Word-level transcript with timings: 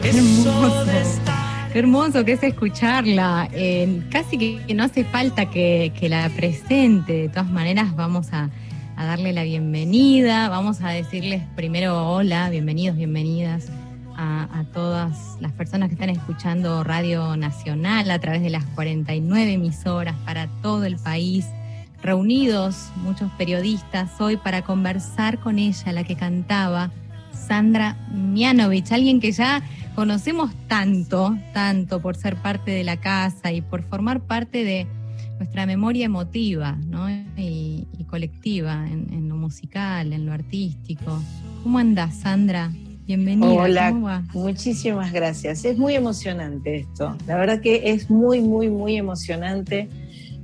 qué 0.00 0.10
hermoso. 0.10 0.84
Hermoso 1.74 2.24
que 2.24 2.32
es 2.32 2.42
escucharla. 2.42 3.48
Eh, 3.52 4.02
casi 4.10 4.38
que, 4.38 4.74
no 4.74 4.84
hace 4.84 5.04
falta 5.04 5.50
que, 5.50 5.92
la 6.08 6.28
presente. 6.30 7.12
De 7.12 7.28
todas 7.28 7.50
maneras, 7.50 7.94
vamos 7.96 8.28
a, 8.32 8.50
darle 8.96 9.32
la 9.32 9.42
bienvenida. 9.42 10.48
Vamos 10.48 10.80
a 10.82 10.90
decirles 10.90 11.42
primero 11.56 12.12
hola, 12.12 12.48
bienvenidos, 12.50 12.96
bienvenidas 12.96 13.68
a, 14.16 14.60
a, 14.60 14.64
todas 14.72 15.36
las 15.40 15.52
personas 15.52 15.88
que 15.88 15.94
están 15.94 16.10
escuchando 16.10 16.84
Radio 16.84 17.36
Nacional 17.36 18.10
a 18.10 18.18
través 18.20 18.42
de 18.42 18.50
las 18.50 18.64
49 18.76 19.52
emisoras 19.52 20.14
para 20.24 20.46
todo 20.62 20.84
el 20.84 20.96
país. 20.96 21.46
Reunidos 22.02 22.90
muchos 22.96 23.30
periodistas 23.32 24.20
hoy 24.20 24.36
para 24.36 24.62
conversar 24.62 25.38
con 25.38 25.58
ella, 25.58 25.92
la 25.92 26.04
que 26.04 26.14
cantaba 26.14 26.90
Sandra 27.34 27.96
Mianovich, 28.12 28.92
alguien 28.92 29.20
que 29.20 29.32
ya 29.32 29.62
conocemos 29.94 30.50
tanto, 30.66 31.36
tanto 31.52 32.00
por 32.00 32.16
ser 32.16 32.36
parte 32.36 32.70
de 32.70 32.84
la 32.84 32.96
casa 32.96 33.52
y 33.52 33.60
por 33.60 33.82
formar 33.84 34.20
parte 34.20 34.64
de 34.64 34.86
nuestra 35.38 35.66
memoria 35.66 36.06
emotiva 36.06 36.76
y, 37.36 37.86
colectiva 38.08 38.86
en, 38.88 39.28
lo 39.28 39.34
musical, 39.34 40.12
en 40.12 40.24
lo 40.24 40.32
artístico. 40.32 41.20
¿Cómo 41.64 41.78
andas, 41.78 42.14
Sandra? 42.14 42.70
Bienvenida. 43.06 43.48
Hola, 43.48 44.22
muchísimas 44.32 45.12
gracias. 45.12 45.64
Es 45.64 45.76
muy 45.76 45.94
emocionante 45.94 46.76
esto. 46.76 47.16
La 47.26 47.36
verdad 47.36 47.60
que 47.60 47.90
es 47.90 48.08
muy, 48.08 48.40
muy, 48.40 48.70
muy 48.70 48.96
emocionante 48.96 49.88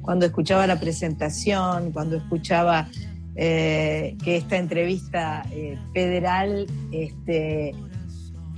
cuando 0.03 0.27
escuchaba 0.27 0.67
la 0.67 0.81
presentación, 0.81 1.93
cuando 1.93 2.17
escuchaba 2.17 2.89
eh, 3.37 4.17
que 4.25 4.37
esta 4.37 4.57
entrevista 4.57 5.47
eh, 5.53 5.79
federal 5.95 6.67
este, 6.91 7.73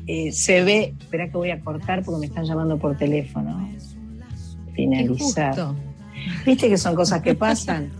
eh, 0.06 0.32
se 0.32 0.62
ve, 0.64 0.94
espera 0.98 1.28
que 1.28 1.36
voy 1.36 1.50
a 1.50 1.60
cortar 1.60 2.02
porque 2.04 2.20
me 2.20 2.26
están 2.26 2.44
llamando 2.44 2.78
por 2.78 2.96
teléfono. 2.96 3.70
Finalizar. 4.74 5.74
¿Viste 6.46 6.68
que 6.68 6.78
son 6.78 6.94
cosas 6.94 7.22
que 7.22 7.34
pasan? 7.34 7.90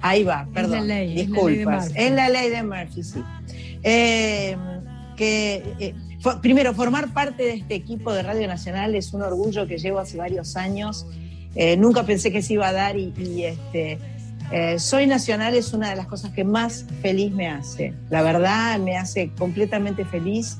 Ahí 0.00 0.24
va, 0.24 0.48
perdón. 0.52 0.88
disculpas. 0.88 1.92
Es 1.94 2.12
la 2.12 2.28
ley 2.28 2.50
de 2.50 2.62
Murphy, 2.62 3.02
sí. 3.02 3.22
que 5.16 5.94
primero, 6.42 6.74
formar 6.74 7.12
parte 7.12 7.42
de 7.42 7.54
este 7.54 7.74
equipo 7.74 8.12
de 8.12 8.22
Radio 8.22 8.46
Nacional 8.48 8.94
es 8.94 9.12
un 9.12 9.22
orgullo 9.22 9.66
que 9.66 9.78
llevo 9.78 9.98
hace 9.98 10.16
varios 10.16 10.56
años. 10.56 11.06
nunca 11.78 12.04
pensé 12.04 12.32
que 12.32 12.42
se 12.42 12.54
iba 12.54 12.68
a 12.68 12.72
dar 12.72 12.96
y, 12.96 13.12
y 13.18 13.44
este, 13.44 13.98
eh, 14.52 14.80
Soy 14.80 15.06
Nacional 15.06 15.54
es 15.54 15.72
una 15.72 15.90
de 15.90 15.96
las 15.96 16.06
cosas 16.06 16.32
que 16.32 16.44
más 16.44 16.84
feliz 17.02 17.32
me 17.32 17.48
hace. 17.48 17.94
La 18.08 18.22
verdad, 18.22 18.78
me 18.80 18.96
hace 18.96 19.30
completamente 19.38 20.04
feliz. 20.04 20.58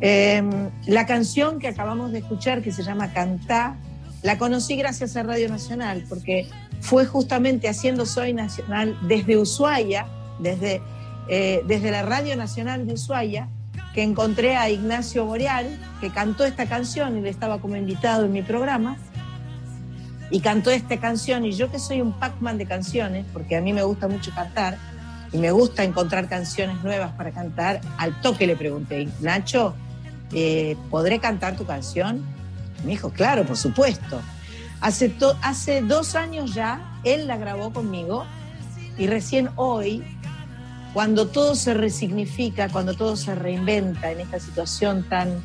Em, 0.00 0.70
la 0.86 1.06
canción 1.06 1.58
que 1.58 1.68
acabamos 1.68 2.12
de 2.12 2.18
escuchar, 2.18 2.62
que 2.62 2.72
se 2.72 2.82
llama 2.82 3.12
Cantá, 3.12 3.76
la 4.22 4.38
conocí 4.38 4.76
gracias 4.76 5.16
a 5.16 5.22
Radio 5.22 5.48
Nacional, 5.48 6.04
porque 6.08 6.48
fue 6.80 7.06
justamente 7.06 7.68
haciendo 7.68 8.06
Soy 8.06 8.32
Nacional 8.32 8.96
desde 9.02 9.38
Ushuaia, 9.38 10.06
desde, 10.38 10.82
eh, 11.28 11.62
desde 11.66 11.90
la 11.90 12.02
Radio 12.02 12.36
Nacional 12.36 12.86
de 12.86 12.94
Ushuaia, 12.94 13.48
que 13.94 14.02
encontré 14.02 14.56
a 14.56 14.68
Ignacio 14.68 15.24
Boreal, 15.24 15.66
que 16.00 16.10
cantó 16.10 16.44
esta 16.44 16.66
canción 16.66 17.22
le 17.22 17.30
estaba 17.30 17.60
como 17.60 17.76
invitado 17.76 18.26
en 18.26 18.32
mi 18.32 18.42
programa 18.42 18.98
y 20.30 20.40
cantó 20.40 20.70
esta 20.70 20.98
canción 20.98 21.46
y 21.46 21.52
yo 21.52 21.70
que 21.70 21.78
soy 21.78 22.02
un 22.02 22.12
Pac-Man 22.12 22.58
de 22.58 22.66
canciones, 22.66 23.24
porque 23.32 23.56
a 23.56 23.60
mí 23.60 23.72
me 23.72 23.82
gusta 23.84 24.08
mucho 24.08 24.32
cantar 24.34 24.76
y 25.32 25.38
me 25.38 25.50
gusta 25.50 25.84
encontrar 25.84 26.28
canciones 26.28 26.82
nuevas 26.82 27.12
para 27.12 27.30
cantar, 27.30 27.80
al 27.96 28.20
toque 28.20 28.46
le 28.46 28.56
pregunté, 28.56 29.08
Nacho, 29.20 29.74
eh, 30.32 30.76
¿podré 30.90 31.18
cantar 31.18 31.56
tu 31.56 31.64
canción? 31.64 32.24
Me 32.84 32.92
dijo, 32.92 33.10
claro, 33.10 33.44
por 33.44 33.56
supuesto. 33.56 34.20
Hace, 34.80 35.14
hace 35.42 35.82
dos 35.82 36.14
años 36.14 36.54
ya, 36.54 37.00
él 37.04 37.26
la 37.26 37.36
grabó 37.36 37.72
conmigo 37.72 38.26
y 38.98 39.06
recién 39.06 39.50
hoy, 39.56 40.04
cuando 40.92 41.28
todo 41.28 41.54
se 41.54 41.74
resignifica, 41.74 42.68
cuando 42.68 42.94
todo 42.94 43.16
se 43.16 43.34
reinventa 43.34 44.10
en 44.10 44.20
esta 44.20 44.40
situación 44.40 45.06
tan 45.08 45.42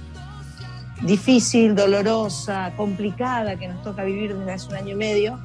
difícil, 1.02 1.76
dolorosa, 1.76 2.74
complicada 2.78 3.56
que 3.56 3.68
nos 3.68 3.82
toca 3.84 4.04
vivir 4.04 4.36
desde 4.36 4.52
hace 4.52 4.68
un 4.68 4.76
año 4.76 4.90
y 4.90 4.96
medio, 4.96 5.40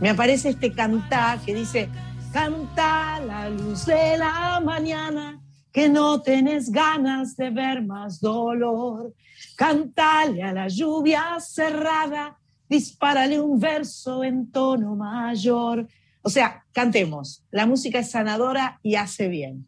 me 0.00 0.10
aparece 0.10 0.50
este 0.50 0.72
cantá 0.72 1.38
que 1.44 1.54
dice, 1.54 1.88
canta 2.32 3.20
la 3.20 3.48
luz 3.48 3.86
de 3.86 4.18
la 4.18 4.60
mañana, 4.64 5.40
que 5.74 5.88
no 5.88 6.22
tenés 6.22 6.70
ganas 6.70 7.36
de 7.36 7.50
ver 7.50 7.82
más 7.82 8.20
dolor. 8.20 9.12
Cantale 9.56 10.44
a 10.44 10.52
la 10.52 10.68
lluvia 10.68 11.40
cerrada, 11.40 12.38
dispárale 12.68 13.40
un 13.40 13.58
verso 13.58 14.22
en 14.22 14.52
tono 14.52 14.94
mayor. 14.94 15.88
O 16.22 16.30
sea, 16.30 16.64
cantemos. 16.72 17.42
La 17.50 17.66
música 17.66 17.98
es 17.98 18.10
sanadora 18.12 18.78
y 18.84 18.94
hace 18.94 19.26
bien. 19.26 19.66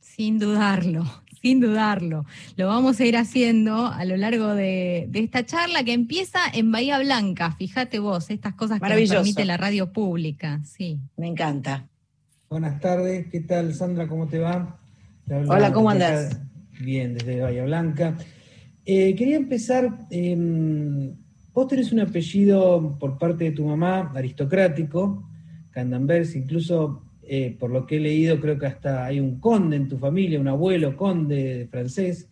Sin 0.00 0.40
dudarlo 0.40 1.04
sin 1.40 1.60
dudarlo. 1.60 2.24
Lo 2.56 2.66
vamos 2.66 2.98
a 2.98 3.04
ir 3.04 3.16
haciendo 3.16 3.86
a 3.86 4.04
lo 4.06 4.16
largo 4.16 4.48
de, 4.54 5.08
esta 5.12 5.46
charla 5.46 5.84
que 5.84 5.92
empieza 5.92 6.40
en 6.52 6.72
Bahía 6.72 6.98
Blanca. 6.98 7.52
Fíjate 7.52 8.00
vos, 8.00 8.30
estas 8.30 8.54
cosas 8.54 8.80
que 8.80 8.88
nos 8.88 9.10
permite 9.10 9.44
la 9.44 9.58
radio 9.58 9.92
pública. 9.92 10.60
Sí. 10.64 10.98
Me 11.18 11.28
encanta. 11.28 11.86
Buenas 12.48 12.80
tardes, 12.80 13.26
¿qué 13.30 13.40
tal 13.40 13.74
Sandra? 13.74 14.08
¿Cómo 14.08 14.26
te 14.26 14.38
va? 14.38 14.80
Hola, 15.26 15.72
¿cómo 15.72 15.88
andás? 15.88 16.38
Bien, 16.80 17.14
desde 17.14 17.40
Bahía 17.40 17.64
Blanca. 17.64 18.18
Eh, 18.84 19.14
quería 19.14 19.36
empezar, 19.36 20.06
em, 20.10 21.14
vos 21.54 21.66
tenés 21.66 21.92
un 21.92 22.00
apellido 22.00 22.98
por 22.98 23.16
parte 23.16 23.44
de 23.44 23.52
tu 23.52 23.64
mamá 23.64 24.12
aristocrático, 24.14 25.26
Candanvers, 25.70 26.36
incluso 26.36 27.04
eh, 27.22 27.56
por 27.58 27.70
lo 27.70 27.86
que 27.86 27.96
he 27.96 28.00
leído, 28.00 28.38
creo 28.38 28.58
que 28.58 28.66
hasta 28.66 29.06
hay 29.06 29.18
un 29.18 29.40
conde 29.40 29.76
en 29.76 29.88
tu 29.88 29.96
familia, 29.96 30.38
un 30.38 30.48
abuelo 30.48 30.94
conde 30.94 31.68
francés. 31.70 32.28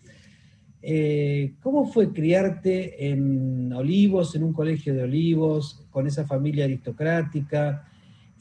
Eh, 0.83 1.55
¿Cómo 1.63 1.87
fue 1.87 2.13
criarte 2.13 3.09
en 3.09 3.73
Olivos, 3.73 4.37
en 4.37 4.45
un 4.45 4.53
colegio 4.53 4.93
de 4.93 5.05
Olivos, 5.05 5.87
con 5.91 6.07
esa 6.07 6.27
familia 6.27 6.67
aristocrática? 6.67 7.89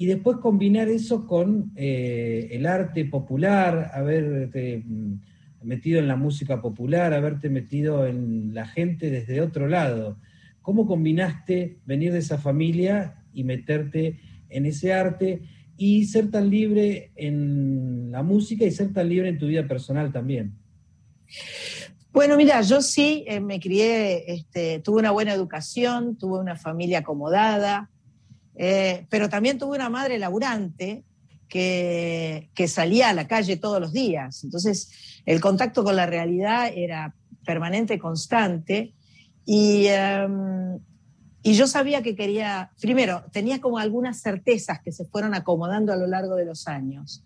Y 0.01 0.07
después 0.07 0.37
combinar 0.37 0.89
eso 0.89 1.27
con 1.27 1.73
eh, 1.75 2.47
el 2.53 2.65
arte 2.65 3.05
popular, 3.05 3.91
haberte 3.93 4.83
mm, 4.83 5.19
metido 5.61 5.99
en 5.99 6.07
la 6.07 6.15
música 6.15 6.59
popular, 6.59 7.13
haberte 7.13 7.51
metido 7.51 8.07
en 8.07 8.51
la 8.51 8.65
gente 8.65 9.11
desde 9.11 9.41
otro 9.41 9.67
lado. 9.67 10.17
¿Cómo 10.63 10.87
combinaste 10.87 11.77
venir 11.85 12.13
de 12.13 12.17
esa 12.17 12.39
familia 12.39 13.25
y 13.31 13.43
meterte 13.43 14.19
en 14.49 14.65
ese 14.65 14.91
arte? 14.91 15.43
y 15.77 16.05
ser 16.05 16.29
tan 16.29 16.49
libre 16.49 17.11
en 17.15 18.11
la 18.11 18.21
música 18.23 18.65
y 18.65 18.71
ser 18.71 18.93
tan 18.93 19.07
libre 19.09 19.29
en 19.29 19.39
tu 19.39 19.47
vida 19.47 19.67
personal 19.67 20.11
también. 20.11 20.53
Bueno, 22.11 22.37
mira, 22.37 22.61
yo 22.61 22.81
sí 22.81 23.23
eh, 23.27 23.39
me 23.39 23.59
crié, 23.59 24.31
este, 24.31 24.79
tuve 24.79 24.99
una 24.99 25.11
buena 25.11 25.33
educación, 25.33 26.17
tuve 26.17 26.39
una 26.39 26.55
familia 26.55 26.99
acomodada, 26.99 27.90
eh, 28.63 29.07
pero 29.09 29.27
también 29.27 29.57
tuve 29.57 29.75
una 29.75 29.89
madre 29.89 30.19
laburante 30.19 31.03
que, 31.49 32.51
que, 32.53 32.67
salía 32.67 33.09
a 33.09 33.13
la 33.13 33.27
calle 33.27 33.57
todos 33.57 33.81
los 33.81 33.91
días. 33.91 34.43
Entonces, 34.43 34.91
el 35.25 35.41
contacto 35.41 35.83
con 35.83 35.95
la 35.95 36.05
realidad 36.05 36.71
era 36.71 37.15
permanente, 37.43 37.97
constante. 37.97 38.93
Y, 39.47 39.87
em, 39.87 40.77
y 41.41 41.53
yo 41.53 41.65
sabía 41.65 42.03
que 42.03 42.15
quería, 42.15 42.69
primero, 42.79 43.23
tenía 43.31 43.59
como 43.59 43.79
algunas 43.79 44.21
certezas 44.21 44.79
que 44.79 44.91
se 44.91 45.05
fueron 45.05 45.33
acomodando 45.33 45.91
a 45.91 45.95
lo 45.95 46.05
largo 46.05 46.35
de 46.35 46.45
los 46.45 46.67
años. 46.67 47.23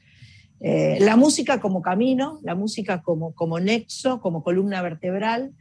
Eh, 0.61 0.99
la 1.01 1.17
música 1.17 1.59
como 1.59 1.81
camino, 1.81 2.39
la 2.43 2.55
música 2.55 3.01
como, 3.01 3.35
como 3.35 3.59
nexo, 3.59 4.21
como 4.21 4.41
columna 4.41 4.81
vertebral, 4.81 5.51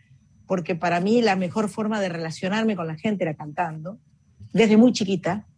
porque 0.47 0.77
para 0.77 1.01
mí 1.01 1.21
la 1.21 1.35
mejor 1.35 1.69
forma 1.69 2.01
de 2.01 2.11
relacionarme 2.11 2.77
con 2.77 2.87
la 2.87 2.95
gente 2.95 3.25
era 3.25 3.35
cantando, 3.35 3.99
desde 4.53 4.77
muy 4.77 4.93
chiquita. 4.93 5.49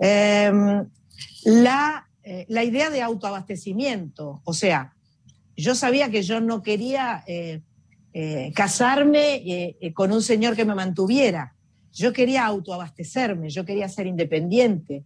Em, 0.00 0.88
la, 1.44 2.08
eh, 2.22 2.46
la, 2.48 2.64
idea 2.64 2.90
de 2.90 3.02
autoabastecimiento, 3.02 4.40
o 4.44 4.54
sea, 4.54 4.94
yo 5.56 5.74
sabía 5.74 6.10
que 6.10 6.22
yo 6.22 6.40
no 6.40 6.62
quería 6.62 7.24
eh, 7.26 7.62
casarme 8.54 9.76
con 9.94 10.12
un 10.12 10.22
señor 10.22 10.56
que 10.56 10.64
me 10.64 10.74
mantuviera 10.74 11.54
yo 11.98 12.12
quería 12.12 12.46
autoabastecerme, 12.46 13.50
yo 13.50 13.64
quería 13.64 13.88
ser 13.88 14.06
independiente. 14.06 15.04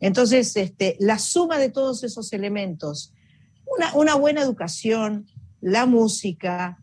Entonces, 0.00 0.56
este, 0.56 0.96
la 0.98 1.18
suma 1.18 1.58
de 1.58 1.70
todos 1.70 2.02
esos 2.02 2.32
elementos, 2.32 3.12
una, 3.94 4.16
buena 4.16 4.42
educación, 4.42 5.28
la 5.60 5.86
música 5.86 6.82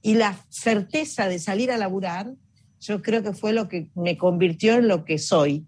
y 0.00 0.14
la 0.14 0.38
certeza 0.48 1.28
de 1.28 1.40
salir 1.40 1.72
a 1.72 1.76
laburar, 1.76 2.32
yo 2.80 3.02
creo 3.02 3.22
que 3.22 3.32
fue 3.32 3.52
lo 3.52 3.68
que 3.68 3.90
me 3.96 4.16
convirtió 4.16 4.74
en 4.74 4.86
lo 4.86 5.04
que 5.04 5.18
soy. 5.18 5.66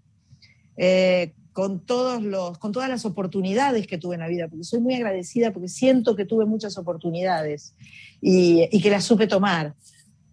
Eh, 0.77 1.33
con, 1.53 1.83
todos 1.85 2.21
los, 2.21 2.57
con 2.59 2.71
todas 2.71 2.87
las 2.87 3.03
oportunidades 3.05 3.87
que 3.87 3.97
tuve 3.97 4.15
en 4.15 4.21
la 4.21 4.27
vida, 4.27 4.47
porque 4.47 4.63
soy 4.63 4.79
muy 4.79 4.93
agradecida, 4.93 5.51
porque 5.51 5.69
siento 5.69 6.15
que 6.15 6.25
tuve 6.25 6.45
muchas 6.45 6.77
oportunidades 6.77 7.73
y, 8.21 8.69
y 8.71 8.81
que 8.81 8.91
las 8.91 9.03
supe 9.03 9.25
tomar. 9.25 9.73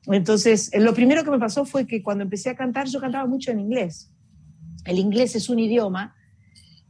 Entonces, 0.06 0.70
lo 0.78 0.92
primero 0.92 1.24
que 1.24 1.30
me 1.30 1.38
pasó 1.38 1.64
fue 1.64 1.86
que 1.86 2.02
cuando 2.02 2.24
empecé 2.24 2.50
a 2.50 2.56
cantar, 2.56 2.88
yo 2.88 3.00
cantaba 3.00 3.26
mucho 3.26 3.50
en 3.50 3.60
inglés. 3.60 4.10
El 4.84 4.98
inglés 4.98 5.34
es 5.34 5.48
un 5.48 5.58
idioma 5.58 6.14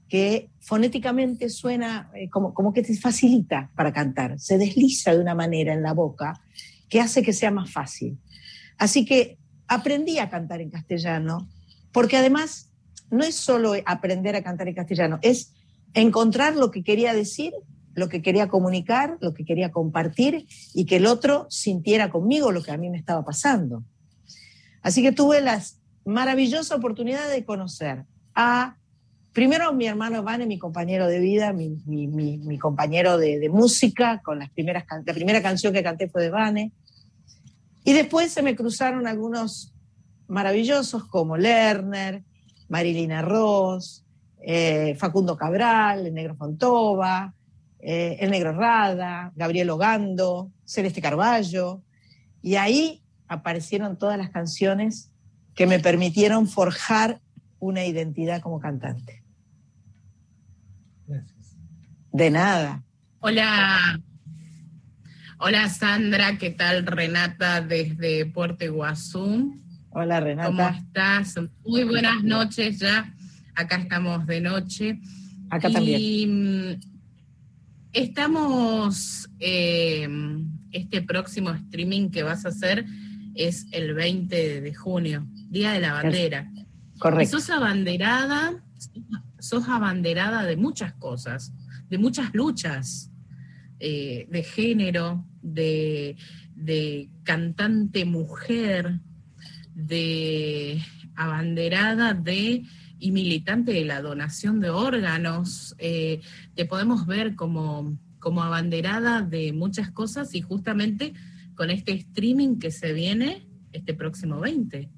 que 0.08 0.50
fonéticamente 0.60 1.48
suena 1.48 2.10
eh, 2.14 2.28
como, 2.28 2.54
como 2.54 2.72
que 2.72 2.82
te 2.82 2.94
facilita 2.96 3.70
para 3.74 3.92
cantar, 3.92 4.38
se 4.38 4.58
desliza 4.58 5.14
de 5.14 5.20
una 5.20 5.34
manera 5.34 5.72
en 5.72 5.82
la 5.82 5.92
boca 5.92 6.40
que 6.88 7.00
hace 7.00 7.22
que 7.22 7.32
sea 7.32 7.50
más 7.50 7.72
fácil. 7.72 8.18
Así 8.78 9.04
que 9.04 9.38
aprendí 9.66 10.18
a 10.18 10.28
cantar 10.28 10.60
en 10.60 10.70
castellano, 10.70 11.48
porque 11.92 12.16
además 12.16 12.70
no 13.10 13.24
es 13.24 13.34
solo 13.34 13.74
aprender 13.86 14.36
a 14.36 14.42
cantar 14.42 14.68
en 14.68 14.74
castellano, 14.74 15.18
es 15.22 15.52
encontrar 15.94 16.56
lo 16.56 16.70
que 16.70 16.82
quería 16.82 17.14
decir, 17.14 17.52
lo 17.94 18.08
que 18.08 18.22
quería 18.22 18.48
comunicar, 18.48 19.16
lo 19.20 19.34
que 19.34 19.44
quería 19.44 19.70
compartir 19.70 20.46
y 20.74 20.84
que 20.84 20.96
el 20.96 21.06
otro 21.06 21.46
sintiera 21.48 22.10
conmigo 22.10 22.52
lo 22.52 22.62
que 22.62 22.72
a 22.72 22.76
mí 22.76 22.90
me 22.90 22.98
estaba 22.98 23.24
pasando. 23.24 23.84
Así 24.82 25.02
que 25.02 25.12
tuve 25.12 25.40
la 25.40 25.62
maravillosa 26.04 26.74
oportunidad 26.74 27.30
de 27.30 27.44
conocer 27.44 28.04
a, 28.34 28.76
primero 29.32 29.72
mi 29.72 29.86
hermano 29.86 30.22
Vane, 30.22 30.46
mi 30.46 30.58
compañero 30.58 31.06
de 31.06 31.20
vida, 31.20 31.52
mi, 31.52 32.58
compañero 32.58 33.16
de, 33.16 33.48
música, 33.48 34.20
con 34.22 34.38
las 34.40 34.50
primeras, 34.50 34.84
la 35.06 35.14
primera 35.14 35.40
canción 35.40 35.72
que 35.72 35.82
canté 35.82 36.08
fue 36.08 36.22
de 36.22 36.30
Vane, 36.30 36.72
y 37.84 37.92
después 37.92 38.32
se 38.32 38.42
me 38.42 38.56
cruzaron 38.56 39.06
algunos 39.06 39.72
maravillosos 40.26 41.04
como 41.04 41.36
Lerner, 41.36 42.22
Marilina 42.68 43.22
Ross, 43.22 44.04
eh, 44.40 44.94
Facundo 44.98 45.36
Cabral, 45.36 46.06
el 46.06 46.14
Negro 46.14 46.34
Fontova, 46.36 47.34
eh, 47.78 48.16
el 48.20 48.30
Negro 48.30 48.52
Rada, 48.52 49.32
Gabriel 49.34 49.70
Ogando, 49.70 50.50
Celeste 50.64 51.00
Carballo, 51.00 51.82
y 52.42 52.56
ahí 52.56 53.02
aparecieron 53.28 53.98
todas 53.98 54.18
las 54.18 54.30
canciones 54.30 55.10
que 55.54 55.66
me 55.66 55.78
permitieron 55.78 56.46
forjar 56.46 57.20
una 57.58 57.84
identidad 57.84 58.40
como 58.40 58.60
cantante. 58.60 59.22
Gracias. 61.06 61.56
De 62.12 62.30
nada. 62.30 62.82
Hola, 63.20 63.98
Hola 65.38 65.68
Sandra, 65.68 66.38
¿qué 66.38 66.50
tal 66.50 66.86
Renata 66.86 67.60
desde 67.60 68.24
Puerto 68.24 68.64
Iguazú? 68.64 69.60
Hola 69.96 70.18
Renata. 70.18 70.48
¿Cómo 70.48 70.68
estás? 70.68 71.36
Muy 71.64 71.84
buenas 71.84 72.24
noches 72.24 72.80
ya. 72.80 73.14
Acá 73.54 73.76
estamos 73.76 74.26
de 74.26 74.40
noche. 74.40 75.00
Acá 75.50 75.70
también. 75.70 76.80
Estamos, 77.92 79.30
eh, 79.38 80.08
este 80.72 81.00
próximo 81.02 81.50
streaming 81.50 82.10
que 82.10 82.24
vas 82.24 82.44
a 82.44 82.48
hacer 82.48 82.84
es 83.36 83.66
el 83.70 83.94
20 83.94 84.60
de 84.60 84.74
junio, 84.74 85.28
Día 85.48 85.70
de 85.70 85.80
la 85.80 85.92
Bandera. 85.92 86.50
Correcto. 86.98 87.36
Y 87.36 87.40
sos 87.40 87.50
abanderada, 87.50 88.64
sos 89.38 89.68
abanderada 89.68 90.42
de 90.42 90.56
muchas 90.56 90.92
cosas, 90.94 91.52
de 91.88 91.98
muchas 91.98 92.34
luchas. 92.34 93.12
Eh, 93.86 94.26
de 94.30 94.42
género, 94.42 95.26
de, 95.42 96.16
cantante 97.22 98.04
mujer, 98.04 99.00
de 99.74 100.80
abanderada 101.16 102.14
de 102.14 102.64
y 102.98 103.10
militante 103.10 103.72
de 103.72 103.84
la 103.84 104.00
donación 104.00 104.60
de 104.60 104.70
órganos. 104.70 105.74
Eh, 105.78 106.20
te 106.54 106.64
podemos 106.64 107.06
ver 107.06 107.34
como, 107.34 107.98
como 108.18 108.42
abanderada 108.42 109.22
de 109.22 109.52
muchas 109.52 109.90
cosas 109.90 110.34
y 110.34 110.40
justamente 110.40 111.12
con 111.54 111.70
este 111.70 111.92
streaming 111.92 112.58
que 112.58 112.70
se 112.70 112.92
viene 112.92 113.46
este 113.72 113.94
próximo 113.94 114.40
20. 114.40 114.88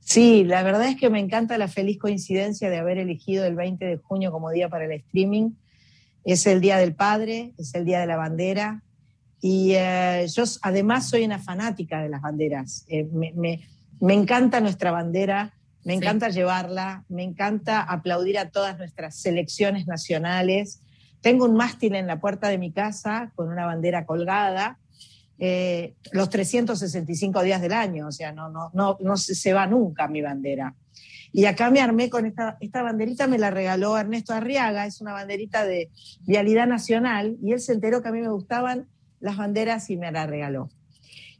Sí, 0.00 0.44
la 0.44 0.62
verdad 0.62 0.88
es 0.88 0.96
que 0.96 1.10
me 1.10 1.20
encanta 1.20 1.56
la 1.58 1.68
feliz 1.68 1.98
coincidencia 1.98 2.68
de 2.68 2.78
haber 2.78 2.98
elegido 2.98 3.44
el 3.44 3.54
20 3.54 3.84
de 3.84 3.96
junio 3.96 4.32
como 4.32 4.50
día 4.50 4.68
para 4.68 4.84
el 4.84 4.92
streaming. 4.92 5.52
Es 6.24 6.46
el 6.46 6.60
Día 6.60 6.76
del 6.76 6.94
Padre, 6.94 7.54
es 7.56 7.74
el 7.74 7.84
Día 7.84 8.00
de 8.00 8.06
la 8.06 8.16
Bandera. 8.16 8.82
Y 9.44 9.74
eh, 9.74 10.24
yo 10.32 10.44
además 10.62 11.10
soy 11.10 11.24
una 11.24 11.40
fanática 11.40 12.00
de 12.00 12.08
las 12.08 12.22
banderas. 12.22 12.84
Eh, 12.86 13.08
me, 13.12 14.14
encanta 14.14 14.60
nuestra 14.60 14.92
bandera, 14.92 15.52
me 15.84 15.94
encanta 15.94 16.28
llevarla, 16.28 17.04
me 17.08 17.24
encanta 17.24 17.82
aplaudir 17.82 18.38
a 18.38 18.50
todas 18.50 18.78
nuestras 18.78 19.16
selecciones 19.16 19.88
nacionales. 19.88 20.80
Tengo 21.20 21.44
un 21.44 21.56
mástil 21.56 21.96
en 21.96 22.06
la 22.06 22.20
puerta 22.20 22.48
de 22.48 22.58
mi 22.58 22.70
casa 22.70 23.32
con 23.34 23.48
una 23.48 23.66
bandera 23.66 24.06
colgada. 24.06 24.78
Eh, 25.40 25.96
los 26.12 26.30
365 26.30 27.42
días 27.42 27.60
del 27.60 27.72
año, 27.72 28.06
o 28.06 28.12
sea, 28.12 28.30
no, 28.30 28.48
no, 28.48 28.70
no, 28.74 28.96
no 29.00 29.16
se 29.16 29.52
va 29.52 29.66
nunca 29.66 30.06
mi 30.06 30.22
bandera. 30.22 30.76
Y 31.32 31.46
acá 31.46 31.68
me 31.68 31.80
armé 31.80 32.10
con 32.10 32.26
esta, 32.26 32.58
esta 32.60 32.82
banderita, 32.82 33.26
me 33.26 33.38
la 33.38 33.50
regaló 33.50 33.98
Ernesto 33.98 34.34
Arriaga, 34.34 34.86
es 34.86 35.00
una 35.00 35.14
banderita 35.14 35.64
de 35.64 35.90
vialidad 36.20 36.68
nacional, 36.68 37.38
y 37.42 37.52
él 37.54 37.60
se 37.60 37.72
enteró 37.72 38.02
que 38.02 38.08
a 38.10 38.12
mí 38.12 38.20
me 38.20 38.28
gustaban 38.28 38.86
las 39.22 39.38
banderas 39.38 39.88
y 39.88 39.96
me 39.96 40.12
la 40.12 40.26
regaló. 40.26 40.68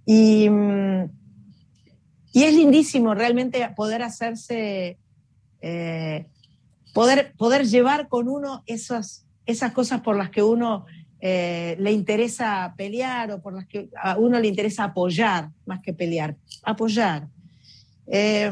Y, 0.06 0.48
mm, 0.48 1.10
y 2.32 2.44
es 2.44 2.54
lindísimo 2.54 3.14
realmente 3.14 3.68
poder 3.76 4.02
hacerse, 4.02 4.96
eh, 5.60 6.26
poder, 6.94 7.34
poder 7.36 7.66
llevar 7.66 8.08
con 8.08 8.28
uno 8.28 8.62
esas, 8.66 9.26
esas 9.44 9.72
cosas 9.72 10.00
por 10.00 10.16
las 10.16 10.30
que 10.30 10.42
uno 10.42 10.86
eh, 11.20 11.76
le 11.78 11.92
interesa 11.92 12.72
pelear 12.76 13.32
o 13.32 13.42
por 13.42 13.52
las 13.52 13.66
que 13.66 13.90
a 14.00 14.16
uno 14.16 14.40
le 14.40 14.48
interesa 14.48 14.84
apoyar, 14.84 15.50
más 15.66 15.80
que 15.82 15.92
pelear, 15.92 16.36
apoyar. 16.62 17.28
Eh, 18.06 18.50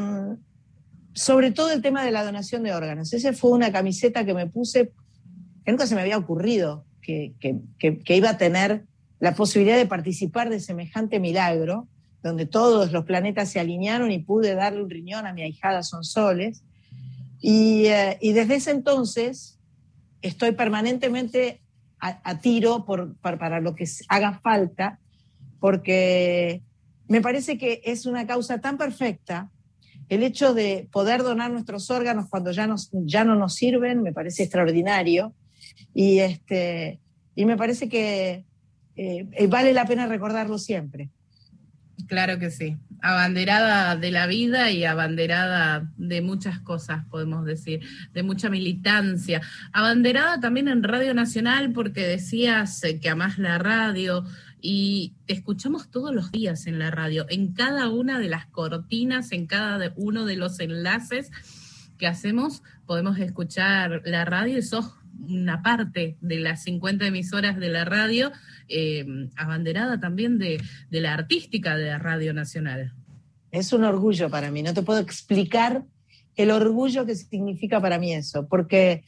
sobre 1.13 1.51
todo 1.51 1.71
el 1.71 1.81
tema 1.81 2.03
de 2.05 2.11
la 2.11 2.23
donación 2.23 2.63
de 2.63 2.73
órganos. 2.73 3.13
Esa 3.13 3.33
fue 3.33 3.51
una 3.51 3.71
camiseta 3.71 4.25
que 4.25 4.33
me 4.33 4.47
puse, 4.47 4.91
que 5.65 5.71
nunca 5.71 5.87
se 5.87 5.95
me 5.95 6.01
había 6.01 6.17
ocurrido 6.17 6.85
que, 7.01 7.33
iba 8.07 8.29
a 8.29 8.37
tener 8.37 8.85
la 9.21 9.35
posibilidad 9.35 9.77
de 9.77 9.85
participar 9.85 10.49
de 10.49 10.59
semejante 10.59 11.19
milagro, 11.19 11.87
donde 12.23 12.47
todos 12.47 12.91
los 12.91 13.05
planetas 13.05 13.49
se 13.49 13.59
alinearon 13.59 14.11
y 14.11 14.17
pude 14.17 14.55
darle 14.55 14.81
un 14.81 14.89
riñón 14.89 15.27
a 15.27 15.33
mi 15.33 15.43
ahijada 15.43 15.83
Sonsoles. 15.83 16.63
Y, 17.39 17.85
eh, 17.85 18.17
y 18.19 18.33
desde 18.33 18.55
ese 18.55 18.71
entonces 18.71 19.59
estoy 20.23 20.53
permanentemente 20.53 21.61
a, 21.99 22.39
tiro 22.39 22.83
por, 22.83 23.15
para 23.17 23.59
lo 23.59 23.75
que 23.75 23.85
haga 24.07 24.39
falta, 24.39 24.99
porque 25.59 26.63
me 27.07 27.21
parece 27.21 27.59
que 27.59 27.79
es 27.85 28.07
una 28.07 28.25
causa 28.25 28.59
tan 28.59 28.79
perfecta 28.79 29.51
el 30.09 30.23
hecho 30.23 30.55
de 30.55 30.89
poder 30.91 31.21
donar 31.21 31.51
nuestros 31.51 31.91
órganos 31.91 32.27
cuando 32.27 32.51
ya, 32.51 32.65
nos, 32.65 32.89
ya 32.91 33.23
no 33.23 33.35
nos 33.35 33.53
sirven 33.53 34.01
me 34.01 34.13
parece 34.13 34.43
extraordinario 34.43 35.35
y, 35.93 36.19
este, 36.19 36.99
y 37.35 37.45
me 37.45 37.55
parece 37.55 37.87
que 37.87 38.45
eh, 39.03 39.47
vale 39.47 39.73
la 39.73 39.85
pena 39.85 40.07
recordarlo 40.07 40.57
siempre. 40.57 41.09
Claro 42.07 42.39
que 42.39 42.51
sí. 42.51 42.77
Abanderada 43.01 43.95
de 43.95 44.11
la 44.11 44.27
vida 44.27 44.69
y 44.69 44.83
abanderada 44.83 45.89
de 45.97 46.21
muchas 46.21 46.59
cosas, 46.59 47.05
podemos 47.05 47.45
decir, 47.45 47.81
de 48.13 48.21
mucha 48.21 48.49
militancia. 48.49 49.41
Abanderada 49.71 50.39
también 50.39 50.67
en 50.67 50.83
Radio 50.83 51.13
Nacional 51.13 51.71
porque 51.71 52.05
decías 52.05 52.83
eh, 52.83 52.99
que 52.99 53.09
amás 53.09 53.37
la 53.37 53.57
radio, 53.57 54.25
y 54.61 55.15
te 55.25 55.33
escuchamos 55.33 55.89
todos 55.89 56.13
los 56.13 56.31
días 56.31 56.67
en 56.67 56.77
la 56.77 56.91
radio, 56.91 57.25
en 57.29 57.53
cada 57.53 57.89
una 57.89 58.19
de 58.19 58.29
las 58.29 58.45
cortinas, 58.45 59.31
en 59.31 59.47
cada 59.47 59.91
uno 59.95 60.25
de 60.25 60.35
los 60.35 60.59
enlaces 60.59 61.31
que 61.97 62.07
hacemos, 62.07 62.61
podemos 62.85 63.17
escuchar 63.17 64.01
la 64.05 64.25
radio 64.25 64.57
y 64.57 64.61
sos 64.61 64.93
una 65.27 65.61
parte 65.61 66.17
de 66.21 66.37
las 66.37 66.63
50 66.63 67.07
emisoras 67.07 67.57
de 67.57 67.69
la 67.69 67.85
radio, 67.85 68.31
eh, 68.67 69.05
abanderada 69.35 69.99
también 69.99 70.37
de, 70.37 70.61
la 70.89 71.13
artística 71.13 71.75
de 71.75 71.85
la 71.85 71.99
Radio 71.99 72.33
Nacional. 72.33 72.93
Es 73.51 73.73
un 73.73 73.83
orgullo 73.83 74.29
para 74.29 74.51
mí, 74.51 74.63
no 74.63 74.73
te 74.73 74.81
puedo 74.81 74.99
explicar 74.99 75.83
el 76.35 76.51
orgullo 76.51 77.05
que 77.05 77.15
significa 77.15 77.81
para 77.81 77.99
mí 77.99 78.13
eso, 78.13 78.47
porque, 78.47 79.03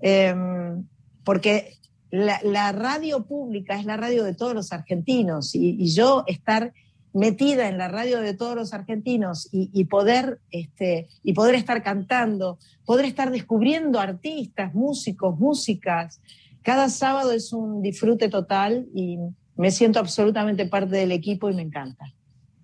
em, 0.00 0.86
porque 1.22 1.78
la, 2.10 2.72
radio 2.72 3.24
pública 3.24 3.78
es 3.78 3.84
la 3.84 3.96
radio 3.96 4.24
de 4.24 4.34
todos 4.34 4.54
los 4.54 4.72
argentinos 4.72 5.54
y, 5.54 5.92
yo 5.92 6.24
estar 6.26 6.72
metida 7.14 7.68
en 7.68 7.78
la 7.78 7.88
radio 7.88 8.20
de 8.20 8.34
todos 8.34 8.56
los 8.56 8.74
argentinos 8.74 9.48
y, 9.52 9.84
poder, 9.84 10.40
este, 10.50 11.08
y 11.22 11.32
poder 11.32 11.54
estar 11.54 11.82
cantando, 11.82 12.58
poder 12.84 13.06
estar 13.06 13.30
descubriendo 13.30 14.00
artistas, 14.00 14.74
músicos, 14.74 15.38
músicas. 15.38 16.20
Cada 16.62 16.88
sábado 16.88 17.32
es 17.32 17.52
un 17.52 17.82
disfrute 17.82 18.28
total 18.28 18.88
y 18.94 19.18
me 19.56 19.70
siento 19.70 20.00
absolutamente 20.00 20.66
parte 20.66 20.96
del 20.96 21.12
equipo 21.12 21.48
y 21.48 21.54
me 21.54 21.62
encanta. 21.62 22.12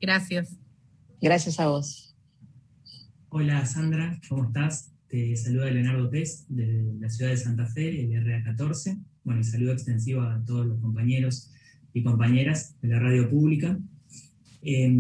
Gracias. 0.01 0.57
Gracias 1.21 1.61
a 1.61 1.69
vos. 1.69 2.17
Hola 3.29 3.65
Sandra, 3.65 4.21
¿cómo 4.29 4.47
estás? 4.47 4.91
Te 5.07 5.37
saluda 5.37 5.71
Leonardo 5.71 6.11
Pez 6.11 6.47
de 6.49 6.95
la 6.99 7.09
ciudad 7.09 7.31
de 7.31 7.37
Santa 7.37 7.67
Fe, 7.67 8.03
el 8.03 8.11
RA14. 8.25 8.99
Bueno, 9.23 9.41
y 9.41 9.45
saludo 9.45 9.73
extensivo 9.73 10.23
a 10.23 10.43
todos 10.45 10.67
los 10.67 10.81
compañeros 10.81 11.53
y 11.93 12.03
compañeras 12.03 12.75
de 12.81 12.89
la 12.89 12.99
radio 12.99 13.31
pública. 13.31 13.79
Eh, 14.63 14.91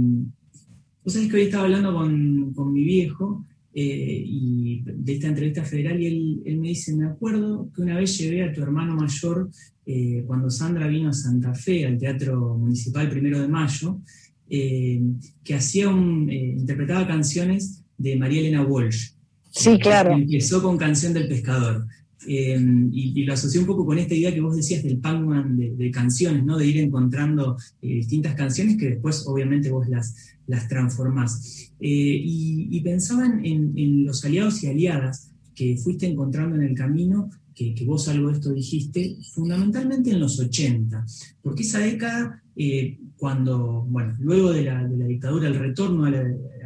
Vos 1.03 1.15
sabés 1.15 1.31
que 1.31 1.37
hoy 1.37 1.43
estaba 1.43 1.65
hablando 1.65 1.95
con, 1.95 2.53
con 2.53 2.73
mi 2.73 2.85
viejo 2.85 3.47
eh, 3.73 4.23
y 4.27 4.83
de 4.85 5.15
esta 5.15 5.29
entrevista 5.29 5.65
federal 5.65 6.01
y 6.01 6.07
él, 6.07 6.43
él, 6.45 6.59
me 6.59 6.69
dice, 6.69 6.95
me 6.95 7.07
acuerdo 7.07 7.71
que 7.75 7.83
una 7.83 7.97
vez 7.97 8.19
llevé 8.19 8.45
a 8.45 8.53
tu 8.53 8.63
hermano 8.63 8.95
mayor 8.95 9.51
eh, 9.87 10.23
cuando 10.27 10.51
Sandra 10.51 10.87
vino 10.89 11.09
a 11.09 11.13
Santa 11.13 11.55
Fe, 11.55 11.87
al 11.87 11.99
Teatro 11.99 12.57
Municipal 12.59 13.09
Primero 13.09 13.41
de 13.41 13.49
Mayo, 13.49 14.01
eh, 14.49 15.01
que 15.43 15.55
hacía 15.55 15.89
un, 15.89 16.29
eh, 16.29 16.55
interpretaba 16.59 17.07
canciones 17.07 17.83
de 17.97 18.17
María 18.17 18.41
Elena 18.41 18.63
Walsh. 18.63 19.13
Sí, 19.51 19.79
claro. 19.79 20.13
Empezó 20.13 20.63
con 20.63 20.77
Canción 20.77 21.15
del 21.15 21.29
Pescador. 21.29 21.87
Eh, 22.27 22.61
y, 22.93 23.25
lo 23.25 23.33
asocié 23.33 23.61
un 23.61 23.67
poco 23.67 23.87
con 23.87 23.99
esta 23.99 24.15
idea 24.15 24.35
que 24.35 24.41
vos 24.41 24.55
decías 24.55 24.83
del 24.83 24.99
Pac-Man 24.99 25.57
de, 25.57 25.91
canciones, 25.91 26.45
¿no? 26.45 26.59
de 26.59 26.67
ir 26.67 26.79
encontrando 26.79 27.57
eh, 27.81 27.95
distintas 27.95 28.35
canciones 28.35 28.77
que 28.77 28.91
después 28.91 29.25
obviamente 29.27 29.71
vos 29.71 29.89
las, 29.89 30.15
las 30.47 30.69
transformás. 30.69 31.73
Eh, 31.81 31.89
y, 31.89 32.69
y, 32.71 32.81
pensaban 32.83 33.45
en, 33.45 33.73
en, 33.77 34.05
los 34.05 34.25
aliados 34.25 34.63
y 34.63 34.67
aliadas 34.67 35.31
que 35.55 35.77
fuiste 35.77 36.07
encontrando 36.07 36.57
en 36.57 36.63
el 36.63 36.75
camino, 36.75 37.31
que, 37.55 37.75
que, 37.75 37.85
vos 37.85 38.09
algo 38.09 38.29
de 38.29 38.35
esto 38.35 38.53
dijiste, 38.53 39.17
fundamentalmente 39.33 40.11
en 40.11 40.21
los 40.21 40.39
80, 40.39 41.05
porque 41.43 41.63
esa 41.63 41.79
década, 41.79 42.43
eh, 42.57 42.99
cuando, 43.17 43.87
bueno, 43.89 44.17
luego 44.21 44.53
de 44.53 44.65
la, 44.65 44.87
de 44.87 44.97
la, 44.97 45.07
dictadura, 45.07 45.49
el 45.49 45.59
retorno 45.59 46.05
a 46.05 46.11
la, 46.11 46.23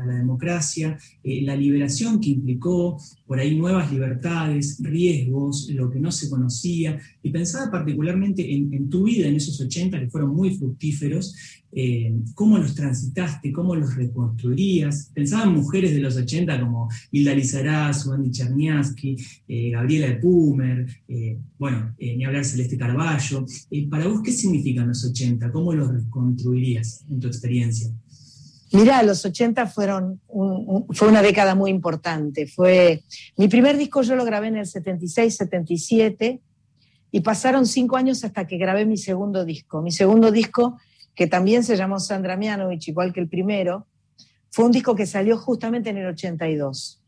la 0.06 0.16
democracia, 0.16 0.98
eh, 1.22 1.42
la 1.42 1.56
liberación 1.56 2.20
que 2.20 2.30
implicó 2.30 2.98
por 3.26 3.38
ahí 3.38 3.56
nuevas 3.56 3.90
libertades, 3.90 4.78
riesgos, 4.80 5.68
lo 5.70 5.90
que 5.90 5.98
no 5.98 6.12
se 6.12 6.28
conocía, 6.28 6.98
y 7.22 7.30
pensaba 7.30 7.70
particularmente 7.70 8.52
en, 8.52 8.90
tu 8.90 9.04
vida 9.04 9.26
en 9.26 9.36
esos 9.36 9.60
80 9.60 9.98
que 9.98 10.10
fueron 10.10 10.34
muy 10.34 10.54
fructíferos, 10.56 11.34
eh, 11.72 12.14
cómo 12.34 12.58
los 12.58 12.74
transitaste, 12.74 13.50
cómo 13.52 13.74
los 13.74 13.96
reconstruirías. 13.96 15.10
Pensaba 15.14 15.44
en 15.44 15.54
mujeres 15.54 15.92
de 15.92 16.00
los 16.00 16.16
80 16.16 16.60
como 16.60 16.88
Hilda 17.10 17.34
Lizarazu, 17.34 18.12
Andy 18.12 18.30
Cherniaski, 18.30 19.16
eh, 19.48 19.70
Gabriela 19.70 20.08
de 20.08 20.16
Pumer, 20.16 20.86
eh, 21.08 21.38
bueno, 21.58 21.94
ni 21.98 22.24
hablar 22.24 22.44
Celeste 22.44 22.76
Carballo. 22.76 23.46
para 23.90 24.06
vos, 24.06 24.20
¿qué 24.22 24.32
significan 24.32 24.88
los 24.88 25.04
80? 25.04 25.50
¿Cómo 25.50 25.72
los 25.72 25.90
reconstruirías 25.92 27.04
en 27.10 27.20
tu 27.20 27.26
experiencia? 27.26 27.90
Mirá, 28.74 29.04
los 29.04 29.24
80 29.24 29.66
fueron 29.68 30.20
fue 30.90 31.06
una 31.06 31.22
década 31.22 31.54
muy 31.54 31.70
importante. 31.70 32.48
Fue, 32.48 33.04
mi 33.36 33.46
primer 33.46 33.78
disco 33.78 34.02
yo 34.02 34.16
lo 34.16 34.24
grabé 34.24 34.48
en 34.48 34.56
el 34.56 34.66
76, 34.66 35.36
77 35.36 36.40
y 37.12 37.20
pasaron 37.20 37.66
cinco 37.66 37.96
años 37.96 38.24
hasta 38.24 38.48
que 38.48 38.58
grabé 38.58 38.84
mi 38.84 38.96
segundo 38.96 39.44
disco. 39.44 39.80
Mi 39.80 39.92
segundo 39.92 40.32
disco 40.32 40.76
que 41.14 41.28
también 41.28 41.62
se 41.62 41.76
llamó 41.76 42.00
Sandra 42.00 42.36
Mianovich, 42.36 42.88
igual 42.88 43.12
que 43.12 43.20
el 43.20 43.28
primero, 43.28 43.86
fue 44.50 44.64
un 44.64 44.72
disco 44.72 44.96
que 44.96 45.06
salió 45.06 45.38
justamente 45.38 45.90
en 45.90 45.98
el 45.98 46.06
82. 46.06 47.00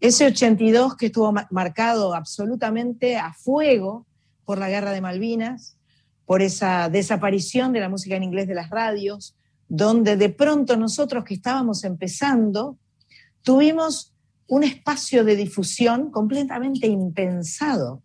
Ese 0.00 0.26
82 0.26 0.96
que 0.96 1.06
estuvo 1.06 1.34
marcado 1.50 2.14
absolutamente 2.14 3.18
a 3.18 3.34
fuego 3.34 4.06
por 4.46 4.56
la 4.56 4.70
guerra 4.70 4.92
de 4.92 5.02
Malvinas, 5.02 5.76
por 6.24 6.40
esa 6.40 6.88
desaparición 6.88 7.74
de 7.74 7.80
la 7.80 7.90
música 7.90 8.16
en 8.16 8.22
inglés 8.22 8.48
de 8.48 8.54
las 8.54 8.70
radios, 8.70 9.37
donde 9.68 10.16
de 10.16 10.30
pronto 10.30 10.76
nosotros 10.76 11.24
que 11.24 11.34
estábamos 11.34 11.84
empezando, 11.84 12.78
tuvimos 13.42 14.14
un 14.46 14.64
espacio 14.64 15.24
de 15.24 15.36
difusión 15.36 16.10
completamente 16.10 16.86
impensado. 16.86 18.02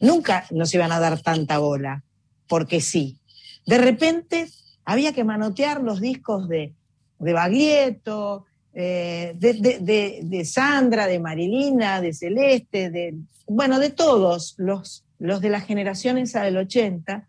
Nunca 0.00 0.46
nos 0.50 0.74
iban 0.74 0.92
a 0.92 1.00
dar 1.00 1.20
tanta 1.20 1.58
bola, 1.58 2.02
porque 2.48 2.80
sí, 2.80 3.18
de 3.66 3.78
repente 3.78 4.48
había 4.84 5.12
que 5.12 5.24
manotear 5.24 5.82
los 5.82 6.00
discos 6.00 6.48
de, 6.48 6.74
de 7.18 7.32
Baglietto, 7.32 8.46
eh, 8.72 9.34
de, 9.36 10.44
Sandra, 10.44 11.06
de 11.06 11.20
Marilina, 11.20 12.00
de 12.00 12.12
Celeste, 12.12 12.90
de, 12.90 13.14
bueno, 13.46 13.78
de 13.78 13.90
todos 13.90 14.54
los, 14.58 15.04
los 15.18 15.40
de 15.40 15.50
la 15.50 15.60
generación 15.60 16.18
esa 16.18 16.42
del 16.42 16.56
80. 16.56 17.28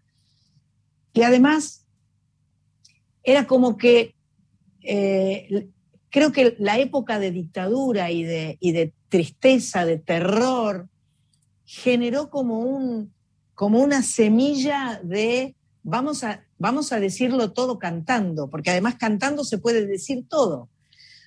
Y 1.13 1.21
además 1.21 1.84
era 3.25 3.47
como 3.47 3.77
que 3.77 4.15
eh, 4.81 5.69
creo 6.09 6.31
que 6.31 6.55
la 6.59 6.79
época 6.79 7.19
de 7.19 7.31
dictadura 7.31 8.11
y 8.11 8.23
de, 8.23 8.57
y 8.61 8.71
de 8.71 8.93
tristeza, 9.09 9.85
de 9.85 9.97
terror, 9.97 10.87
generó 11.65 12.29
como, 12.29 12.59
un, 12.59 13.13
como 13.55 13.81
una 13.81 14.03
semilla 14.03 15.01
de 15.03 15.55
vamos 15.83 16.23
a, 16.23 16.43
vamos 16.57 16.91
a 16.91 16.99
decirlo 16.99 17.51
todo 17.51 17.79
cantando, 17.79 18.49
porque 18.49 18.71
además 18.71 18.95
cantando 18.95 19.43
se 19.43 19.57
puede 19.57 19.85
decir 19.85 20.25
todo. 20.29 20.69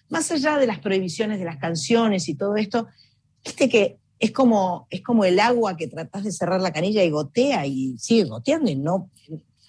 Más 0.08 0.30
allá 0.30 0.56
de 0.56 0.66
las 0.66 0.78
prohibiciones 0.78 1.38
de 1.38 1.44
las 1.44 1.58
canciones 1.58 2.28
y 2.28 2.34
todo 2.34 2.56
esto, 2.56 2.88
viste 3.44 3.68
que 3.68 3.98
es 4.18 4.32
como, 4.32 4.86
es 4.90 5.02
como 5.02 5.24
el 5.24 5.38
agua 5.38 5.76
que 5.76 5.86
tratás 5.86 6.24
de 6.24 6.32
cerrar 6.32 6.60
la 6.60 6.72
canilla 6.72 7.04
y 7.04 7.10
gotea 7.10 7.66
y 7.66 7.96
sigue 7.98 8.24
goteando 8.24 8.70
y 8.70 8.76
no 8.76 9.10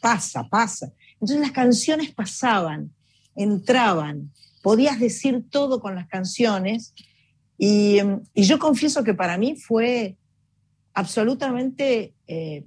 pasa, 0.01 0.47
pasa. 0.49 0.91
Entonces 1.21 1.39
las 1.39 1.51
canciones 1.51 2.13
pasaban, 2.13 2.91
entraban, 3.35 4.31
podías 4.61 4.99
decir 4.99 5.43
todo 5.49 5.79
con 5.79 5.95
las 5.95 6.07
canciones 6.07 6.93
y, 7.57 7.99
yo 8.35 8.57
confieso 8.57 9.03
que 9.03 9.13
para 9.13 9.37
mí 9.37 9.55
fue 9.57 10.15
absolutamente 10.93 12.13
eh, 12.27 12.63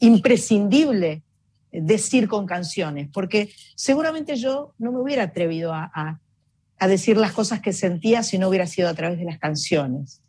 imprescindible 0.00 1.22
decir 1.70 2.28
con 2.28 2.44
canciones, 2.44 3.08
porque 3.10 3.50
seguramente 3.74 4.36
yo 4.36 4.74
no 4.78 4.92
me 4.92 5.00
hubiera 5.00 5.22
atrevido 5.24 5.72
a, 5.72 5.90
a, 5.94 6.20
a, 6.78 6.88
decir 6.88 7.16
las 7.16 7.32
cosas 7.32 7.60
que 7.60 7.72
sentía 7.72 8.22
si 8.22 8.36
no 8.36 8.48
hubiera 8.48 8.66
sido 8.66 8.90
a 8.90 8.94
través 8.94 9.18
de 9.18 9.24
las 9.24 9.38
canciones. 9.38 10.20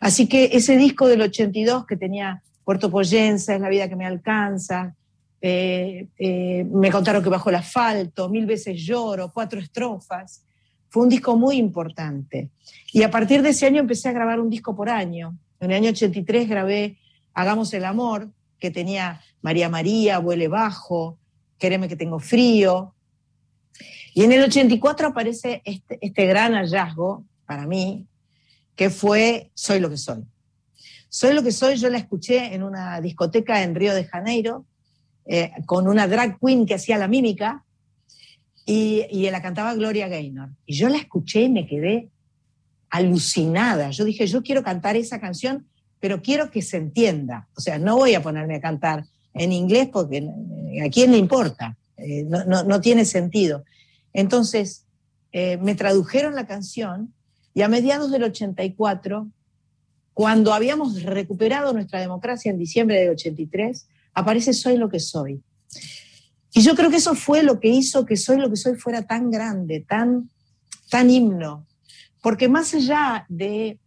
Así 0.00 0.26
que 0.26 0.50
ese 0.54 0.78
disco 0.78 1.06
del 1.06 1.20
82 1.20 1.84
que 1.84 1.96
tenía 1.98 2.42
Puerto 2.64 2.90
Poyensa, 2.90 3.54
Es 3.54 3.60
la 3.60 3.68
vida 3.68 3.88
que 3.88 3.96
me 3.96 4.06
alcanza, 4.06 4.94
eh, 5.42 6.08
eh, 6.18 6.64
me 6.70 6.90
contaron 6.90 7.22
que 7.22 7.30
bajo 7.30 7.48
el 7.48 7.56
asfalto, 7.56 8.28
Mil 8.28 8.46
veces 8.46 8.80
lloro, 8.82 9.32
cuatro 9.32 9.58
estrofas, 9.58 10.44
fue 10.88 11.04
un 11.04 11.08
disco 11.08 11.36
muy 11.36 11.56
importante. 11.56 12.50
Y 12.92 13.02
a 13.02 13.10
partir 13.10 13.42
de 13.42 13.50
ese 13.50 13.66
año 13.66 13.80
empecé 13.80 14.08
a 14.08 14.12
grabar 14.12 14.40
un 14.40 14.50
disco 14.50 14.74
por 14.74 14.90
año. 14.90 15.38
En 15.60 15.70
el 15.70 15.76
año 15.76 15.90
83 15.90 16.48
grabé 16.48 16.98
Hagamos 17.32 17.72
el 17.74 17.84
Amor, 17.84 18.30
que 18.58 18.70
tenía 18.70 19.20
María 19.40 19.68
María, 19.68 20.18
Vuele 20.18 20.48
Bajo, 20.48 21.18
Quereme 21.58 21.88
que 21.88 21.96
tengo 21.96 22.18
frío. 22.18 22.94
Y 24.14 24.24
en 24.24 24.32
el 24.32 24.42
84 24.42 25.08
aparece 25.08 25.62
este, 25.64 25.98
este 26.00 26.26
gran 26.26 26.54
hallazgo 26.54 27.24
para 27.46 27.66
mí, 27.66 28.06
que 28.74 28.90
fue 28.90 29.50
Soy 29.54 29.78
lo 29.78 29.88
que 29.88 29.96
soy. 29.96 30.24
Soy 31.08 31.34
lo 31.34 31.42
que 31.42 31.52
soy, 31.52 31.76
yo 31.76 31.88
la 31.88 31.98
escuché 31.98 32.54
en 32.54 32.62
una 32.62 33.00
discoteca 33.00 33.62
en 33.62 33.74
Río 33.74 33.94
de 33.94 34.04
Janeiro, 34.04 34.64
eh, 35.32 35.52
con 35.64 35.86
una 35.86 36.08
drag 36.08 36.40
queen 36.40 36.66
que 36.66 36.74
hacía 36.74 36.98
la 36.98 37.06
mímica, 37.06 37.64
y, 38.66 39.06
y 39.10 39.30
la 39.30 39.40
cantaba 39.40 39.74
Gloria 39.74 40.08
Gaynor. 40.08 40.50
Y 40.66 40.74
yo 40.74 40.88
la 40.88 40.98
escuché 40.98 41.42
y 41.42 41.48
me 41.48 41.66
quedé 41.66 42.08
alucinada. 42.88 43.90
Yo 43.90 44.04
dije, 44.04 44.26
yo 44.26 44.42
quiero 44.42 44.62
cantar 44.62 44.96
esa 44.96 45.20
canción 45.20 45.66
pero 46.00 46.22
quiero 46.22 46.50
que 46.50 46.62
se 46.62 46.78
entienda. 46.78 47.46
O 47.54 47.60
sea, 47.60 47.78
no 47.78 47.96
voy 47.96 48.14
a 48.14 48.22
ponerme 48.22 48.56
a 48.56 48.60
cantar 48.60 49.04
en 49.34 49.52
inglés 49.52 49.90
porque 49.92 50.16
eh, 50.16 50.82
a 50.82 50.88
quién 50.88 51.12
le 51.12 51.18
importa, 51.18 51.76
eh, 51.98 52.24
no, 52.24 52.64
no, 52.64 52.80
tiene 52.80 53.04
sentido. 53.04 53.64
Entonces, 54.14 54.86
me 55.32 55.74
tradujeron 55.74 56.34
la 56.34 56.46
canción 56.46 57.12
y 57.52 57.62
a 57.62 57.68
mediados 57.68 58.10
del 58.10 58.24
84, 58.24 59.28
cuando 60.14 60.54
habíamos 60.54 61.02
recuperado 61.02 61.72
nuestra 61.72 62.00
democracia 62.00 62.50
en 62.50 62.58
diciembre 62.58 62.98
del 62.98 63.10
83, 63.10 63.86
aparece 64.14 64.52
Soy 64.52 64.76
lo 64.76 64.88
que 64.88 65.00
soy. 65.00 65.42
Y 66.52 66.62
yo 66.62 66.74
creo 66.74 66.90
que 66.90 66.96
eso 66.96 67.14
fue 67.14 67.42
lo 67.42 67.60
que 67.60 67.68
hizo 67.68 68.04
que 68.04 68.16
Soy 68.16 68.38
lo 68.38 68.50
que 68.50 68.56
soy 68.56 68.74
fuera 68.74 69.02
tan 69.02 69.30
grande, 69.30 69.84
tan, 69.86 70.30
tan 70.88 71.10
himno, 71.10 71.66
porque 72.22 72.48
más 72.48 72.74
allá 72.74 73.26
de... 73.28 73.78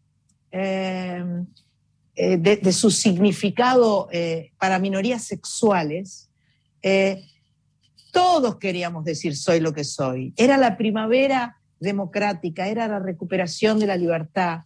Eh, 0.51 1.23
eh, 2.15 2.37
de, 2.37 2.71
su 2.71 2.91
significado 2.91 4.07
eh, 4.11 4.51
para 4.59 4.77
minorías 4.77 5.23
sexuales, 5.23 6.29
todos 8.11 8.57
queríamos 8.57 9.03
decir 9.03 9.35
soy 9.35 9.59
lo 9.59 9.73
que 9.73 9.83
soy. 9.83 10.31
Era 10.37 10.55
la 10.57 10.77
primavera 10.77 11.57
democrática, 11.79 12.67
era 12.67 12.87
la 12.87 12.99
recuperación 12.99 13.79
de 13.79 13.87
la 13.87 13.97
libertad. 13.97 14.59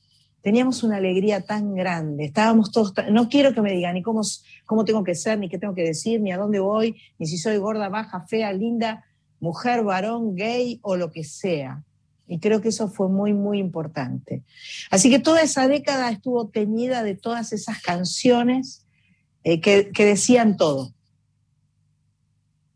Teníamos 0.47 0.81
una 0.81 0.95
alegría 0.95 1.41
tan 1.41 1.75
grande, 1.75 2.23
estábamos 2.23 2.71
todos, 2.71 2.93
no 3.11 3.27
quiero 3.27 3.53
que 3.53 3.61
me 3.61 3.73
digan 3.73 3.95
ni 3.95 4.01
cómo, 4.01 4.21
cómo 4.65 4.85
tengo 4.85 5.03
que 5.03 5.13
ser, 5.13 5.37
ni 5.37 5.49
qué 5.49 5.57
tengo 5.57 5.75
que 5.75 5.83
decir, 5.83 6.21
ni 6.21 6.31
a 6.31 6.37
dónde 6.37 6.61
voy, 6.61 6.95
ni 7.19 7.27
si 7.27 7.37
soy 7.37 7.57
gorda, 7.57 7.89
baja, 7.89 8.21
fea, 8.29 8.53
linda, 8.53 9.03
mujer, 9.41 9.83
varón, 9.83 10.37
gay 10.37 10.79
o 10.83 10.95
lo 10.95 11.11
que 11.11 11.25
sea. 11.25 11.83
Y 12.27 12.39
creo 12.39 12.61
que 12.61 12.69
eso 12.69 12.87
fue 12.87 13.09
muy, 13.09 13.33
muy 13.33 13.59
importante. 13.59 14.45
Así 14.89 15.09
que 15.09 15.19
toda 15.19 15.41
esa 15.41 15.67
década 15.67 16.09
estuvo 16.11 16.47
teñida 16.47 17.03
de 17.03 17.15
todas 17.15 17.51
esas 17.51 17.81
canciones 17.81 18.87
eh, 19.43 19.59
que, 19.59 19.91
decían 20.05 20.55
todo. 20.55 20.93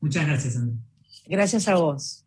Muchas 0.02 0.28
gracias, 0.28 0.56
Sandra. 0.56 0.76
Gracias 1.26 1.70
a 1.70 1.76
vos. 1.76 2.21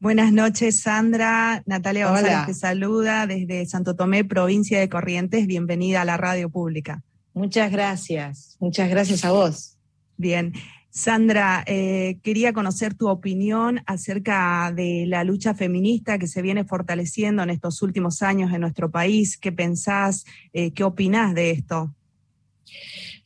Buenas 0.00 0.32
noches, 0.32 0.80
Sandra. 0.80 1.60
Natalia 1.66 2.08
González 2.08 2.46
te 2.46 2.54
saluda 2.54 3.26
desde 3.26 3.66
Santo 3.66 3.96
Tomé, 3.96 4.24
provincia 4.24 4.78
de 4.78 4.88
Corrientes. 4.88 5.48
Bienvenida 5.48 6.02
a 6.02 6.04
la 6.04 6.16
radio 6.16 6.48
pública. 6.48 7.02
Muchas 7.34 7.72
gracias. 7.72 8.56
Muchas 8.60 8.88
gracias 8.90 9.24
a 9.24 9.32
vos. 9.32 9.76
Bien. 10.16 10.52
Sandra, 10.90 11.64
eh, 11.66 12.20
quería 12.22 12.52
conocer 12.52 12.94
tu 12.94 13.08
opinión 13.08 13.82
acerca 13.86 14.72
de 14.72 15.04
la 15.08 15.24
lucha 15.24 15.54
feminista 15.54 16.16
que 16.16 16.28
se 16.28 16.42
viene 16.42 16.64
fortaleciendo 16.64 17.42
en 17.42 17.50
estos 17.50 17.82
últimos 17.82 18.22
años 18.22 18.52
en 18.52 18.60
nuestro 18.60 18.92
país. 18.92 19.36
¿Qué 19.36 19.50
pensás? 19.50 20.24
Eh, 20.52 20.72
¿Qué 20.72 20.84
opinás 20.84 21.34
de 21.34 21.50
esto? 21.50 21.92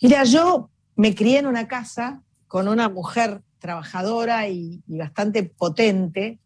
Mira, 0.01 0.25
yo 0.25 0.71
me 0.97 1.15
crié 1.15 1.39
en 1.39 1.47
una 1.47 1.69
casa 1.69 2.23
con 2.49 2.67
una 2.67 2.89
mujer 2.89 3.43
trabajadora 3.59 4.49
y, 4.49 4.83
bastante 4.87 5.43
potente, 5.43 6.39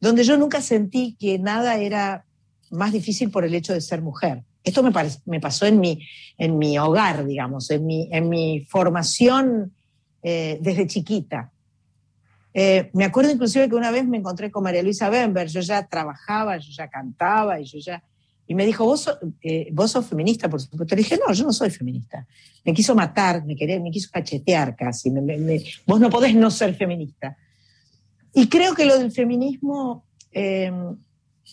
donde 0.00 0.24
yo 0.24 0.36
nunca 0.36 0.60
sentí 0.60 1.16
que 1.18 1.38
nada 1.38 1.76
era 1.76 2.24
más 2.70 2.92
difícil 2.92 3.30
por 3.30 3.44
el 3.44 3.54
hecho 3.54 3.72
de 3.72 3.80
ser 3.80 4.00
mujer. 4.02 4.42
Esto 4.62 4.82
me, 4.82 5.40
pasó 5.40 5.66
en 5.66 5.80
mi, 5.80 6.06
en 6.36 6.58
mi 6.58 6.78
hogar, 6.78 7.26
digamos, 7.26 7.70
en 7.70 7.86
mi, 7.86 8.08
en 8.12 8.28
mi 8.28 8.66
formación 8.68 9.72
eh, 10.22 10.58
desde 10.60 10.86
chiquita. 10.86 11.50
Eh, 12.52 12.90
me 12.92 13.04
acuerdo 13.04 13.30
inclusive 13.30 13.68
que 13.68 13.74
una 13.74 13.90
vez 13.90 14.06
me 14.06 14.18
encontré 14.18 14.50
con 14.50 14.62
María 14.62 14.82
Luisa 14.82 15.08
Bember, 15.08 15.48
yo 15.48 15.60
ya 15.60 15.86
trabajaba, 15.86 16.58
yo 16.58 16.70
ya 16.72 16.88
cantaba 16.88 17.60
y 17.60 17.64
yo 17.64 17.78
ya... 17.78 18.02
Y 18.46 18.54
me 18.54 18.66
dijo, 18.66 18.84
¿Vos, 18.84 19.08
eh, 19.42 19.68
vos 19.72 19.92
sos 19.92 20.06
feminista, 20.06 20.50
por 20.50 20.60
supuesto. 20.60 20.96
Le 20.96 21.02
dije, 21.02 21.18
no, 21.24 21.32
yo 21.32 21.44
no 21.44 21.52
soy 21.52 21.70
feminista. 21.70 22.26
Me 22.64 22.74
quiso 22.74 22.96
matar, 22.96 23.44
me, 23.46 23.54
quería, 23.54 23.78
me 23.78 23.92
quiso 23.92 24.10
cachetear 24.12 24.74
casi. 24.74 25.10
vos 25.86 26.00
no 26.00 26.10
podés 26.10 26.34
no 26.34 26.50
ser 26.50 26.74
feminista. 26.74 27.36
Y 28.32 28.48
creo 28.48 28.74
que 28.74 28.86
lo 28.86 28.98
del 28.98 29.12
feminismo 29.12 30.04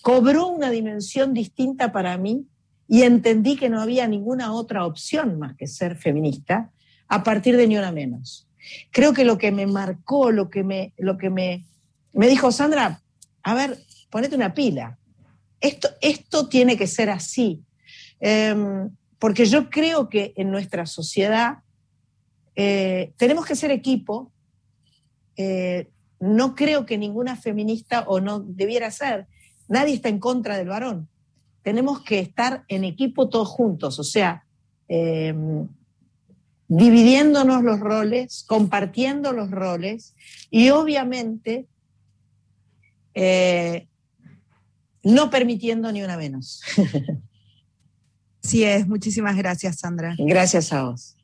cobró 0.01 0.47
una 0.47 0.69
dimensión 0.69 1.33
distinta 1.33 1.91
para 1.91 2.17
mí 2.17 2.45
y 2.87 3.01
entendí 3.01 3.55
que 3.55 3.69
no 3.69 3.81
había 3.81 4.07
ninguna 4.07 4.53
otra 4.53 4.85
opción 4.85 5.39
más 5.39 5.55
que 5.55 5.67
ser 5.67 5.97
feminista 5.97 6.71
a 7.07 7.23
partir 7.23 7.57
de 7.57 7.67
Ni 7.67 7.77
Una 7.77 7.91
Menos 7.91 8.47
creo 8.91 9.13
que 9.13 9.25
lo 9.25 9.37
que 9.37 9.51
me 9.51 9.67
marcó, 9.67 10.31
lo 10.31 10.49
que 10.49 10.63
me, 10.63 10.93
lo 10.97 11.17
que 11.17 11.29
me, 11.29 11.65
me 12.13 12.27
dijo 12.27 12.51
Sandra, 12.51 13.01
a 13.43 13.53
ver, 13.53 13.77
ponete 14.09 14.35
una 14.35 14.53
pila. 14.53 14.97
Esto, 15.59 15.89
esto 16.01 16.47
tiene 16.49 16.77
que 16.77 16.87
ser 16.87 17.09
así. 17.09 17.63
Em, 18.19 18.89
porque 19.19 19.45
yo 19.45 19.69
creo 19.69 20.09
que 20.09 20.33
en 20.35 20.51
nuestra 20.51 20.85
sociedad 20.85 21.59
eh, 22.55 23.13
tenemos 23.17 23.45
que 23.45 23.55
ser 23.55 23.71
equipo. 23.71 24.31
Eh, 25.35 25.89
no 26.19 26.55
creo 26.55 26.85
que 26.85 26.97
ninguna 26.97 27.35
feminista 27.35 28.01
o 28.07 28.19
no 28.19 28.39
debiera 28.39 28.91
ser. 28.91 29.27
Nadie 29.67 29.95
está 29.95 30.09
en 30.09 30.19
contra 30.19 30.57
del 30.57 30.69
varón. 30.69 31.07
Tenemos 31.61 32.01
que 32.01 32.19
estar 32.19 32.63
en 32.67 32.83
equipo 32.83 33.29
todos 33.29 33.49
juntos. 33.49 33.99
O 33.99 34.03
sea, 34.03 34.45
em, 34.87 35.67
dividiéndonos 36.67 37.63
los 37.63 37.79
roles, 37.79 38.43
compartiendo 38.47 39.33
los 39.33 39.51
roles 39.51 40.15
y 40.49 40.69
obviamente 40.69 41.67
eh, 43.13 43.87
no 45.03 45.29
permitiendo 45.29 45.91
ni 45.91 46.03
una 46.03 46.17
menos. 46.17 46.61
Sí 48.47 48.63
es, 48.63 48.87
muchísimas 48.87 49.35
gracias 49.35 49.79
Sandra. 49.79 50.15
Gracias 50.17 50.71
a 50.71 50.83
vos. 50.83 51.17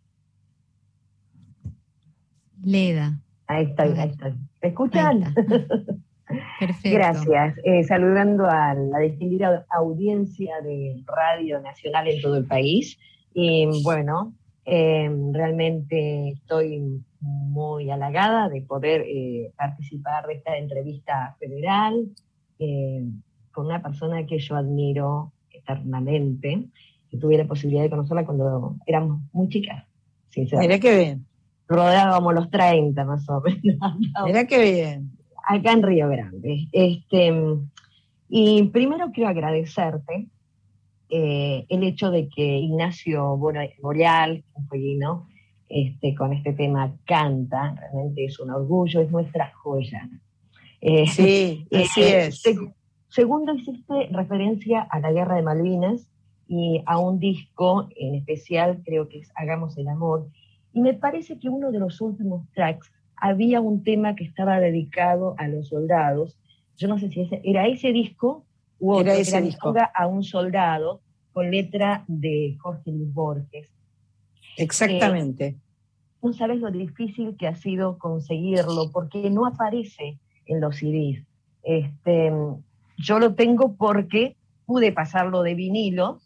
Leda. 2.61 3.22
Ahí 3.47 3.65
estoy, 3.65 3.99
ahí 3.99 4.09
estoy. 4.09 4.33
¿Me 4.61 4.69
escuchan? 4.69 5.33
Perfecto. 6.59 6.89
Gracias. 6.89 7.57
Eh, 7.63 7.83
saludando 7.83 8.45
a 8.45 8.73
la 8.73 8.99
distinguida 8.99 9.65
audiencia 9.69 10.61
de 10.61 11.03
Radio 11.05 11.59
Nacional 11.59 12.07
en 12.07 12.21
todo 12.21 12.37
el 12.37 12.45
país. 12.45 12.97
Y 13.33 13.67
bueno, 13.83 14.33
eh, 14.65 15.09
realmente 15.31 16.29
estoy 16.29 17.03
muy 17.19 17.89
halagada 17.89 18.49
de 18.49 18.61
poder 18.61 19.01
eh, 19.01 19.51
participar 19.57 20.25
de 20.27 20.35
esta 20.35 20.57
entrevista 20.57 21.35
federal 21.39 22.09
eh, 22.59 23.03
con 23.51 23.65
una 23.65 23.81
persona 23.81 24.25
que 24.25 24.39
yo 24.39 24.55
admiro 24.55 25.33
eternamente, 25.51 26.65
que 27.09 27.17
tuve 27.17 27.37
la 27.37 27.45
posibilidad 27.45 27.83
de 27.83 27.89
conocerla 27.89 28.25
cuando 28.25 28.77
éramos 28.85 29.21
muy 29.31 29.49
chicas. 29.49 29.83
Mira 30.57 30.79
qué 30.79 30.97
bien. 30.97 31.25
Rodeábamos 31.73 32.33
los 32.33 32.49
30 32.49 33.03
más 33.05 33.27
o 33.29 33.41
menos. 33.41 33.77
Mira 34.25 34.45
qué 34.45 34.61
bien. 34.61 35.11
Acá 35.45 35.73
en 35.73 35.83
Río 35.83 36.07
Grande. 36.07 36.67
Este, 36.71 37.33
y 38.29 38.63
primero 38.69 39.11
quiero 39.11 39.29
agradecerte 39.29 40.27
eh, 41.09 41.65
el 41.69 41.83
hecho 41.83 42.11
de 42.11 42.29
que 42.29 42.57
Ignacio 42.57 43.37
Boreal, 43.37 44.43
un 44.53 44.67
pollino, 44.67 45.27
este, 45.69 46.15
con 46.15 46.33
este 46.33 46.53
tema 46.53 46.95
canta, 47.05 47.75
realmente 47.75 48.25
es 48.25 48.39
un 48.39 48.51
orgullo, 48.51 49.01
es 49.01 49.11
nuestra 49.11 49.51
joya. 49.53 50.09
Eh, 50.81 51.07
sí, 51.07 51.67
así 51.71 52.01
eh, 52.01 52.27
es. 52.27 52.43
segundo, 53.09 53.53
hiciste 53.53 54.07
referencia 54.11 54.81
a 54.81 54.99
la 54.99 55.11
guerra 55.11 55.35
de 55.35 55.41
Malvinas 55.41 56.07
y 56.47 56.81
a 56.85 56.97
un 56.97 57.19
disco 57.19 57.89
en 57.95 58.15
especial, 58.15 58.81
creo 58.85 59.07
que 59.07 59.19
es 59.19 59.31
Hagamos 59.35 59.77
el 59.77 59.87
Amor, 59.87 60.27
y 60.73 60.81
me 60.81 60.93
parece 60.95 61.39
que 61.39 61.49
uno 61.49 61.71
de 61.71 61.79
los 61.79 62.01
últimos 62.01 62.49
tracks 62.53 62.91
había 63.15 63.61
un 63.61 63.83
tema 63.83 64.15
que 64.15 64.23
estaba 64.23 64.59
dedicado 64.59 65.35
a 65.37 65.47
los 65.47 65.69
soldados. 65.69 66.37
Yo 66.77 66.87
no 66.87 66.97
sé 66.97 67.09
si 67.09 67.21
ese, 67.21 67.41
era 67.43 67.67
ese 67.67 67.93
disco 67.93 68.45
u 68.79 68.93
otro, 68.93 69.11
era 69.11 69.15
ese 69.15 69.41
disco. 69.41 69.73
a 69.93 70.07
un 70.07 70.23
soldado 70.23 71.01
con 71.31 71.51
letra 71.51 72.03
de 72.07 72.57
Jorge 72.59 72.91
Luis 72.91 73.13
Borges. 73.13 73.69
Exactamente. 74.57 75.45
Eh, 75.45 75.57
no 76.21 76.33
sabes 76.33 76.59
lo 76.59 76.71
difícil 76.71 77.37
que 77.37 77.47
ha 77.47 77.55
sido 77.55 77.97
conseguirlo, 77.97 78.91
porque 78.91 79.29
no 79.29 79.45
aparece 79.45 80.19
en 80.45 80.59
los 80.59 80.77
CDs. 80.77 81.23
Este, 81.63 82.31
yo 82.97 83.19
lo 83.19 83.35
tengo 83.35 83.75
porque 83.75 84.35
pude 84.65 84.91
pasarlo 84.91 85.43
de 85.43 85.55
vinilo, 85.55 86.19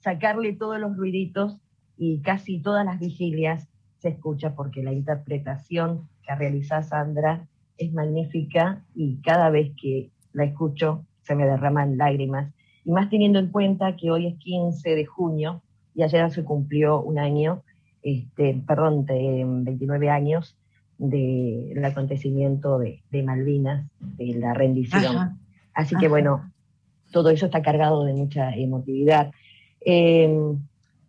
sacarle 0.00 0.54
todos 0.54 0.80
los 0.80 0.96
ruiditos 0.96 1.58
y 1.96 2.20
casi 2.20 2.60
todas 2.60 2.84
las 2.84 2.98
vigilias 2.98 3.68
se 4.02 4.08
escucha 4.08 4.56
porque 4.56 4.82
la 4.82 4.92
interpretación 4.92 6.08
que 6.26 6.34
realiza 6.34 6.82
Sandra 6.82 7.46
es 7.78 7.92
magnífica 7.92 8.82
y 8.96 9.18
cada 9.22 9.48
vez 9.48 9.70
que 9.80 10.10
la 10.32 10.44
escucho 10.44 11.06
se 11.22 11.36
me 11.36 11.46
derraman 11.46 11.96
lágrimas 11.96 12.52
y 12.84 12.90
más 12.90 13.08
teniendo 13.10 13.38
en 13.38 13.48
cuenta 13.48 13.94
que 13.94 14.10
hoy 14.10 14.26
es 14.26 14.34
15 14.38 14.96
de 14.96 15.06
junio 15.06 15.62
y 15.94 16.02
ayer 16.02 16.28
se 16.32 16.42
cumplió 16.42 17.00
un 17.00 17.20
año, 17.20 17.62
este, 18.02 18.60
perdón, 18.66 19.06
de 19.06 19.44
29 19.46 20.10
años 20.10 20.56
del 20.98 21.84
acontecimiento 21.84 22.80
de, 22.80 23.22
Malvinas, 23.22 23.88
de 24.00 24.34
la 24.34 24.52
rendición. 24.52 25.38
Así 25.74 25.94
que 25.94 26.08
bueno, 26.08 26.50
todo 27.12 27.30
eso 27.30 27.46
está 27.46 27.62
cargado 27.62 28.04
de 28.04 28.14
mucha 28.14 28.52
emotividad. 28.56 29.30
Em, 29.80 30.58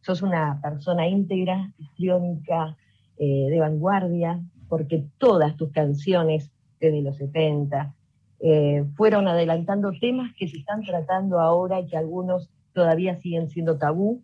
sos 0.04 0.22
una 0.22 0.60
persona 0.62 1.08
íntegra, 1.08 1.72
histriónica, 1.78 2.78
eh, 3.18 3.48
de 3.50 3.60
vanguardia, 3.60 4.42
porque 4.68 5.06
todas 5.18 5.56
tus 5.56 5.72
canciones 5.72 6.52
desde 6.80 7.02
los 7.02 7.18
70, 7.18 7.94
eh, 8.42 8.84
fueron 8.96 9.28
adelantando 9.30 9.94
temas 10.02 10.34
que 10.34 10.50
se 10.50 10.58
están 10.58 10.82
tratando 10.84 11.40
ahora 11.40 11.80
y 11.80 11.88
que 11.88 11.96
algunos 11.96 12.50
todavía 12.74 13.16
siguen 13.22 13.50
siendo 13.50 13.78
tabú. 13.78 14.22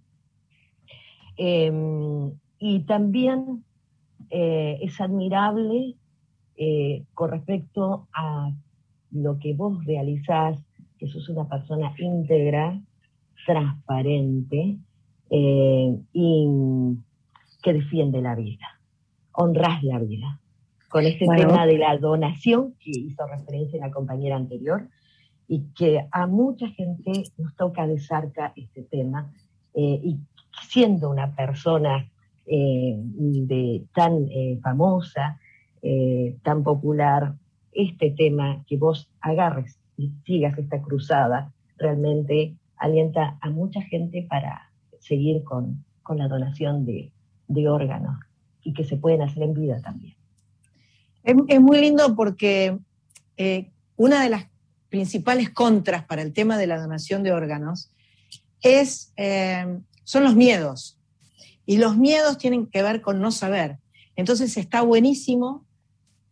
Em, 1.38 2.34
y 2.60 2.82
también 2.82 3.64
eh, 4.30 4.80
es 4.82 5.00
admirable 5.00 5.96
con 7.14 7.32
respecto 7.32 8.10
a 8.14 8.52
lo 9.12 9.40
que 9.40 9.54
vos 9.54 9.86
realizás, 9.86 10.62
que 10.98 11.08
sos 11.08 11.30
una 11.30 11.48
persona 11.48 11.94
íntegra, 11.98 12.82
transparente 13.46 14.78
y 15.32 16.48
que 17.62 17.74
defiende 17.74 18.22
la 18.22 18.36
vida, 18.36 18.80
honrás 19.34 19.84
la 19.84 20.00
vida. 20.00 20.40
Con 20.90 21.06
este 21.06 21.28
tema 21.28 21.68
de 21.68 21.78
la 21.78 21.98
donación 21.98 22.74
que 22.80 22.92
hizo 22.92 23.28
referencia 23.28 23.78
en 23.78 23.82
la 23.84 23.92
compañera 23.92 24.36
anterior 24.36 24.88
y 25.48 25.62
que 25.76 26.08
a 26.12 26.28
mucha 26.28 26.68
gente 26.70 27.24
nos 27.38 27.56
toca 27.56 27.86
de 27.86 28.00
cerca 28.00 28.54
este 28.56 28.84
tema 28.84 29.32
eh, 29.74 30.00
y 30.04 30.18
siendo 30.68 31.10
una 31.10 31.36
persona 31.36 32.10
eh, 32.46 32.96
de, 32.98 33.84
tan 33.94 34.28
eh, 34.30 34.60
famosa, 34.62 35.40
tan 36.44 36.64
popular, 36.64 37.36
este 37.72 38.12
tema 38.12 38.66
que 38.68 38.76
vos 38.76 39.10
agarres 39.22 39.80
y 39.96 40.12
sigas 40.26 40.58
esta 40.58 40.82
cruzada, 40.82 41.54
realmente 41.78 42.56
alienta 42.76 43.38
a 43.40 43.50
mucha 43.50 43.82
gente 43.84 44.28
para 44.30 44.69
seguir 45.00 45.44
con, 45.44 45.86
la 46.16 46.28
donación 46.28 46.86
de, 46.86 47.12
órganos 47.68 48.20
y 48.64 48.74
que 48.74 48.84
se 48.84 48.98
pueden 48.98 49.22
hacer 49.22 49.44
en 49.44 49.54
vida 49.54 49.80
también. 49.82 50.16
Es, 51.24 51.62
muy 51.62 51.80
lindo 51.80 52.16
porque 52.16 52.80
eh, 53.38 53.72
una 53.96 54.24
de 54.24 54.30
las 54.30 54.48
principales 54.90 55.52
contras 55.52 56.04
para 56.06 56.24
el 56.24 56.34
tema 56.34 56.58
de 56.58 56.68
la 56.68 56.80
donación 56.80 57.22
de 57.22 57.32
órganos 57.32 57.92
es, 58.62 59.14
eh, 59.18 59.66
son 60.04 60.24
los 60.24 60.36
miedos. 60.36 60.98
Y 61.66 61.78
los 61.78 61.96
miedos 61.96 62.40
tienen 62.40 62.66
que 62.66 62.82
ver 62.82 63.02
con 63.02 63.22
no 63.22 63.32
saber. 63.32 63.78
Entonces 64.16 64.58
está 64.58 64.82
buenísimo 64.82 65.68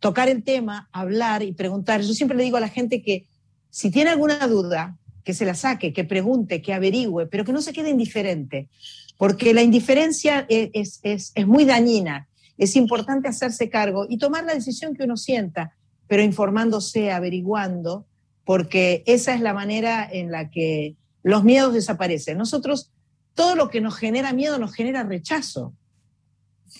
tocar 0.00 0.28
el 0.28 0.42
tema, 0.42 0.88
hablar 0.92 1.42
y 1.42 1.52
preguntar. 1.52 2.02
Yo 2.02 2.12
siempre 2.14 2.36
le 2.36 2.44
digo 2.44 2.56
a 2.56 2.60
la 2.60 2.68
gente 2.68 3.02
que 3.02 3.28
si 3.70 3.90
tiene 3.90 4.10
alguna 4.10 4.46
duda, 4.48 4.97
que 5.28 5.34
se 5.34 5.44
la 5.44 5.52
saque, 5.52 5.92
que 5.92 6.04
pregunte, 6.04 6.62
que 6.62 6.72
averigüe, 6.72 7.26
pero 7.26 7.44
que 7.44 7.52
no 7.52 7.60
se 7.60 7.74
quede 7.74 7.90
indiferente, 7.90 8.70
porque 9.18 9.52
la 9.52 9.60
indiferencia 9.60 10.46
es, 10.48 11.00
es, 11.02 11.32
es 11.34 11.46
muy 11.46 11.66
dañina. 11.66 12.28
Es 12.56 12.76
importante 12.76 13.28
hacerse 13.28 13.68
cargo 13.68 14.06
y 14.08 14.16
tomar 14.16 14.44
la 14.44 14.54
decisión 14.54 14.94
que 14.94 15.04
uno 15.04 15.18
sienta, 15.18 15.76
pero 16.06 16.22
informándose, 16.22 17.12
averiguando, 17.12 18.06
porque 18.46 19.02
esa 19.04 19.34
es 19.34 19.42
la 19.42 19.52
manera 19.52 20.08
en 20.10 20.30
la 20.30 20.48
que 20.48 20.96
los 21.22 21.44
miedos 21.44 21.74
desaparecen. 21.74 22.38
Nosotros, 22.38 22.90
todo 23.34 23.54
lo 23.54 23.68
que 23.68 23.82
nos 23.82 23.96
genera 23.96 24.32
miedo 24.32 24.58
nos 24.58 24.72
genera 24.72 25.02
rechazo. 25.02 25.74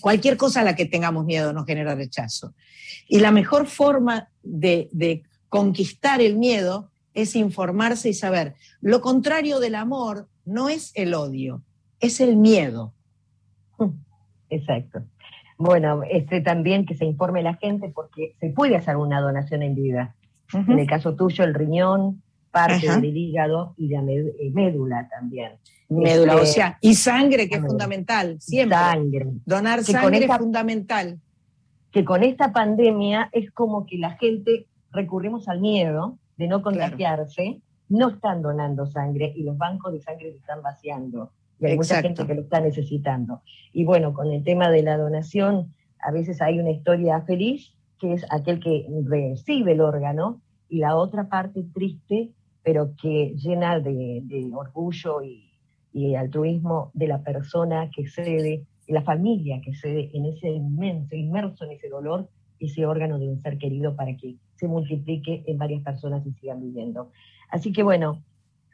Cualquier 0.01 0.37
cosa 0.37 0.61
a 0.61 0.63
la 0.63 0.75
que 0.75 0.87
tengamos 0.87 1.23
miedo 1.23 1.53
nos 1.53 1.67
genera 1.67 1.93
rechazo. 1.93 2.55
Y 3.07 3.19
la 3.19 3.29
mejor 3.29 3.67
forma 3.67 4.27
de, 4.41 5.21
conquistar 5.49 6.19
el 6.19 6.35
miedo 6.35 6.88
es 7.13 7.35
informarse 7.35 8.09
y 8.09 8.13
saber. 8.13 8.55
Lo 8.81 9.01
contrario 9.01 9.59
del 9.59 9.75
amor 9.75 10.27
no 10.45 10.69
es 10.69 10.91
el 10.95 11.13
odio, 11.13 11.63
es 11.99 12.19
el 12.19 12.35
miedo. 12.35 12.93
Exacto. 14.49 15.03
Bueno, 15.57 16.01
este 16.09 16.41
también 16.41 16.85
que 16.85 16.95
se 16.95 17.05
informe 17.05 17.43
la 17.43 17.55
gente 17.55 17.91
porque 17.93 18.35
se 18.39 18.49
puede 18.49 18.75
hacer 18.75 18.95
una 18.95 19.19
donación 19.21 19.61
en 19.61 19.75
vida. 19.75 20.15
En 20.53 20.79
el 20.79 20.87
caso 20.87 21.15
tuyo, 21.15 21.43
el 21.43 21.53
riñón, 21.53 22.23
parte 22.49 22.89
del 22.89 23.15
hígado 23.15 23.75
y 23.77 23.87
de 23.87 23.97
eh, 23.97 24.51
médula 24.53 25.07
también. 25.09 25.53
Médula, 25.89 26.35
o 26.35 26.39
este, 26.39 26.53
sea, 26.53 26.77
y 26.81 26.95
sangre, 26.95 27.47
que 27.47 27.55
es 27.55 27.61
fundamental, 27.61 28.37
siempre. 28.39 28.77
Sangre. 28.77 29.27
Donar 29.45 29.83
sangre 29.83 30.25
es 30.25 30.37
fundamental. 30.37 31.19
Que 31.91 32.05
con 32.05 32.23
esta 32.23 32.53
pandemia 32.53 33.29
es 33.31 33.51
como 33.51 33.85
que 33.85 33.97
la 33.97 34.11
gente 34.17 34.67
recurrimos 34.91 35.47
al 35.47 35.59
miedo 35.59 36.17
de 36.39 36.47
no 36.47 36.61
contagiarse, 36.61 37.61
no 37.89 38.09
están 38.11 38.41
donando 38.41 38.85
sangre 38.85 39.33
y 39.35 39.43
los 39.43 39.57
bancos 39.57 39.91
de 39.91 39.99
sangre 39.99 40.31
se 40.31 40.37
están 40.37 40.61
vaciando. 40.61 41.31
Y 41.59 41.65
hay 41.65 41.75
mucha 41.75 42.01
gente 42.01 42.25
que 42.25 42.33
lo 42.33 42.43
está 42.43 42.61
necesitando. 42.61 43.41
Y 43.73 43.83
bueno, 43.83 44.13
con 44.13 44.31
el 44.31 44.41
tema 44.41 44.69
de 44.71 44.81
la 44.81 44.97
donación, 44.97 45.73
a 46.01 46.11
veces 46.11 46.41
hay 46.41 46.57
una 46.57 46.71
historia 46.71 47.21
feliz, 47.23 47.75
que 47.99 48.13
es 48.13 48.25
aquel 48.31 48.61
que 48.61 48.87
recibe 49.03 49.73
el 49.73 49.81
órgano, 49.81 50.41
y 50.69 50.79
la 50.79 50.95
otra 50.95 51.27
parte 51.27 51.65
triste, 51.73 52.31
pero 52.63 52.95
que 52.95 53.33
llena 53.35 53.81
de 53.81 54.49
orgullo 54.53 55.21
y, 55.21 55.51
y 55.91 56.15
altruismo 56.15 56.91
de 56.93 57.07
la 57.07 57.21
persona 57.21 57.89
que 57.93 58.07
cede, 58.07 58.65
de 58.87 58.93
la 58.93 59.01
familia 59.01 59.59
que 59.61 59.73
cede 59.73 60.09
en 60.13 60.25
ese 60.25 60.47
inmenso, 60.47 61.15
inmerso 61.17 61.65
en 61.65 61.71
ese 61.71 61.89
dolor, 61.89 62.29
ese 62.61 62.85
órgano 62.85 63.19
de 63.19 63.27
un 63.27 63.41
ser 63.41 63.57
querido 63.57 63.93
para 63.97 64.15
que 64.15 64.37
se 64.59 64.67
multiplique 64.67 65.43
en 65.47 65.57
varias 65.57 65.81
personas 65.83 66.25
y 66.25 66.33
sigan 66.33 66.61
viviendo. 66.61 67.11
Así 67.49 67.71
que 67.71 67.81
bueno, 67.81 68.21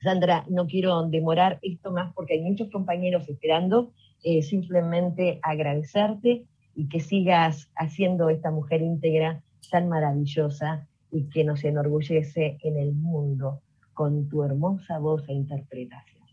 Sandra, 0.01 0.45
no 0.49 0.65
quiero 0.65 1.07
demorar 1.07 1.59
esto 1.61 1.91
más 1.91 2.11
porque 2.13 2.33
hay 2.33 2.41
muchos 2.41 2.69
compañeros 2.71 3.29
esperando, 3.29 3.91
eh, 4.23 4.41
simplemente 4.41 5.39
agradecerte 5.43 6.45
y 6.75 6.89
que 6.89 6.99
sigas 6.99 7.69
haciendo 7.75 8.29
esta 8.29 8.51
mujer 8.51 8.81
íntegra 8.81 9.41
tan 9.71 9.87
maravillosa 9.87 10.87
y 11.11 11.29
que 11.29 11.43
nos 11.43 11.63
enorgullece 11.63 12.57
en 12.63 12.77
el 12.77 12.93
mundo 12.93 13.61
con 13.93 14.27
tu 14.27 14.43
hermosa 14.43 14.99
voz 14.99 15.23
e 15.29 15.33
interpretación. 15.33 16.25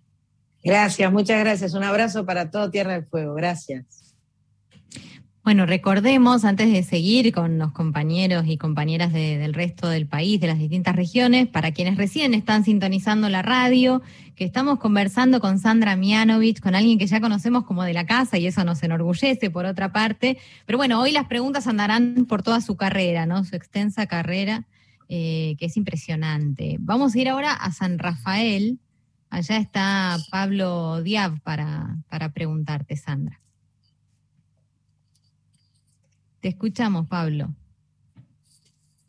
Gracias, 0.65 1.13
muchas 1.13 1.41
gracias. 1.41 1.75
Un 1.75 1.85
abrazo 1.85 2.25
para 2.25 2.51
todo 2.51 2.71
Tierra 2.71 2.93
del 2.95 3.05
Fuego. 3.05 3.35
Gracias. 3.35 4.17
Bueno, 5.45 5.67
recordemos, 5.67 6.45
antes 6.45 6.73
de 6.73 6.85
seguir 6.85 7.33
con 7.33 7.59
los 7.59 7.73
compañeros 7.73 8.45
y 8.47 8.59
compañeras 8.59 9.13
del 9.13 9.55
resto 9.55 9.89
del 9.89 10.07
país, 10.07 10.41
de 10.41 10.47
las 10.47 10.59
distintas 10.59 10.95
regiones, 10.95 11.49
para 11.49 11.73
quienes 11.73 11.97
recién 11.97 12.33
están 12.33 12.63
sintonizando 12.65 13.29
la 13.29 13.43
radio, 13.43 14.03
que 14.37 14.45
estamos 14.45 14.79
conversando 14.79 15.41
con 15.41 15.59
Sandra 15.59 15.97
Mianovich, 15.97 16.61
con 16.61 16.77
alguien 16.77 16.97
que 16.97 17.09
ya 17.09 17.21
conocemos 17.21 17.65
como 17.65 17.83
de 17.83 17.93
la 17.93 18.07
casa, 18.07 18.39
y 18.39 18.47
eso 18.47 18.63
nos 18.65 18.83
enorgullece 18.85 19.51
por 19.51 19.67
otra 19.67 19.93
parte. 19.93 20.39
Pero 20.65 20.79
bueno, 20.79 21.01
hoy 21.01 21.11
las 21.11 21.27
preguntas 21.27 21.67
andarán 21.67 22.27
por 22.29 22.45
toda 22.45 22.61
su 22.61 22.77
carrera, 22.77 23.27
¿no? 23.27 23.45
Su 23.45 23.57
extensa 23.57 24.07
carrera, 24.07 24.67
eh, 25.09 25.57
que 25.59 25.67
es 25.67 25.77
impresionante. 25.77 26.77
Vamos 26.79 27.17
a 27.17 27.19
ir 27.19 27.29
ahora 27.29 27.53
a 27.53 27.73
San 27.73 27.99
Rafael, 27.99 28.79
Allá 29.33 29.57
está 29.57 30.19
Pablo 30.31 31.03
Diab 31.03 31.41
para, 31.41 32.29
preguntarte, 32.35 32.99
Sandra. 32.99 33.41
Te 36.43 36.49
escuchamos, 36.49 37.07
Pablo. 37.07 37.55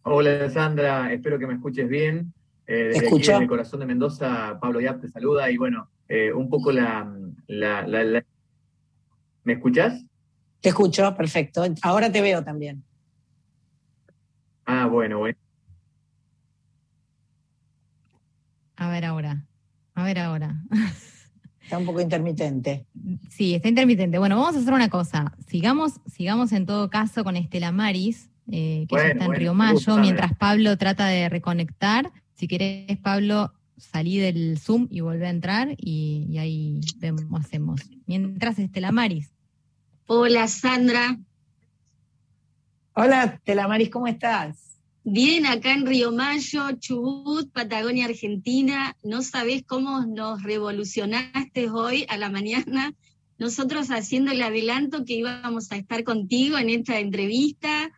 Hola, 0.03 0.47
Sandra, 0.51 1.11
espero 1.11 1.39
que 1.39 1.47
me 1.47 1.55
escuches 1.55 1.89
bien. 1.89 2.31
Eh, 2.67 2.89
desde 2.93 3.07
aquí, 3.07 3.27
el 3.27 3.47
corazón 3.47 3.79
de 3.79 3.87
Mendoza, 3.87 4.59
Pablo 4.61 4.77
Diab 4.77 5.01
te 5.01 5.09
saluda 5.09 5.49
y 5.49 5.57
bueno, 5.57 5.89
eh, 6.07 6.31
un 6.31 6.47
poco 6.47 6.71
la, 6.71 7.11
¿Me 9.43 9.53
escuchas? 9.53 10.05
Te 10.61 10.69
escucho, 10.69 11.15
perfecto. 11.15 11.63
Ahora 11.81 12.11
te 12.11 12.21
veo 12.21 12.43
también. 12.43 12.85
Ah, 14.65 14.85
bueno, 14.85 15.17
bueno. 15.17 15.37
A 18.75 18.91
ver 18.91 19.05
ahora. 19.05 19.43
A 19.95 20.03
ver 20.03 20.19
ahora. 20.19 20.53
Está 21.73 21.79
un 21.79 21.87
poco 21.87 22.01
intermitente. 22.01 22.85
Sí, 23.31 23.55
está 23.55 23.67
intermitente. 23.67 24.19
Bueno, 24.19 24.37
vamos 24.37 24.55
a 24.55 24.59
hacer 24.59 24.73
una 24.75 24.89
cosa. 24.89 25.33
Sigamos, 25.47 25.93
sigamos 26.05 26.51
en 26.51 26.67
todo 26.67 26.91
caso 26.91 27.23
con 27.23 27.35
Estela 27.35 27.71
Maris, 27.71 28.29
eh, 28.51 28.85
que 28.87 28.95
ya 28.95 29.07
está 29.07 29.25
en 29.25 29.33
Río 29.33 29.55
Mayo, 29.55 29.97
mientras 29.97 30.37
Pablo 30.37 30.77
trata 30.77 31.07
de 31.07 31.29
reconectar. 31.29 32.11
Si 32.35 32.47
querés, 32.47 32.99
Pablo, 32.99 33.53
salí 33.75 34.19
del 34.19 34.59
Zoom 34.59 34.87
y 34.91 34.99
volvé 34.99 35.25
a 35.25 35.31
entrar 35.31 35.69
y, 35.75 36.37
ahí 36.37 36.79
vemos, 36.99 37.23
hacemos. 37.43 37.81
Mientras, 38.05 38.59
Estela 38.59 38.91
Maris. 38.91 39.33
Hola, 40.05 40.47
Sandra. 40.47 41.17
Hola, 42.93 43.23
Estela 43.23 43.67
Maris, 43.67 43.89
¿cómo 43.89 44.05
estás? 44.05 44.72
Bien, 45.05 45.45
acá 45.45 45.73
en 45.73 45.85
Río 45.85 46.13
Mayo, 46.13 46.63
Chubut, 46.79 47.51
Patagonia, 47.51 48.05
Argentina, 48.05 48.95
no 49.03 49.21
sabés 49.21 49.61
cómo 49.67 50.05
nos 50.05 50.41
revolucionaste 50.43 51.69
hoy 51.69 52.05
a 52.07 52.15
la 52.15 52.29
mañana, 52.29 52.93
nosotros 53.37 53.89
haciendo 53.89 54.31
el 54.31 54.41
adelanto 54.41 55.03
que 55.03 55.15
íbamos 55.15 55.73
a 55.73 55.75
estar 55.75 56.05
contigo 56.05 56.57
en 56.57 56.69
esta 56.69 57.01
entrevista. 57.01 57.91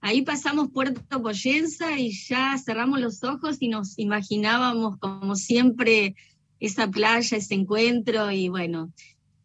Ahí 0.00 0.22
pasamos 0.22 0.70
Puerto 0.70 1.20
Poyenza 1.20 1.98
y 1.98 2.12
ya 2.12 2.56
cerramos 2.64 3.00
los 3.00 3.24
ojos 3.24 3.56
y 3.58 3.66
nos 3.66 3.98
imaginábamos, 3.98 4.98
como 4.98 5.34
siempre, 5.34 6.14
esa 6.60 6.88
playa, 6.88 7.38
ese 7.38 7.54
encuentro 7.54 8.30
y 8.30 8.48
bueno, 8.48 8.92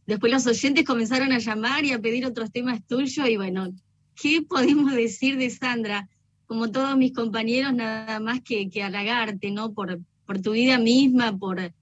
después 0.06 0.32
los 0.32 0.46
oyentes 0.46 0.86
comenzaron 0.86 1.32
a 1.32 1.40
llamar 1.40 1.84
y 1.84 1.94
a 1.94 2.00
pedir 2.00 2.28
otros 2.28 2.52
temas 2.52 2.86
tuyos 2.86 3.28
y 3.28 3.38
bueno, 3.38 3.72
¿qué 4.14 4.44
podemos 4.48 4.94
decir 4.94 5.36
de 5.38 5.50
Sandra? 5.50 6.08
Como 6.48 6.72
todos 6.72 6.98
mis 6.98 7.14
compañeros, 7.14 7.74
nada 7.74 8.20
más 8.20 8.42
que, 8.42 8.70
que 8.70 8.82
halagarte, 8.82 9.52
¿no? 9.52 9.74
Por, 9.74 10.00
por 10.26 10.42
tu 10.42 10.54
vida 10.54 10.80
misma, 10.80 11.38
por... 11.38 11.74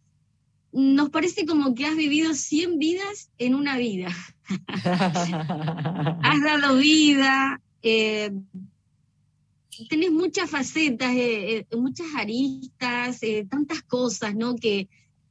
Nos 0.73 1.09
parece 1.09 1.45
como 1.45 1.73
que 1.73 1.85
has 1.85 1.95
vivido 1.95 2.33
100 2.33 2.79
vidas 2.79 3.29
en 3.37 3.55
una 3.55 3.77
vida. 3.77 4.09
has 6.23 6.43
dado 6.43 6.75
vida, 6.77 7.61
eh, 7.81 8.31
tenés 9.87 10.11
muchas 10.11 10.49
facetas, 10.49 11.11
eh, 11.13 11.65
eh, 11.69 11.77
muchas 11.77 12.07
aristas, 12.17 13.21
tantas 13.49 13.83
cosas, 13.83 14.35
¿no? 14.35 14.55
Que, 14.55 14.89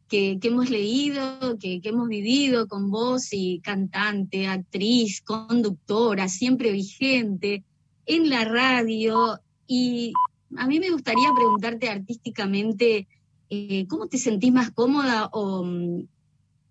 que, 0.09 0.39
hemos 0.43 0.71
leído, 0.71 1.59
que, 1.59 1.81
que, 1.81 1.89
hemos 1.89 2.09
vivido 2.09 2.69
con 2.69 2.91
vos 2.91 3.33
y 3.33 3.61
cantante, 3.61 4.47
actriz, 4.47 5.21
conductora, 5.21 6.29
siempre 6.29 6.71
vigente 6.73 7.65
en 8.07 8.31
la 8.31 8.45
radio 8.45 9.41
y 9.67 10.13
a 10.57 10.67
mí 10.67 10.79
me 10.79 10.91
gustaría 10.91 11.29
preguntarte 11.35 11.89
artísticamente, 11.89 13.09
eh, 13.51 13.87
¿cómo 13.89 14.07
te 14.07 14.19
sentís 14.19 14.53
más 14.53 14.71
cómoda 14.71 15.29
o 15.33 15.65
mm, 15.65 16.07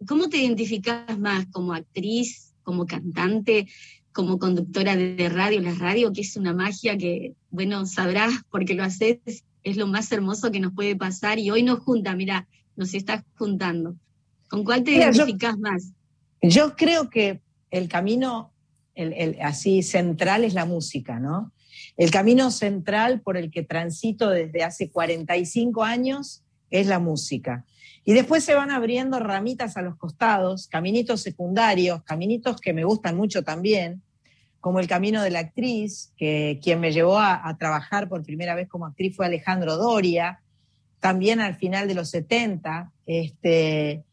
cómo 0.08 0.30
te 0.30 0.38
identificás 0.38 1.17
más 1.19 1.48
como 1.52 1.74
actriz, 1.74 2.54
como 2.63 2.86
cantante, 2.86 3.67
como 4.13 4.38
conductora 4.38 4.96
de 4.96 5.30
radio, 5.30 5.60
la 5.62 5.74
radio, 5.74 6.13
que 6.13 6.22
es 6.22 6.38
una 6.38 6.54
magia 6.54 6.98
que, 6.98 7.34
bueno, 7.50 7.86
sabrás 7.86 8.34
porque 8.52 8.76
lo 8.76 8.84
haces 8.84 9.43
es 9.63 9.78
lo 9.78 9.88
más 9.88 10.12
hermoso 10.12 10.52
que 10.52 10.60
nos 10.60 10.74
puede 10.74 10.96
pasar 10.96 11.39
y 11.39 11.50
hoy 11.50 11.63
nos 11.63 11.80
junta, 11.80 12.15
mira, 12.15 12.48
nos 12.76 12.93
estás 12.93 13.24
juntando. 13.38 13.96
¿Con 14.50 14.63
cuál 14.63 14.84
te 14.84 14.91
identificás 14.91 15.58
más? 15.58 15.93
Yo 16.41 16.76
creo 16.76 17.10
que 17.10 17.41
el 17.72 17.88
camino 17.88 18.52
el, 18.95 19.38
así 19.41 19.84
central 19.84 20.43
es 20.43 20.53
la 20.53 20.65
música, 20.65 21.19
¿no? 21.19 21.51
El 21.97 22.12
camino 22.12 22.51
central 22.51 23.21
por 23.21 23.38
el 23.38 23.51
que 23.51 23.63
transito 23.63 24.29
desde 24.29 24.63
hace 24.63 24.89
45 24.89 25.84
años 25.84 26.43
es 26.69 26.88
la 26.88 26.99
música. 26.99 27.65
Y 28.06 28.13
después 28.13 28.43
se 28.43 28.53
van 28.53 28.71
abriendo 28.71 29.19
ramitas 29.19 29.77
a 29.77 29.82
los 29.82 29.95
costados, 29.95 30.67
caminitos 30.67 31.21
secundarios, 31.21 32.03
caminitos 32.03 32.60
que 32.60 32.73
me 32.73 32.84
gustan 32.84 33.15
mucho 33.15 33.43
también, 33.43 34.01
como 34.60 34.79
el 34.79 34.88
camino 34.88 35.21
de 35.21 35.29
la 35.29 35.39
actriz, 35.39 36.13
que 36.17 36.60
quien 36.63 36.79
me 36.79 36.91
llevó 36.91 37.19
a, 37.19 37.56
trabajar 37.60 38.10
por 38.10 38.23
primera 38.23 38.56
vez 38.56 38.67
como 38.67 38.86
actriz 38.86 39.15
fue 39.15 39.25
Alejandro 39.25 39.77
Doria, 39.77 40.41
también 40.99 41.41
al 41.41 41.56
final 41.56 41.88
de 41.88 41.95
los 41.95 42.10
70, 42.10 42.91
este, 43.06 44.03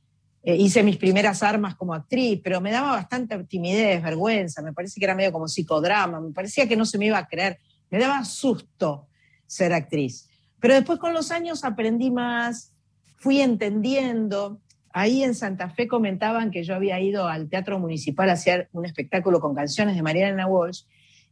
eh, 0.43 0.57
hice 0.57 0.83
mis 0.83 0.97
primeras 0.97 1.43
armas 1.43 1.75
como 1.75 1.93
actriz, 1.93 2.41
pero 2.43 2.61
me 2.61 2.73
daba 2.73 2.93
bastante 2.93 3.43
timidez, 3.45 4.03
vergüenza, 4.03 4.63
me 4.63 4.73
parece 4.73 4.99
que 4.99 5.05
era 5.05 5.15
medio 5.15 5.33
como 5.33 5.49
psicodrama, 5.49 6.21
me 6.21 6.33
parecía 6.33 6.67
que 6.67 6.77
no 6.77 6.87
se 6.87 6.97
me 6.97 7.07
iba 7.07 7.19
a 7.19 7.27
creer, 7.27 7.59
me 7.91 7.99
daba 7.99 8.25
susto 8.25 9.09
ser 9.47 9.73
actriz. 9.73 10.29
Pero 10.61 10.75
después 10.75 10.99
con 10.99 11.13
los 11.13 11.31
años 11.31 11.65
aprendí 11.65 12.11
más, 12.11 12.73
fui 13.17 13.41
entendiendo. 13.41 14.61
Ahí 14.93 15.23
en 15.23 15.35
Santa 15.35 15.71
Fe 15.71 15.87
comentaban 15.87 16.51
que 16.51 16.65
yo 16.65 16.75
había 16.75 17.01
ido 17.01 17.29
al 17.29 17.49
Teatro 17.49 17.79
Municipal 17.79 18.31
a 18.31 18.35
hacer 18.35 18.69
un 18.73 18.87
espectáculo 18.87 19.41
con 19.41 19.55
canciones 19.55 19.95
de 19.95 20.03
Mariana 20.03 20.47
Walsh, 20.47 20.83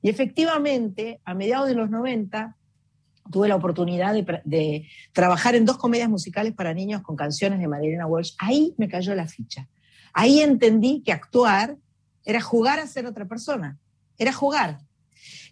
y 0.00 0.10
efectivamente, 0.10 1.20
a 1.24 1.34
mediados 1.34 1.68
de 1.68 1.74
los 1.74 1.90
90, 1.90 2.56
tuve 3.30 3.48
la 3.48 3.56
oportunidad 3.56 4.14
de, 4.44 4.88
trabajar 5.12 5.54
en 5.54 5.64
dos 5.64 5.78
comedias 5.78 6.08
musicales 6.08 6.52
para 6.54 6.74
niños 6.74 7.02
con 7.02 7.16
canciones 7.16 7.60
de 7.60 7.68
Marilena 7.68 8.06
Walsh. 8.06 8.34
Ahí 8.38 8.74
me 8.78 8.88
cayó 8.88 9.14
la 9.14 9.26
ficha. 9.26 9.68
Ahí 10.12 10.40
entendí 10.40 11.02
que 11.04 11.12
actuar 11.12 11.76
era 12.24 12.40
jugar 12.40 12.78
a 12.78 12.86
ser 12.86 13.06
otra 13.06 13.26
persona, 13.26 13.78
era 14.18 14.32
jugar. 14.32 14.80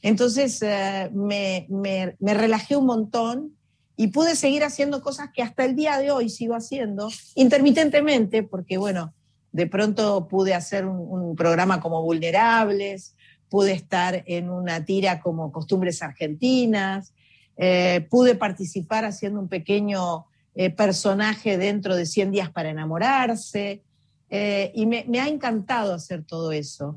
Entonces 0.02 0.60
eh, 0.62 1.10
me, 1.12 1.66
me, 1.68 2.34
relajé 2.34 2.76
un 2.76 2.86
montón 2.86 3.56
y 3.96 4.08
pude 4.08 4.36
seguir 4.36 4.62
haciendo 4.62 5.02
cosas 5.02 5.30
que 5.32 5.42
hasta 5.42 5.64
el 5.64 5.74
día 5.74 5.98
de 5.98 6.10
hoy 6.10 6.28
sigo 6.28 6.54
haciendo, 6.54 7.08
intermitentemente, 7.34 8.42
porque 8.42 8.76
bueno, 8.76 9.14
de 9.52 9.66
pronto 9.66 10.28
pude 10.28 10.52
hacer 10.52 10.84
un, 10.84 10.98
un 10.98 11.34
programa 11.34 11.80
como 11.80 12.02
Vulnerables, 12.02 13.16
pude 13.48 13.72
estar 13.72 14.22
en 14.26 14.50
una 14.50 14.84
tira 14.84 15.20
como 15.20 15.52
Costumbres 15.52 16.02
Argentinas, 16.02 17.14
eh, 17.56 18.06
pude 18.10 18.34
participar 18.34 19.04
haciendo 19.04 19.40
un 19.40 19.48
pequeño 19.48 20.26
eh, 20.54 20.70
personaje 20.70 21.56
dentro 21.56 21.96
de 21.96 22.06
100 22.06 22.30
días 22.30 22.50
para 22.50 22.70
enamorarse, 22.70 23.82
eh, 24.28 24.72
y 24.74 24.86
me, 24.86 25.06
ha 25.20 25.28
encantado 25.28 25.94
hacer 25.94 26.24
todo 26.24 26.52
eso. 26.52 26.96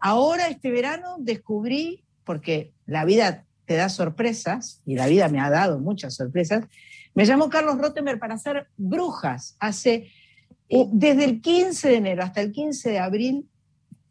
ahora, 0.00 0.48
este 0.48 0.70
verano, 0.70 1.16
descubrí, 1.18 2.04
porque 2.24 2.72
la 2.86 3.04
vida 3.04 3.44
te 3.66 3.76
da 3.76 3.88
sorpresas, 3.88 4.80
y 4.84 4.96
la 4.96 5.06
vida 5.06 5.28
me 5.28 5.40
ha 5.40 5.50
dado 5.50 5.78
muchas 5.78 6.14
sorpresas, 6.14 6.64
me 7.14 7.24
llamó 7.24 7.48
Carlos 7.48 7.78
Rottenberg 7.78 8.18
para 8.18 8.34
hacer 8.34 8.68
brujas. 8.76 9.56
Hace, 9.58 10.10
desde 10.68 11.24
el 11.24 11.40
15 11.40 11.88
de 11.88 11.96
enero 11.96 12.22
hasta 12.22 12.40
el 12.40 12.52
15 12.52 12.90
de 12.90 12.98
abril, 12.98 13.48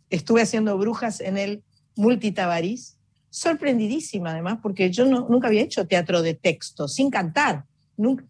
estuve 0.09 0.41
haciendo 0.41 0.77
brujas 0.77 1.19
en 1.19 1.37
el 1.37 1.63
Multitabarís, 1.95 2.96
sorprendidísima 3.29 4.31
además, 4.31 4.59
porque 4.61 4.91
yo 4.91 5.05
nunca 5.05 5.47
había 5.47 5.61
hecho 5.61 5.87
teatro 5.87 6.21
de 6.21 6.33
texto, 6.33 6.87
sin 6.87 7.09
cantar, 7.09 7.65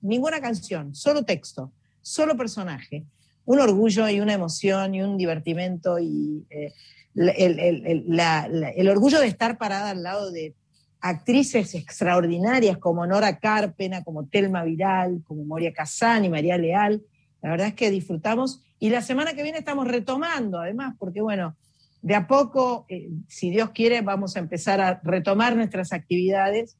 ninguna 0.01 0.39
canción, 0.41 0.95
solo 0.95 1.23
texto, 1.23 1.71
solo 2.01 2.36
personaje. 2.38 3.03
Un 3.45 3.60
orgullo 3.60 4.10
y 4.10 4.19
una 4.19 4.33
emoción 4.33 4.95
y 4.95 5.01
un 5.01 5.17
divertimento 5.17 5.99
y 5.99 6.45
eh, 6.49 6.73
el, 7.15 8.89
orgullo 8.89 9.19
de 9.19 9.27
estar 9.27 9.57
parada 9.57 9.91
al 9.91 10.03
lado 10.03 10.31
de 10.31 10.53
actrices 10.99 11.73
extraordinarias 11.75 12.77
como 12.77 13.05
Nora 13.07 13.39
Carpena, 13.39 14.03
como 14.03 14.25
Telma 14.25 14.63
Viral, 14.63 15.21
como 15.25 15.43
Moria 15.45 15.71
Casani, 15.73 16.29
María 16.29 16.57
Leal. 16.57 17.01
La 17.41 17.51
verdad 17.51 17.67
es 17.67 17.73
que 17.73 17.91
disfrutamos 17.91 18.62
y 18.79 18.89
la 18.89 19.01
semana 19.01 19.33
que 19.33 19.43
viene 19.43 19.60
estamos 19.60 19.88
retomando, 19.88 20.60
además, 20.60 20.95
porque 20.99 21.21
bueno, 21.21 21.55
de 22.01 22.15
a 22.15 22.27
poco, 22.27 22.86
eh, 22.89 23.10
si 23.27 23.49
Dios 23.49 23.71
quiere, 23.71 24.01
vamos 24.01 24.36
a 24.36 24.39
empezar 24.39 24.81
a 24.81 25.01
retomar 25.03 25.55
nuestras 25.55 25.93
actividades 25.93 26.77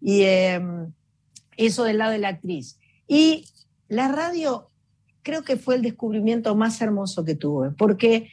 y 0.00 0.22
em, 0.22 0.92
eso 1.56 1.84
del 1.84 1.98
lado 1.98 2.12
de 2.12 2.18
la 2.18 2.28
actriz. 2.28 2.78
Y 3.06 3.46
la 3.88 4.08
radio 4.08 4.70
creo 5.22 5.42
que 5.42 5.56
fue 5.56 5.76
el 5.76 5.82
descubrimiento 5.82 6.54
más 6.54 6.80
hermoso 6.80 7.24
que 7.24 7.34
tuve, 7.34 7.70
porque 7.70 8.30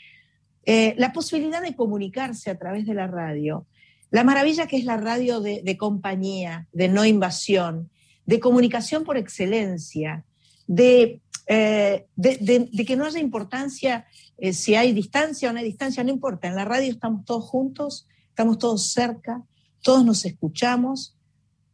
eh, 0.65 0.95
la 0.97 1.13
posibilidad 1.13 1.61
de 1.61 1.75
comunicarse 1.75 2.49
a 2.49 2.57
través 2.57 2.85
de 2.85 2.93
la 2.93 3.07
radio, 3.07 3.65
la 4.11 4.23
maravilla 4.23 4.67
que 4.67 4.77
es 4.77 4.85
la 4.85 4.97
radio 4.97 5.41
de 5.41 5.77
compañía, 5.77 6.67
de 6.71 6.88
no 6.88 7.05
invasión, 7.05 7.89
de 8.25 8.39
comunicación 8.39 9.03
por 9.03 9.17
excelencia, 9.17 10.25
de 10.67 11.21
eh, 11.47 12.08
de, 12.15 12.86
que 12.86 12.95
no 12.95 13.05
haya 13.05 13.19
importancia 13.19 14.08
eh, 14.38 14.51
si 14.51 14.75
hay 14.75 14.93
distancia 14.93 15.49
o 15.49 15.53
no 15.53 15.60
hay 15.60 15.65
distancia, 15.65 16.03
no 16.03 16.10
importa. 16.10 16.47
En 16.47 16.55
la 16.55 16.65
radio 16.65 16.91
estamos 16.91 17.23
todos 17.25 17.45
juntos, 17.45 18.08
estamos 18.29 18.58
todos 18.58 18.91
cerca, 18.91 19.43
todos 19.81 20.03
nos 20.03 20.25
escuchamos 20.25 21.15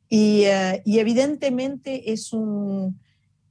y, 0.10 0.44
eh, 0.44 0.84
evidentemente 0.86 2.12
es 2.12 2.34
un, 2.34 3.00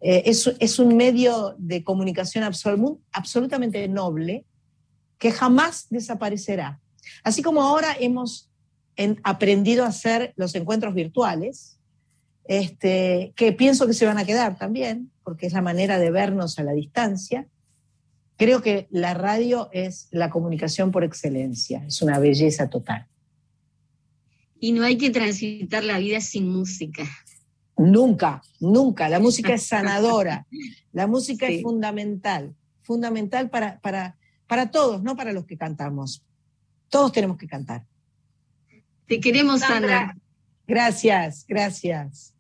es, 0.01 0.79
un 0.79 0.97
medio 0.97 1.55
de 1.59 1.83
comunicación 1.83 2.45
absolutamente 2.45 3.89
noble 3.89 4.45
que 5.19 5.33
jamás 5.33 5.87
desaparecerá. 5.91 6.81
Así 7.25 7.43
como 7.43 7.63
ahora 7.63 7.97
hemos 7.99 8.51
aprendido 9.23 9.85
a 9.85 9.89
hacer 9.89 10.35
los 10.37 10.55
encuentros 10.55 10.95
virtuales, 10.95 11.80
este, 12.51 13.33
que 13.37 13.53
pienso 13.53 13.87
que 13.87 13.95
se 13.95 14.07
van 14.07 14.19
a 14.19 14.25
quedar 14.25 14.59
también, 14.59 15.13
porque 15.23 15.47
es 15.47 15.53
la 15.53 15.63
manera 15.63 16.01
de 16.01 16.11
vernos 16.11 16.59
a 16.59 16.65
la 16.65 16.73
distancia. 16.73 17.47
Creo 18.37 18.61
que 18.61 18.89
la 18.91 19.15
radio 19.15 19.69
es 19.73 20.09
la 20.11 20.31
comunicación 20.31 20.91
por 20.91 21.05
excelencia, 21.05 21.85
es 21.87 22.03
una 22.03 22.19
belleza 22.19 22.69
total. 22.69 23.07
Y 24.59 24.73
no 24.73 24.83
hay 24.83 24.99
que 24.99 25.11
transitar 25.11 25.85
la 25.85 25.99
vida 26.01 26.21
sin 26.21 26.49
música. 26.49 27.05
Nunca, 27.77 28.43
nunca. 28.59 29.09
La 29.09 29.21
música 29.21 29.55
es 29.55 29.63
sanadora, 29.69 30.49
la 30.91 31.07
música 31.07 31.47
es 31.47 31.63
fundamental, 31.63 32.57
fundamental 32.83 33.49
para, 33.49 33.79
para, 33.79 34.19
para 34.49 34.73
todos, 34.73 35.05
no 35.05 35.15
para 35.15 35.33
los 35.33 35.47
que 35.47 35.57
cantamos. 35.57 36.25
Todos 36.89 37.13
tenemos 37.13 37.39
que 37.39 37.47
cantar. 37.47 37.87
Te 39.07 39.21
queremos, 39.21 39.61
Sandra. 39.61 40.17
Gracias, 40.67 41.45
gracias. 41.47 42.35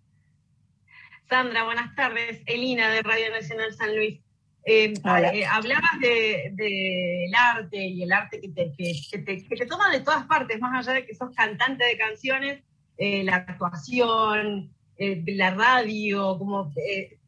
Sandra, 1.30 1.62
buenas 1.62 1.94
tardes. 1.94 2.42
Elina 2.44 2.90
de 2.90 3.02
Radio 3.02 3.30
Nacional 3.30 3.72
San 3.72 3.94
Luis. 3.94 4.18
Eh, 4.64 4.92
eh, 5.32 5.46
hablabas 5.46 6.00
del 6.00 6.56
de, 6.56 7.30
arte 7.38 7.86
y 7.86 8.02
el 8.02 8.10
arte 8.12 8.40
que 8.40 8.48
te, 8.48 8.72
que, 8.76 9.66
toma 9.66 9.92
de 9.92 10.00
todas 10.00 10.26
partes, 10.26 10.58
más 10.58 10.76
allá 10.76 10.94
de 10.98 11.06
que 11.06 11.14
sos 11.14 11.32
cantante 11.36 11.84
de 11.84 11.96
canciones, 11.96 12.64
eh, 12.98 13.22
la 13.22 13.36
actuación, 13.36 14.74
la 14.98 15.54
radio, 15.54 16.36
como 16.36 16.72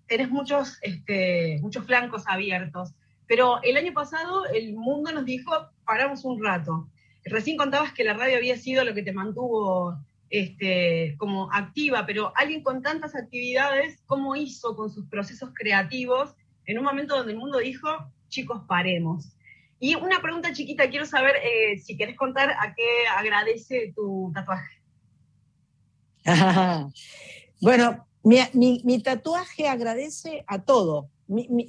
tenés 0.08 0.30
muchos, 0.30 0.78
este, 0.82 1.60
muchos 1.62 1.86
flancos 1.86 2.24
abiertos. 2.26 2.94
Pero 3.28 3.62
el 3.62 3.76
año 3.76 3.92
pasado 3.92 4.46
el 4.46 4.74
mundo 4.74 5.12
nos 5.12 5.24
dijo, 5.24 5.52
paramos 5.84 6.24
un 6.24 6.42
rato. 6.42 6.88
Recién 7.24 7.56
contabas 7.56 7.92
que 7.92 8.02
la 8.02 8.14
radio 8.14 8.38
había 8.38 8.56
sido 8.56 8.84
lo 8.84 8.94
que 8.94 9.04
te 9.04 9.12
mantuvo 9.12 9.96
este, 10.32 11.14
como 11.18 11.52
activa, 11.52 12.06
pero 12.06 12.32
alguien 12.34 12.62
con 12.62 12.80
tantas 12.80 13.14
actividades, 13.14 14.00
¿cómo 14.06 14.34
hizo 14.34 14.74
con 14.74 14.90
sus 14.90 15.06
procesos 15.06 15.50
creativos 15.52 16.34
en 16.64 16.78
un 16.78 16.84
momento 16.84 17.14
donde 17.14 17.32
el 17.32 17.38
mundo 17.38 17.58
dijo, 17.58 17.86
chicos, 18.30 18.62
paremos? 18.66 19.36
Y 19.78 19.94
una 19.94 20.22
pregunta 20.22 20.54
chiquita, 20.54 20.88
quiero 20.88 21.04
saber 21.04 21.34
eh, 21.36 21.78
si 21.80 21.98
querés 21.98 22.16
contar 22.16 22.50
a 22.50 22.74
qué 22.74 23.06
agradece 23.14 23.92
tu 23.94 24.32
tatuaje. 24.34 24.80
bueno, 27.60 28.06
mi, 28.22 29.02
tatuaje 29.02 29.68
agradece 29.68 30.44
a 30.46 30.62
todo. 30.62 31.10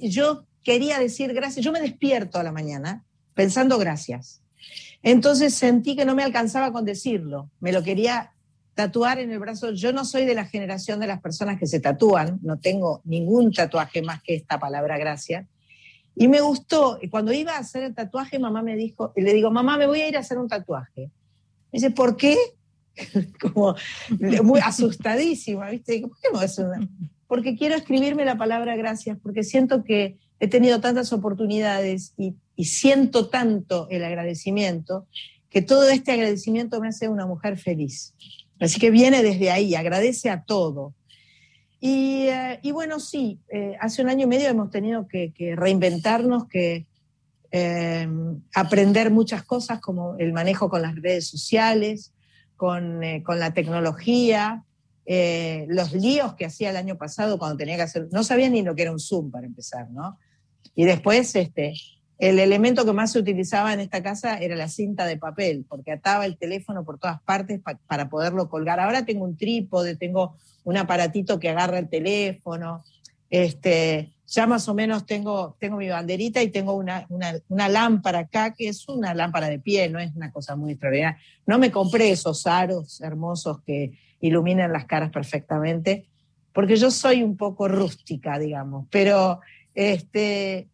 yo 0.00 0.46
quería 0.62 0.98
decir 0.98 1.34
gracias, 1.34 1.62
yo 1.62 1.70
me 1.70 1.82
despierto 1.82 2.38
a 2.38 2.42
la 2.42 2.52
mañana 2.52 3.04
pensando 3.34 3.76
gracias. 3.76 4.40
Entonces 5.02 5.52
sentí 5.52 5.96
que 5.96 6.06
no 6.06 6.14
me 6.14 6.22
alcanzaba 6.22 6.72
con 6.72 6.86
decirlo, 6.86 7.50
me 7.60 7.70
lo 7.70 7.82
quería 7.82 8.33
tatuar 8.74 9.18
en 9.18 9.30
el 9.30 9.38
brazo, 9.38 9.72
yo 9.72 9.92
no 9.92 10.04
soy 10.04 10.24
de 10.24 10.34
la 10.34 10.44
generación 10.44 11.00
de 11.00 11.06
las 11.06 11.20
personas 11.20 11.58
que 11.58 11.66
se 11.66 11.80
tatúan, 11.80 12.40
no 12.42 12.58
tengo 12.58 13.00
ningún 13.04 13.52
tatuaje 13.52 14.02
más 14.02 14.22
que 14.22 14.34
esta 14.34 14.58
palabra 14.58 14.98
gracia. 14.98 15.46
Y 16.16 16.28
me 16.28 16.40
gustó, 16.40 16.98
cuando 17.10 17.32
iba 17.32 17.52
a 17.52 17.58
hacer 17.58 17.84
el 17.84 17.94
tatuaje, 17.94 18.38
mamá 18.38 18.62
me 18.62 18.76
dijo, 18.76 19.12
y 19.16 19.22
le 19.22 19.32
digo, 19.32 19.50
mamá, 19.50 19.78
me 19.78 19.86
voy 19.86 20.00
a 20.00 20.08
ir 20.08 20.16
a 20.16 20.20
hacer 20.20 20.38
un 20.38 20.48
tatuaje. 20.48 21.10
Me 21.72 21.78
dice, 21.78 21.90
¿por 21.90 22.16
qué? 22.16 22.36
como 23.40 23.74
muy 24.42 24.60
asustadísima, 24.60 25.70
¿viste? 25.70 26.00
¿Por 26.00 26.18
qué 26.20 26.28
no 26.32 26.42
es 26.42 26.58
una? 26.58 26.88
Porque 27.26 27.56
quiero 27.56 27.74
escribirme 27.74 28.24
la 28.24 28.36
palabra 28.36 28.76
gracias, 28.76 29.18
porque 29.22 29.42
siento 29.42 29.82
que 29.82 30.18
he 30.38 30.46
tenido 30.46 30.80
tantas 30.80 31.12
oportunidades 31.12 32.12
y, 32.16 32.34
y 32.54 32.66
siento 32.66 33.28
tanto 33.28 33.88
el 33.90 34.04
agradecimiento, 34.04 35.06
que 35.48 35.62
todo 35.62 35.88
este 35.88 36.12
agradecimiento 36.12 36.80
me 36.80 36.88
hace 36.88 37.08
una 37.08 37.26
mujer 37.26 37.58
feliz. 37.58 38.14
Así 38.60 38.80
que 38.80 38.90
viene 38.90 39.22
desde 39.22 39.50
ahí, 39.50 39.74
agradece 39.74 40.30
a 40.30 40.42
todo. 40.42 40.94
Y, 41.80 42.28
eh, 42.28 42.60
bueno, 42.72 42.98
sí, 42.98 43.40
eh, 43.50 43.76
hace 43.78 44.00
un 44.00 44.08
año 44.08 44.24
y 44.24 44.26
medio 44.26 44.48
hemos 44.48 44.70
tenido 44.70 45.06
que, 45.06 45.32
que 45.34 45.54
reinventarnos, 45.54 46.48
que 46.48 46.86
eh, 47.50 48.08
aprender 48.54 49.10
muchas 49.10 49.42
cosas 49.42 49.80
como 49.80 50.16
el 50.16 50.32
manejo 50.32 50.70
con 50.70 50.80
las 50.80 50.94
redes 50.94 51.28
sociales, 51.28 52.14
con, 52.56 53.02
con 53.22 53.38
la 53.38 53.52
tecnología, 53.52 54.64
los 55.06 55.92
líos 55.92 56.34
que 56.34 56.46
hacía 56.46 56.70
el 56.70 56.76
año 56.76 56.96
pasado 56.96 57.38
cuando 57.38 57.58
tenía 57.58 57.76
que 57.76 57.82
hacer, 57.82 58.08
no 58.10 58.24
sabía 58.24 58.48
ni 58.48 58.62
lo 58.62 58.74
que 58.74 58.82
era 58.82 58.92
un 58.92 59.00
Zoom 59.00 59.30
para 59.30 59.46
empezar, 59.46 59.90
¿no? 59.90 60.18
Y 60.74 60.84
después, 60.84 61.34
este, 61.36 61.74
el 62.24 62.38
elemento 62.38 62.86
que 62.86 62.94
más 62.94 63.12
se 63.12 63.18
utilizaba 63.18 63.74
en 63.74 63.80
esta 63.80 64.02
casa 64.02 64.38
era 64.38 64.56
la 64.56 64.68
cinta 64.68 65.04
de 65.04 65.18
papel, 65.18 65.66
porque 65.68 65.92
ataba 65.92 66.24
el 66.24 66.38
teléfono 66.38 66.82
por 66.82 66.98
todas 66.98 67.20
partes 67.20 67.60
para 67.86 68.08
poderlo 68.08 68.48
colgar. 68.48 68.80
Ahora 68.80 69.04
tengo 69.04 69.24
un 69.24 69.36
trípode, 69.36 69.94
tengo 69.96 70.34
un 70.64 70.78
aparatito 70.78 71.38
que 71.38 71.50
agarra 71.50 71.78
el 71.78 71.90
teléfono. 71.90 72.82
Este, 73.28 74.14
ya 74.26 74.46
más 74.46 74.66
o 74.70 74.74
menos 74.74 75.04
tengo, 75.04 75.54
tengo 75.60 75.76
mi 75.76 75.90
banderita 75.90 76.42
y 76.42 76.48
tengo 76.48 76.72
una, 76.72 77.06
una, 77.10 77.68
lámpara 77.68 78.20
acá, 78.20 78.54
que 78.54 78.68
es 78.68 78.88
una 78.88 79.12
lámpara 79.12 79.50
de 79.50 79.58
pie, 79.58 79.90
no 79.90 79.98
es 79.98 80.16
una 80.16 80.32
cosa 80.32 80.56
muy 80.56 80.72
extraordinaria. 80.72 81.18
No 81.46 81.58
me 81.58 81.70
compré 81.70 82.10
esos 82.10 82.46
aros 82.46 83.02
hermosos 83.02 83.60
que 83.66 83.98
iluminan 84.20 84.72
las 84.72 84.86
caras 84.86 85.10
perfectamente, 85.10 86.06
porque 86.54 86.76
yo 86.76 86.90
soy 86.90 87.22
un 87.22 87.36
poco 87.36 87.68
rústica, 87.68 88.38
digamos, 88.38 88.86
pero 88.90 89.40
este, 89.74 90.68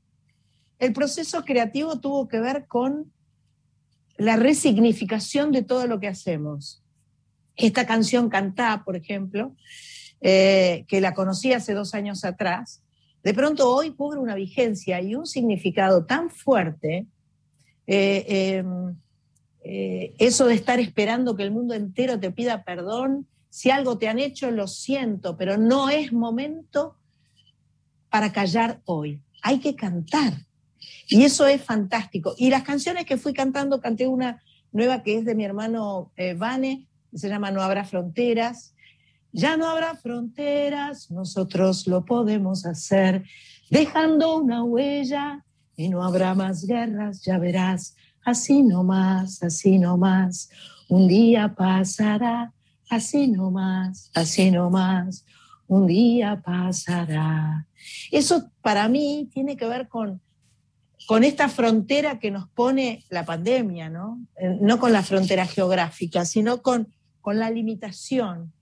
el 0.81 0.93
proceso 0.95 1.45
creativo 1.45 2.01
tuvo 2.01 2.27
que 2.27 2.40
ver 2.40 2.66
con 2.66 3.12
la 4.16 4.37
resignificación 4.37 5.53
de 5.53 5.62
todo 5.62 5.87
lo 5.87 6.01
que 6.01 6.09
hacemos. 6.09 6.83
Esta 7.55 7.87
canción 7.87 8.31
Cantá, 8.31 8.83
por 8.85 8.97
ejemplo, 8.97 9.55
eh, 10.21 10.85
que 10.88 11.01
la 11.01 11.14
conocí 11.14 11.53
hace 11.53 11.75
dos 11.75 11.95
años 11.95 12.25
atrás, 12.25 12.83
de 13.23 13.35
pronto 13.35 13.71
hoy 13.71 13.90
cubre 13.90 14.19
una 14.19 14.35
vigencia 14.35 15.01
y 15.03 15.14
un 15.14 15.27
significado 15.27 16.07
tan 16.07 16.31
fuerte, 16.31 17.07
eh, 17.87 18.25
em, 18.29 18.97
eh, 19.62 20.14
eso 20.19 20.47
de 20.47 20.55
estar 20.55 20.81
esperando 20.81 21.37
que 21.37 21.43
el 21.43 21.51
mundo 21.51 21.75
entero 21.75 22.19
te 22.19 22.31
pida 22.31 22.64
perdón, 22.64 23.27
si 23.51 23.71
algo 23.71 23.99
te 23.99 24.09
han 24.09 24.19
hecho, 24.19 24.51
lo 24.51 24.66
siento, 24.66 25.37
pero 25.37 25.59
no 25.59 25.90
es 25.90 26.12
momento 26.12 26.97
para 28.09 28.33
callar 28.33 28.81
hoy. 28.87 29.21
Hay 29.43 29.61
que 29.61 29.75
cantar. 29.75 30.47
Y 31.09 31.25
eso 31.25 31.47
es 31.47 31.62
fantástico. 31.62 32.35
Y 32.38 32.51
las 32.51 32.62
canciones 32.62 33.05
que 33.05 33.16
fui 33.16 33.33
cantando, 33.33 33.81
canté 33.81 34.07
una 34.07 34.43
nueva 34.73 35.03
que 35.03 35.19
es 35.19 35.25
de 35.25 35.35
mi 35.35 35.45
hermano 35.45 36.12
eh, 36.16 36.35
Vane, 36.35 36.87
se 37.14 37.29
llama 37.29 37.51
No 37.51 37.62
habrá 37.62 37.85
fronteras. 37.85 38.75
Ya 39.33 39.57
no 39.57 39.69
habrá 39.69 39.95
fronteras, 39.95 41.11
nosotros 41.11 41.87
lo 41.87 42.05
podemos 42.05 42.66
hacer, 42.66 43.25
dejando 43.71 44.37
una 44.37 44.64
huella 44.64 45.45
y 45.77 45.88
no 45.88 46.03
habrá 46.03 46.35
más 46.35 46.66
guerras, 46.66 47.23
ya 47.23 47.38
verás, 47.38 47.95
así 48.25 48.64
no 48.64 48.83
más, 48.83 49.40
así 49.45 49.79
no 49.79 49.97
más, 49.97 50.51
un 50.88 51.07
día 51.07 51.55
pasará, 51.55 52.53
así 52.88 53.29
no 53.29 53.53
más, 53.53 54.11
así 54.14 54.51
no 54.51 54.69
más, 54.69 55.25
un 55.69 55.87
día 55.87 56.43
pasará. 56.45 57.69
Eso 58.11 58.51
para 58.62 58.88
mí 58.88 59.31
tiene 59.33 59.57
que 59.57 59.66
ver 59.66 59.88
con 59.88 60.21
con 61.11 61.25
esta 61.25 61.49
frontera 61.49 62.20
que 62.20 62.31
nos 62.31 62.49
pone 62.51 63.05
la 63.09 63.25
pandemia, 63.25 63.90
¿no? 63.90 64.25
Eh, 64.37 64.59
no 64.61 64.79
con 64.79 64.92
la 64.92 65.03
frontera 65.03 65.44
geográfica, 65.44 66.25
sino 66.25 66.62
con, 66.62 66.87
con 67.20 67.40
la 67.40 67.51
limitación. 67.51 68.53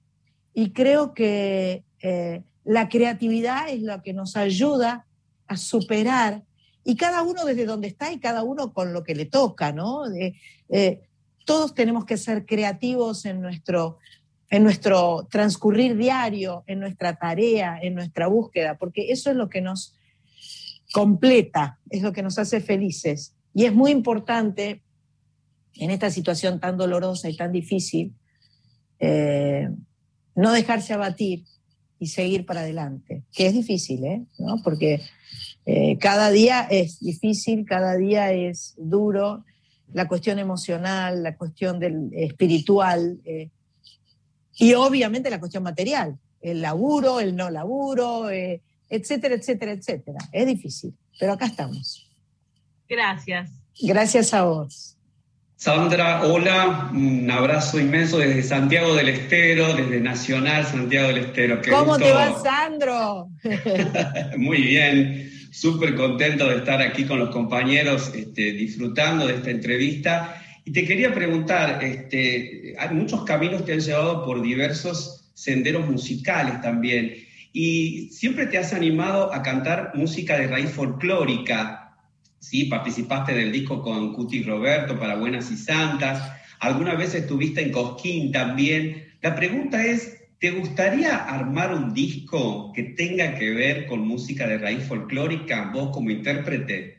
Y 0.54 0.72
creo 0.72 1.12
que 1.12 1.84
eh, 2.00 2.42
la 2.64 2.88
creatividad 2.88 3.68
es 3.68 3.82
lo 3.82 4.00
que 4.02 4.14
nos 4.14 4.34
ayuda 4.34 5.04
a 5.46 5.58
superar, 5.58 6.42
y 6.84 6.96
cada 6.96 7.20
uno 7.20 7.44
desde 7.44 7.66
donde 7.66 7.88
está 7.88 8.10
y 8.12 8.18
cada 8.18 8.42
uno 8.42 8.72
con 8.72 8.94
lo 8.94 9.04
que 9.04 9.14
le 9.14 9.26
toca, 9.26 9.70
¿no? 9.70 10.04
Eh, 10.70 11.02
todos 11.44 11.74
tenemos 11.74 12.06
que 12.06 12.16
ser 12.16 12.46
creativos 12.46 13.26
en 13.26 13.42
nuestro, 13.42 13.98
en 14.48 14.64
nuestro 14.64 15.28
transcurrir 15.30 15.98
diario, 15.98 16.64
en 16.66 16.80
nuestra 16.80 17.14
tarea, 17.14 17.78
en 17.82 17.94
nuestra 17.94 18.26
búsqueda, 18.26 18.78
porque 18.78 19.12
eso 19.12 19.28
es 19.28 19.36
lo 19.36 19.50
que 19.50 19.60
nos 19.60 19.97
completa, 20.92 21.78
es 21.90 22.02
lo 22.02 22.12
que 22.12 22.22
nos 22.22 22.38
hace 22.38 22.60
felices. 22.60 23.34
Y 23.54 23.64
es 23.64 23.74
muy 23.74 23.90
importante 23.90 24.82
en 25.74 25.90
esta 25.90 26.10
situación 26.10 26.60
tan 26.60 26.76
dolorosa 26.76 27.28
y 27.28 27.36
tan 27.36 27.52
difícil, 27.52 28.14
eh, 28.98 29.68
no 30.34 30.52
dejarse 30.52 30.92
abatir 30.92 31.44
y 32.00 32.08
seguir 32.08 32.46
para 32.46 32.60
adelante, 32.60 33.22
que 33.32 33.46
es 33.46 33.52
difícil, 33.52 34.04
¿eh? 34.04 34.24
¿No? 34.38 34.60
Porque 34.62 35.00
eh, 35.66 35.98
cada 35.98 36.30
día 36.30 36.66
es 36.70 37.00
difícil, 37.00 37.64
cada 37.64 37.96
día 37.96 38.32
es 38.32 38.74
duro, 38.76 39.44
la 39.92 40.06
cuestión 40.06 40.38
emocional, 40.38 41.22
la 41.22 41.36
cuestión 41.36 41.80
del 41.80 42.10
espiritual 42.12 43.20
y 44.58 44.74
obviamente 44.74 45.30
la 45.30 45.40
cuestión 45.40 45.62
material, 45.62 46.18
el 46.42 46.60
laburo, 46.60 47.20
el 47.20 47.34
no 47.34 47.48
laburo, 47.48 48.28
etcétera, 48.88 49.34
etcétera, 49.34 49.72
etcétera. 49.72 50.18
Es 50.32 50.46
difícil, 50.46 50.94
pero 51.18 51.32
acá 51.32 51.46
estamos. 51.46 52.06
Gracias. 52.88 53.50
Gracias 53.80 54.34
a 54.34 54.44
vos. 54.44 54.96
Sandra, 55.56 56.22
hola, 56.22 56.88
un 56.92 57.28
abrazo 57.30 57.80
inmenso 57.80 58.18
desde 58.18 58.44
Santiago 58.44 58.94
del 58.94 59.08
Estero, 59.08 59.74
desde 59.74 60.00
Nacional 60.00 60.64
Santiago 60.64 61.08
del 61.08 61.18
Estero. 61.18 61.60
¿Cómo 61.68 61.98
te 61.98 62.12
va, 62.12 62.40
Sandro? 62.40 63.28
Muy 64.36 64.62
bien, 64.62 65.32
súper 65.50 65.96
contento 65.96 66.48
de 66.48 66.58
estar 66.58 66.80
aquí 66.80 67.04
con 67.04 67.18
los 67.18 67.30
compañeros 67.30 68.12
este, 68.14 68.52
disfrutando 68.52 69.26
de 69.26 69.34
esta 69.34 69.50
entrevista. 69.50 70.42
Y 70.64 70.70
te 70.70 70.84
quería 70.84 71.12
preguntar, 71.12 71.82
este, 71.82 72.76
hay 72.78 72.94
muchos 72.94 73.24
caminos 73.24 73.62
que 73.62 73.72
han 73.72 73.80
llevado 73.80 74.24
por 74.24 74.40
diversos 74.40 75.28
senderos 75.34 75.88
musicales 75.88 76.60
también 76.62 77.27
y 77.52 78.10
siempre 78.10 78.46
te 78.46 78.58
has 78.58 78.72
animado 78.72 79.32
a 79.32 79.42
cantar 79.42 79.92
música 79.94 80.38
de 80.38 80.48
raíz 80.48 80.70
folclórica. 80.70 81.96
Sí, 82.38 82.66
participaste 82.66 83.34
del 83.34 83.52
disco 83.52 83.82
con 83.82 84.12
Cuti 84.12 84.42
Roberto 84.42 84.98
para 84.98 85.16
Buenas 85.16 85.50
y 85.50 85.56
Santas. 85.56 86.32
Alguna 86.60 86.94
vez 86.94 87.14
estuviste 87.14 87.62
en 87.62 87.72
Cosquín 87.72 88.32
también. 88.32 89.08
La 89.22 89.34
pregunta 89.34 89.84
es, 89.84 90.18
¿te 90.38 90.50
gustaría 90.52 91.16
armar 91.16 91.74
un 91.74 91.92
disco 91.92 92.72
que 92.72 92.84
tenga 92.84 93.34
que 93.34 93.50
ver 93.50 93.86
con 93.86 94.06
música 94.06 94.46
de 94.46 94.58
raíz 94.58 94.84
folclórica, 94.84 95.70
vos 95.72 95.90
como 95.92 96.10
intérprete? 96.10 96.98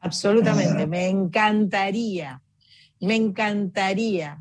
Absolutamente, 0.00 0.86
me 0.86 1.08
encantaría, 1.08 2.40
me 3.00 3.14
encantaría. 3.16 4.38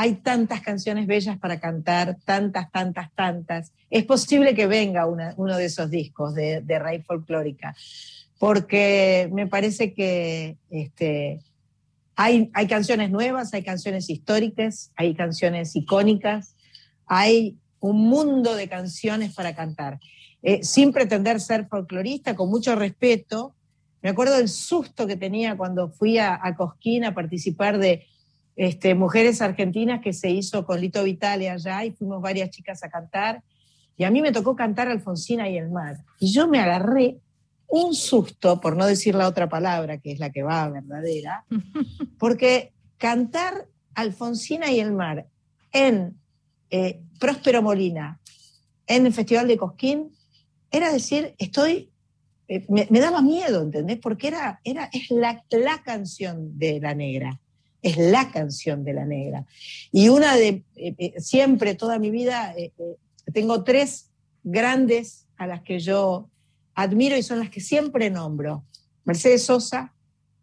Hay 0.00 0.14
tantas 0.14 0.60
canciones 0.60 1.08
bellas 1.08 1.40
para 1.40 1.58
cantar, 1.58 2.18
tantas, 2.24 2.70
tantas, 2.70 3.12
tantas. 3.16 3.72
Es 3.90 4.04
posible 4.04 4.54
que 4.54 4.68
venga 4.68 5.06
uno 5.06 5.56
de 5.56 5.64
esos 5.64 5.90
discos 5.90 6.36
de, 6.36 6.60
de 6.60 6.78
raíz 6.78 7.04
folclórica, 7.04 7.74
porque 8.38 9.28
me 9.32 9.48
parece 9.48 9.94
que 9.94 10.56
este, 10.70 11.40
hay, 12.14 12.48
hay 12.54 12.68
canciones 12.68 13.10
nuevas, 13.10 13.52
hay 13.54 13.64
canciones 13.64 14.08
históricas, 14.08 14.92
hay 14.94 15.16
canciones 15.16 15.74
icónicas, 15.74 16.54
hay 17.04 17.56
un 17.80 18.08
mundo 18.08 18.54
de 18.54 18.68
canciones 18.68 19.34
para 19.34 19.56
cantar. 19.56 19.98
Eh, 20.44 20.62
sin 20.62 20.92
pretender 20.92 21.40
ser 21.40 21.66
folclorista, 21.66 22.36
con 22.36 22.50
mucho 22.50 22.76
respeto. 22.76 23.56
Me 24.00 24.10
acuerdo 24.10 24.36
del 24.36 24.48
susto 24.48 25.08
que 25.08 25.16
tenía 25.16 25.56
cuando 25.56 25.90
fui 25.90 26.18
a, 26.18 26.38
a 26.40 26.54
Cosquín 26.54 27.04
a 27.04 27.14
participar 27.14 27.78
de 27.78 28.06
este, 28.58 28.96
Mujeres 28.96 29.40
Argentinas 29.40 30.00
que 30.00 30.12
se 30.12 30.30
hizo 30.30 30.66
con 30.66 30.80
Lito 30.80 31.04
Vitale 31.04 31.48
allá 31.48 31.84
y 31.84 31.92
fuimos 31.92 32.20
varias 32.20 32.50
chicas 32.50 32.82
a 32.82 32.90
cantar. 32.90 33.44
Y 33.96 34.02
a 34.02 34.10
mí 34.10 34.20
me 34.20 34.32
tocó 34.32 34.56
cantar 34.56 34.88
Alfonsina 34.88 35.48
y 35.48 35.56
el 35.56 35.70
mar. 35.70 35.98
Y 36.18 36.32
yo 36.32 36.48
me 36.48 36.58
agarré 36.58 37.18
un 37.68 37.94
susto, 37.94 38.60
por 38.60 38.76
no 38.76 38.84
decir 38.84 39.14
la 39.14 39.28
otra 39.28 39.48
palabra, 39.48 39.98
que 39.98 40.10
es 40.10 40.18
la 40.18 40.30
que 40.30 40.42
va 40.42 40.68
verdadera, 40.70 41.44
porque 42.18 42.72
cantar 42.96 43.68
Alfonsina 43.94 44.72
y 44.72 44.80
el 44.80 44.92
mar 44.92 45.28
en 45.70 46.18
eh, 46.70 47.00
Próspero 47.20 47.62
Molina, 47.62 48.18
en 48.88 49.06
el 49.06 49.12
Festival 49.12 49.46
de 49.46 49.56
Cosquín, 49.56 50.10
era 50.72 50.92
decir, 50.92 51.36
estoy, 51.38 51.92
eh, 52.48 52.66
me, 52.68 53.00
daba 53.00 53.22
miedo, 53.22 53.62
¿entendés? 53.62 53.98
Porque 53.98 54.26
era, 54.28 54.60
era, 54.64 54.90
es 54.92 55.12
la, 55.12 55.44
la 55.50 55.80
canción 55.84 56.58
de 56.58 56.80
la 56.80 56.94
negra 56.96 57.40
es 57.82 57.96
la 57.96 58.30
canción 58.30 58.84
de 58.84 58.92
la 58.92 59.04
negra. 59.04 59.46
Y 59.92 60.08
una 60.08 60.36
de, 60.36 60.64
eh, 60.76 60.94
eh, 60.98 61.20
siempre, 61.20 61.74
toda 61.74 61.98
mi 61.98 62.10
vida, 62.10 62.54
eh, 62.56 62.72
tengo 63.32 63.64
tres 63.64 64.10
grandes 64.42 65.26
a 65.36 65.46
las 65.46 65.62
que 65.62 65.78
yo 65.78 66.28
admiro 66.74 67.16
y 67.16 67.22
son 67.22 67.38
las 67.38 67.50
que 67.50 67.60
siempre 67.60 68.10
nombro. 68.10 68.64
Mercedes 69.04 69.44
Sosa, 69.44 69.94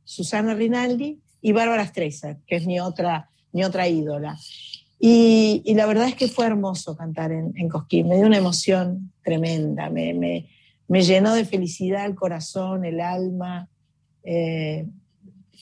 Susana 0.04 0.54
Rinaldi 0.54 1.20
y 1.42 1.52
Bárbara 1.52 1.86
Streisand, 1.86 2.44
que 2.46 2.56
es 2.56 2.66
mi 2.66 2.80
otra, 2.80 3.30
mi 3.52 3.64
otra 3.64 3.88
ídola. 3.88 4.38
Y, 5.00 5.62
la 5.76 5.86
verdad 5.86 6.08
es 6.08 6.16
que 6.16 6.28
fue 6.28 6.46
hermoso 6.46 6.96
cantar 6.96 7.32
en, 7.32 7.70
Cosquín, 7.70 8.08
me 8.08 8.16
dio 8.16 8.26
una 8.26 8.38
emoción 8.38 9.12
tremenda, 9.24 9.90
me, 9.90 10.14
me, 10.14 10.50
me 10.88 11.02
llenó 11.04 11.34
de 11.34 11.46
felicidad 11.46 12.06
el 12.06 12.16
corazón, 12.16 12.86
el 12.86 13.02
alma. 13.02 13.70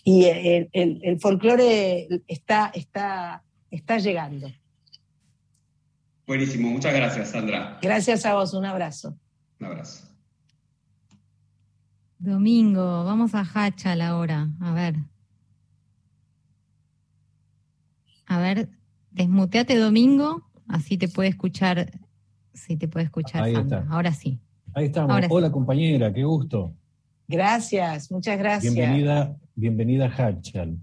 Y 0.04 0.26
el, 0.26 0.70
el, 0.74 1.20
folclore 1.20 2.08
está, 2.28 2.72
está, 2.74 3.44
está 3.72 3.98
llegando. 4.00 4.52
Buenísimo, 6.28 6.70
muchas 6.70 6.94
gracias, 6.94 7.30
Sandra. 7.30 7.80
Gracias 7.82 8.26
a 8.26 8.36
vos, 8.36 8.54
un 8.54 8.66
abrazo. 8.66 9.18
Un 9.60 9.68
abrazo. 9.68 10.08
Domingo, 12.20 13.04
vamos 13.06 13.34
a 13.36 13.42
Hachal 13.42 14.02
ahora, 14.02 14.50
a 14.62 14.74
ver. 14.74 14.96
A 18.26 18.40
ver, 18.40 18.70
desmuteate 19.12 19.78
Domingo, 19.78 20.50
así 20.68 20.98
te 20.98 21.08
puede 21.08 21.30
escuchar, 21.30 21.92
sí 22.54 22.78
te 22.78 22.88
puede 22.88 23.06
escuchar 23.06 23.52
Sandra. 23.52 23.86
Ahora 23.90 24.14
sí. 24.14 24.40
Ahí 24.74 24.86
estamos. 24.86 25.22
Hola 25.30 25.52
compañera, 25.52 26.12
qué 26.14 26.24
gusto. 26.24 26.74
Gracias, 27.28 28.12
muchas 28.12 28.38
gracias. 28.38 28.74
Bienvenida, 28.74 29.38
bienvenida 29.56 30.08
Hachal. 30.08 30.78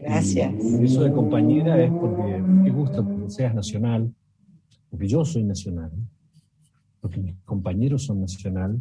Gracias. 0.00 0.54
eso 0.54 1.04
de 1.04 1.12
compañera 1.12 1.82
es 1.82 1.90
porque 1.90 2.42
qué 2.64 2.70
gusto 2.70 3.06
que 3.06 3.30
seas 3.30 3.54
nacional, 3.54 4.12
porque 4.90 5.06
yo 5.06 5.24
soy 5.24 5.44
nacional, 5.44 5.90
porque 7.00 7.20
mis 7.20 7.36
compañeros 7.44 8.04
son 8.04 8.20
nacional, 8.20 8.80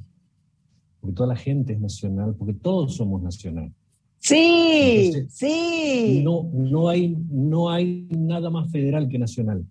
porque 0.99 1.15
toda 1.15 1.29
la 1.29 1.35
gente 1.35 1.73
es 1.73 1.79
nacional, 1.79 2.35
porque 2.35 2.53
todos 2.53 2.95
somos 2.95 3.21
nacional. 3.21 3.71
Sí, 4.19 5.13
sí. 5.29 6.21
No, 6.23 6.49
no, 6.53 6.89
hay, 6.89 7.15
no 7.29 7.69
hay 7.69 8.07
nada 8.09 8.49
más 8.49 8.71
federal 8.71 9.07
que 9.07 9.19
nacional. 9.19 9.65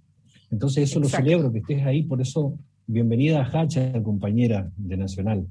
Entonces 0.50 0.90
eso 0.90 1.00
lo 1.00 1.08
celebro, 1.08 1.50
que 1.50 1.58
estés 1.58 1.84
ahí, 1.84 2.04
por 2.04 2.20
eso 2.20 2.58
Bienvenida 2.86 3.40
a 3.40 3.44
Hacha, 3.44 4.02
compañera 4.02 4.70
de 4.76 4.98
Nacional. 4.98 5.46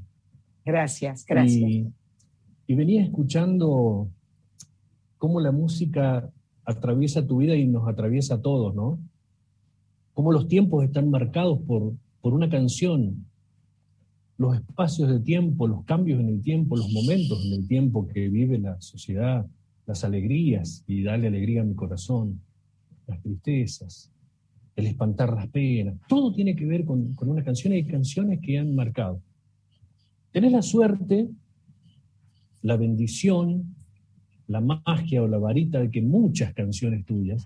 Gracias, 0.63 1.25
gracias. 1.25 1.57
Y, 1.57 1.87
venía 2.68 3.03
escuchando 3.03 4.09
cómo 5.18 5.39
la 5.39 5.51
música 5.51 6.30
atraviesa 6.66 7.26
tu 7.26 7.38
vida 7.38 7.55
y 7.55 7.68
nos 7.68 7.88
atraviesa 7.88 8.36
a 8.36 8.41
todos, 8.41 8.74
¿no? 8.76 8.99
Cómo 10.14 10.32
los 10.32 10.47
tiempos 10.47 10.84
están 10.84 11.09
marcados 11.09 11.59
por, 11.61 11.93
por 12.22 12.34
una 12.34 12.49
canción, 12.49 13.26
los 14.38 14.55
espacios 14.55 15.09
de 15.09 15.20
tiempo, 15.20 15.68
los 15.68 15.84
cambios 15.86 16.20
en 16.20 16.30
el 16.30 16.41
tiempo, 16.41 16.76
los 16.76 16.91
momentos 16.91 17.43
en 17.45 17.53
el 17.53 17.68
tiempo 17.68 18.07
que 18.07 18.30
vive 18.30 18.57
la 18.59 18.80
sociedad, 18.82 19.45
las 19.86 20.03
alegrías, 20.03 20.84
y 20.88 21.03
darle 21.03 21.28
alegría 21.28 21.61
a 21.61 21.66
mi 21.66 21.76
corazón, 21.76 22.41
las 23.07 23.22
tristezas, 23.22 24.11
el 24.76 24.88
espantar 24.88 25.34
las 25.34 25.47
penas, 25.49 25.95
todo 26.07 26.34
tiene 26.34 26.55
que 26.55 26.66
ver 26.66 26.86
con, 26.86 27.16
una 27.20 27.43
canción 27.43 27.74
y 27.74 27.78
hay 27.78 27.86
canciones 27.86 28.39
que 28.41 28.57
han 28.57 28.74
marcado. 28.74 29.22
Tenés 30.32 30.51
la 30.51 30.61
suerte, 30.61 31.30
la 32.64 32.78
bendición, 32.78 33.76
la 34.47 34.61
magia 34.61 35.22
o 35.22 35.28
la 35.28 35.38
varita 35.38 35.80
de 35.80 35.91
que 35.91 36.01
muchas 36.01 36.53
canciones 36.53 37.05
tuyas 37.05 37.45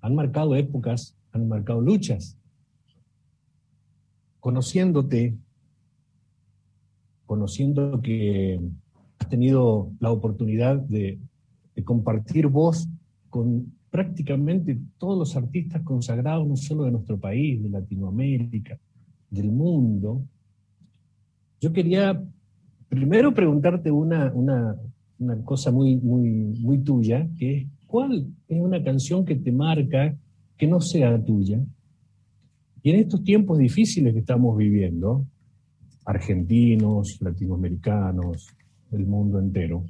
han 0.00 0.14
marcado 0.14 0.54
épocas, 0.54 1.16
han 1.32 1.48
marcado 1.48 1.80
luchas. 1.80 2.36
Conociéndote, 4.38 5.36
conociendo 7.26 8.00
que 8.00 8.60
has 9.18 9.28
tenido 9.28 9.90
la 9.98 10.10
oportunidad 10.10 10.76
de, 10.76 11.18
de 11.74 11.84
compartir 11.84 12.46
voz 12.46 12.88
con 13.28 13.72
prácticamente 13.90 14.78
todos 14.98 15.18
los 15.18 15.36
artistas 15.36 15.82
consagrados, 15.82 16.46
no 16.46 16.56
solo 16.56 16.84
de 16.84 16.92
nuestro 16.92 17.18
país, 17.18 17.62
de 17.62 17.70
Latinoamérica, 17.70 18.78
del 19.30 19.50
mundo. 19.50 20.22
Yo 21.60 21.72
quería 21.72 22.22
primero 22.90 23.32
preguntarte 23.32 23.90
una, 23.90 24.30
una, 24.34 24.76
cosa 25.44 25.70
muy, 25.70 25.96
muy, 25.96 26.28
muy 26.60 26.78
tuya, 26.78 27.26
que 27.38 27.56
es, 27.56 27.66
¿cuál 27.86 28.26
es 28.48 28.60
una 28.60 28.82
canción 28.82 29.24
que 29.24 29.36
te 29.36 29.52
marca 29.52 30.14
que 30.58 30.66
no 30.66 30.80
sea 30.80 31.24
tuya? 31.24 31.60
Y 32.82 32.90
en 32.90 32.96
estos 32.96 33.22
tiempos 33.22 33.58
difíciles 33.58 34.12
que 34.12 34.18
estamos 34.18 34.56
viviendo, 34.58 35.24
argentinos, 36.04 37.18
latinoamericanos, 37.20 38.48
el 38.90 39.06
mundo 39.06 39.38
entero, 39.38 39.84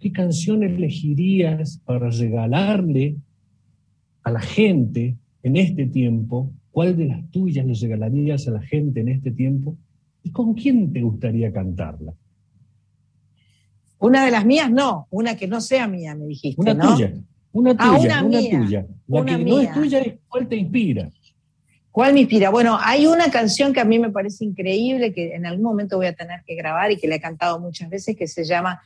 ¿qué 0.00 0.10
canción 0.10 0.64
elegirías 0.64 1.80
para 1.84 2.10
regalarle 2.10 3.16
a 4.24 4.32
la 4.32 4.40
gente 4.40 5.16
en 5.42 5.56
este 5.56 5.86
tiempo? 5.86 6.52
¿Cuál 6.72 6.96
de 6.96 7.06
las 7.06 7.30
tuyas 7.30 7.64
le 7.64 7.74
regalarías 7.74 8.48
a 8.48 8.50
la 8.50 8.62
gente 8.62 9.00
en 9.00 9.08
este 9.08 9.30
tiempo? 9.30 9.76
¿Y 10.24 10.30
con 10.30 10.54
quién 10.54 10.92
te 10.92 11.00
gustaría 11.02 11.52
cantarla? 11.52 12.14
Una 14.04 14.26
de 14.26 14.30
las 14.30 14.44
mías 14.44 14.70
no, 14.70 15.08
una 15.08 15.34
que 15.34 15.48
no 15.48 15.62
sea 15.62 15.88
mía, 15.88 16.14
me 16.14 16.26
dijiste. 16.26 16.60
Una 16.60 16.78
tuya, 16.78 17.14
una 17.52 17.70
ah, 17.78 17.96
tuya, 17.96 18.22
una, 18.22 18.38
tuya. 18.38 18.86
La 19.06 19.24
que 19.24 19.38
no 19.38 19.60
es 19.60 19.72
tuya 19.72 19.98
es 20.00 20.14
cuál 20.28 20.46
te 20.46 20.56
inspira. 20.56 21.08
¿Cuál 21.90 22.12
me 22.12 22.20
inspira? 22.20 22.50
Bueno, 22.50 22.78
hay 22.78 23.06
una 23.06 23.30
canción 23.30 23.72
que 23.72 23.80
a 23.80 23.86
mí 23.86 23.98
me 23.98 24.10
parece 24.10 24.44
increíble, 24.44 25.14
que 25.14 25.34
en 25.34 25.46
algún 25.46 25.64
momento 25.64 25.96
voy 25.96 26.04
a 26.04 26.12
tener 26.14 26.42
que 26.46 26.54
grabar 26.54 26.92
y 26.92 26.98
que 26.98 27.08
la 27.08 27.14
he 27.14 27.20
cantado 27.20 27.58
muchas 27.58 27.88
veces, 27.88 28.14
que 28.14 28.26
se 28.26 28.44
llama 28.44 28.82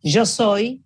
yo 0.00 0.24
soy, 0.26 0.84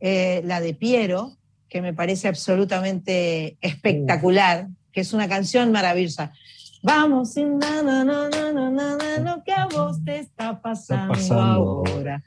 eh, 0.00 0.42
la 0.44 0.60
de 0.60 0.74
Piero, 0.74 1.38
que 1.70 1.80
me 1.80 1.94
parece 1.94 2.28
absolutamente 2.28 3.56
espectacular, 3.62 4.68
que 4.92 5.00
es 5.00 5.14
una 5.14 5.30
canción 5.30 5.72
maravillosa. 5.72 6.34
Vamos, 6.82 7.32
sin 7.32 7.56
na, 7.56 7.82
na, 7.82 8.04
na, 8.04 9.18
lo 9.20 9.42
que 9.44 9.52
a 9.52 9.66
vos 9.66 10.04
te 10.04 10.18
está 10.18 10.60
pasando, 10.60 11.14
ahora. 11.32 12.22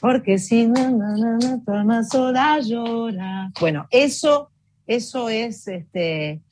Porque 0.00 0.38
si 0.38 0.66
no, 0.66 0.90
no, 0.90 1.16
no, 1.16 1.38
no, 1.38 1.62
toma 1.64 2.04
sola 2.04 2.60
llora. 2.60 3.50
Bueno, 3.60 3.86
eso, 3.90 4.50
eso 4.86 5.28
es 5.28 5.66
este, 5.68 6.42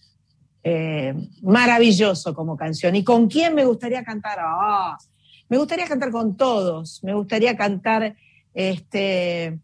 eh, 0.62 1.14
maravilloso 1.42 2.34
como 2.34 2.56
canción. 2.56 2.96
¿Y 2.96 3.04
con 3.04 3.28
quién 3.28 3.54
me 3.54 3.64
gustaría 3.64 4.02
cantar? 4.04 4.38
Ah, 4.40 4.96
me 5.48 5.58
gustaría 5.58 5.86
cantar 5.86 6.10
con 6.10 6.36
todos. 6.36 7.02
Me 7.02 7.14
gustaría 7.14 7.56
cantar 7.56 8.16
este, 8.54 9.58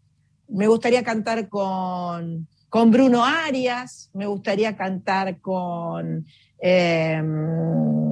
me 0.47 0.67
gustaría 0.67 1.03
cantar 1.03 1.47
con, 1.49 2.47
con 2.69 2.91
Bruno 2.91 3.23
Arias, 3.23 4.09
me 4.13 4.25
gustaría 4.25 4.75
cantar 4.75 5.39
con, 5.39 6.25
em, 6.59 8.08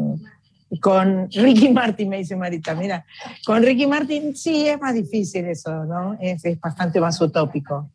con 0.80 1.30
Ricky 1.32 1.70
Martin, 1.74 2.10
me 2.10 2.18
dice 2.18 2.36
Marita. 2.36 2.76
Mira, 2.76 3.06
con 3.46 3.64
Ricky 3.64 3.88
Martin 3.88 4.36
sí 4.36 4.68
es 4.68 4.80
más 4.80 4.94
difícil 4.94 5.46
eso, 5.46 5.86
¿no? 5.86 6.18
Es, 6.20 6.44
bastante 6.60 7.00
más 7.00 7.20
utópico. 7.22 7.90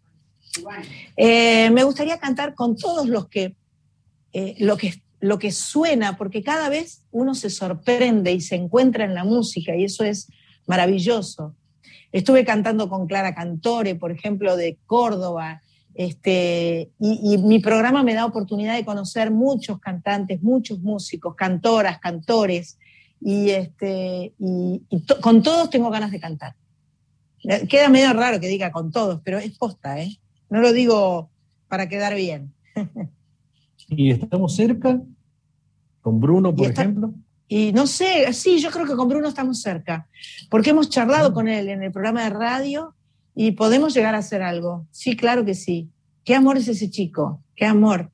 Eh, 1.16 1.70
me 1.70 1.82
gustaría 1.84 2.18
cantar 2.18 2.54
con 2.54 2.76
todos 2.76 3.06
los 3.08 3.28
que, 3.28 3.56
eh, 4.32 4.54
lo 4.58 4.76
que 4.76 5.02
lo 5.22 5.38
que 5.38 5.52
suena, 5.52 6.16
porque 6.16 6.42
cada 6.42 6.68
vez 6.68 7.04
uno 7.12 7.36
se 7.36 7.48
sorprende 7.48 8.32
y 8.32 8.40
se 8.40 8.56
encuentra 8.56 9.04
en 9.04 9.14
la 9.14 9.22
música 9.22 9.74
y 9.74 9.84
eso 9.84 10.02
es 10.02 10.28
maravilloso. 10.66 11.54
Estuve 12.10 12.44
cantando 12.44 12.88
con 12.88 13.06
Clara 13.06 13.32
Cantore, 13.32 13.94
por 13.94 14.10
ejemplo, 14.10 14.56
de 14.56 14.78
Córdoba, 14.84 15.61
este, 15.94 16.90
y, 16.98 17.38
mi 17.38 17.58
programa 17.58 18.02
me 18.02 18.14
da 18.14 18.24
oportunidad 18.26 18.74
de 18.74 18.84
conocer 18.84 19.30
muchos 19.30 19.78
cantantes, 19.78 20.42
muchos 20.42 20.80
músicos, 20.80 21.34
cantoras, 21.34 21.98
cantores, 21.98 22.78
y, 23.20 23.50
este, 23.50 24.32
y, 24.38 24.82
con 25.20 25.42
todos 25.42 25.70
tengo 25.70 25.90
ganas 25.90 26.10
de 26.10 26.20
cantar. 26.20 26.54
Eh, 27.44 27.66
queda 27.68 27.88
medio 27.88 28.12
raro 28.12 28.40
que 28.40 28.48
diga 28.48 28.72
con 28.72 28.92
todos, 28.92 29.20
pero 29.24 29.38
es 29.38 29.56
posta, 29.58 30.00
¿eh? 30.00 30.18
No 30.48 30.60
lo 30.60 30.72
digo 30.72 31.30
para 31.68 31.88
quedar 31.88 32.14
bien. 32.14 32.52
¿Y 33.88 34.10
estamos 34.10 34.54
cerca? 34.54 35.00
¿Con 36.00 36.20
Bruno, 36.20 36.54
por 36.54 36.70
ejemplo? 36.70 37.12
Y 37.48 37.72
no 37.72 37.86
sé, 37.86 38.32
sí, 38.32 38.58
yo 38.60 38.70
creo 38.70 38.86
que 38.86 38.96
con 38.96 39.08
Bruno 39.08 39.28
estamos 39.28 39.60
cerca, 39.60 40.08
porque 40.48 40.70
hemos 40.70 40.88
charlado 40.88 41.34
con 41.34 41.48
él 41.48 41.68
en 41.68 41.82
el 41.82 41.92
programa 41.92 42.24
de 42.24 42.30
radio 42.30 42.94
y 43.34 43.52
podemos 43.52 43.94
llegar 43.94 44.14
a 44.14 44.18
hacer 44.18 44.42
algo. 44.42 44.86
Sí, 44.90 45.16
claro 45.16 45.44
que 45.44 45.54
sí. 45.54 45.90
Qué 46.24 46.34
amor 46.34 46.56
es 46.56 46.68
ese 46.68 46.90
chico, 46.90 47.42
qué 47.56 47.66
amor. 47.66 48.10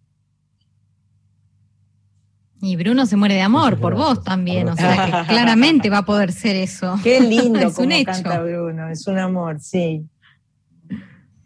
Y 2.61 2.77
Bruno 2.77 3.07
se 3.07 3.17
muere 3.17 3.35
de 3.35 3.43
amor 3.43 3.79
por 3.79 3.95
vos 3.95 4.25
también, 4.25 4.69
o 4.69 4.77
sea 4.77 5.07
que 5.07 5.29
claramente 5.29 5.91
va 5.91 5.99
a 5.99 6.05
poder 6.05 6.33
ser 6.33 6.57
eso. 6.57 6.99
Qué 7.03 7.21
lindo 7.21 7.59
es 7.69 7.75
como 7.75 7.89
canta 8.05 8.43
Bruno, 8.43 8.89
es 8.89 9.07
un 9.07 9.19
amor, 9.19 9.61
sí. 9.61 10.05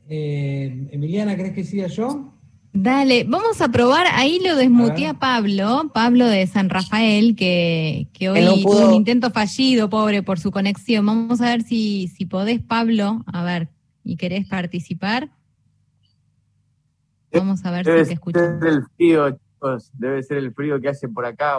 Eh, 0.09 0.89
Emiliana, 0.91 1.37
¿crees 1.37 1.53
que 1.53 1.65
siga 1.65 1.87
yo? 1.89 2.33
Dale, 2.75 3.25
vamos 3.29 3.61
a 3.61 3.69
probar, 3.69 4.07
ahí 4.13 4.41
lo 4.43 4.57
desmuteé 4.57 5.09
a 5.09 5.15
Pablo, 5.15 5.91
Pablo 5.93 6.27
de 6.27 6.47
San 6.47 6.71
Rafael, 6.71 7.37
que, 7.37 8.09
hoy 8.31 8.63
tuvo 8.63 8.89
un 8.89 8.95
intento 8.95 9.31
fallido, 9.31 9.91
pobre, 9.91 10.23
por 10.23 10.39
su 10.39 10.51
conexión. 10.51 11.05
Vamos 11.05 11.43
a 11.43 11.51
ver 11.51 11.63
si, 11.63 12.09
si 12.09 12.25
podés, 12.25 12.63
Pablo, 12.63 13.25
a 13.27 13.45
ver, 13.45 13.69
y 14.05 14.17
querés 14.17 14.49
participar. 14.49 15.29
Vamos 17.31 17.63
a 17.67 17.71
ver 17.71 17.85
si 17.85 18.09
te 18.09 18.15
escuchamos. 18.15 18.61
Debe 18.61 18.71
ser 18.71 18.73
el 18.73 18.87
frío, 18.97 19.31
chicos, 19.31 19.91
debe 19.93 20.23
ser 20.23 20.39
el 20.39 20.55
frío 20.55 20.81
que 20.81 20.89
hace 20.89 21.09
por 21.09 21.27
acá. 21.27 21.59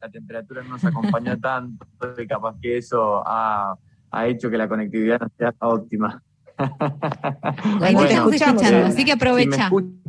La 0.00 0.10
temperatura 0.10 0.62
no 0.62 0.70
nos 0.70 0.84
acompañó 0.84 1.36
tanto 1.40 1.86
y 2.16 2.26
capaz 2.26 2.56
que 2.62 2.78
eso 2.78 3.22
ha, 3.26 3.76
hecho 4.24 4.48
que 4.48 4.56
la 4.56 4.66
conectividad 4.66 5.20
no 5.20 5.28
sea 5.36 5.54
óptima. 5.60 6.22
Ahí 6.56 7.94
te 7.94 8.04
estamos 8.04 8.32
escuchando, 8.32 8.86
así 8.86 9.04
que 9.04 9.12
aprovecha. 9.12 9.68
Si 9.68 10.05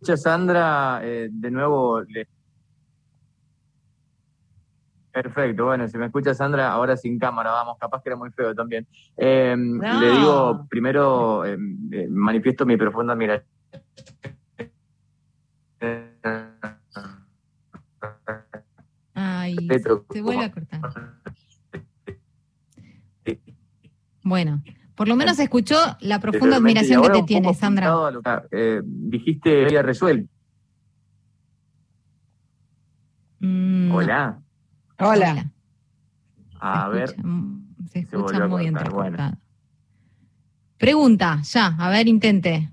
escucha 0.00 0.16
Sandra, 0.16 1.00
eh, 1.02 1.28
de 1.30 1.50
nuevo 1.50 2.00
Perfecto, 5.10 5.64
bueno, 5.64 5.88
si 5.88 5.98
me 5.98 6.06
escucha 6.06 6.32
Sandra, 6.32 6.70
ahora 6.70 6.96
sin 6.96 7.18
cámara, 7.18 7.50
vamos, 7.50 7.76
capaz 7.80 8.02
que 8.02 8.10
era 8.10 8.16
muy 8.16 8.30
feo 8.30 8.54
también. 8.54 8.86
Em, 9.16 9.80
le 9.80 10.10
digo, 10.12 10.66
primero 10.68 11.44
em, 11.44 11.92
eh, 11.92 12.06
manifiesto 12.08 12.64
mi 12.64 12.76
profunda 12.76 13.14
admiración. 13.14 13.48
Ay, 19.14 19.56
se 20.12 20.22
vuelve 20.22 20.44
a 20.44 20.52
cortar. 20.52 20.80
Bueno, 24.22 24.62
por 24.98 25.06
lo 25.06 25.14
menos 25.14 25.38
escuchó 25.38 25.76
la 26.00 26.18
profunda 26.18 26.56
admiración 26.56 27.00
que 27.02 27.10
te 27.10 27.22
tiene, 27.22 27.54
Sandra. 27.54 27.94
Eh, 28.50 28.80
dijiste 28.84 29.66
había 29.66 29.80
resuelto. 29.80 30.28
Mm, 33.38 33.92
Hola. 33.92 34.40
Hola. 34.98 35.52
A 36.58 36.88
ver. 36.88 37.14
Se 37.92 38.00
escucha 38.00 38.48
muy 38.48 38.66
entrecortado. 38.66 39.38
Pregunta, 40.78 41.42
ya, 41.44 41.66
a 41.78 41.90
ver, 41.90 42.08
intente. 42.08 42.68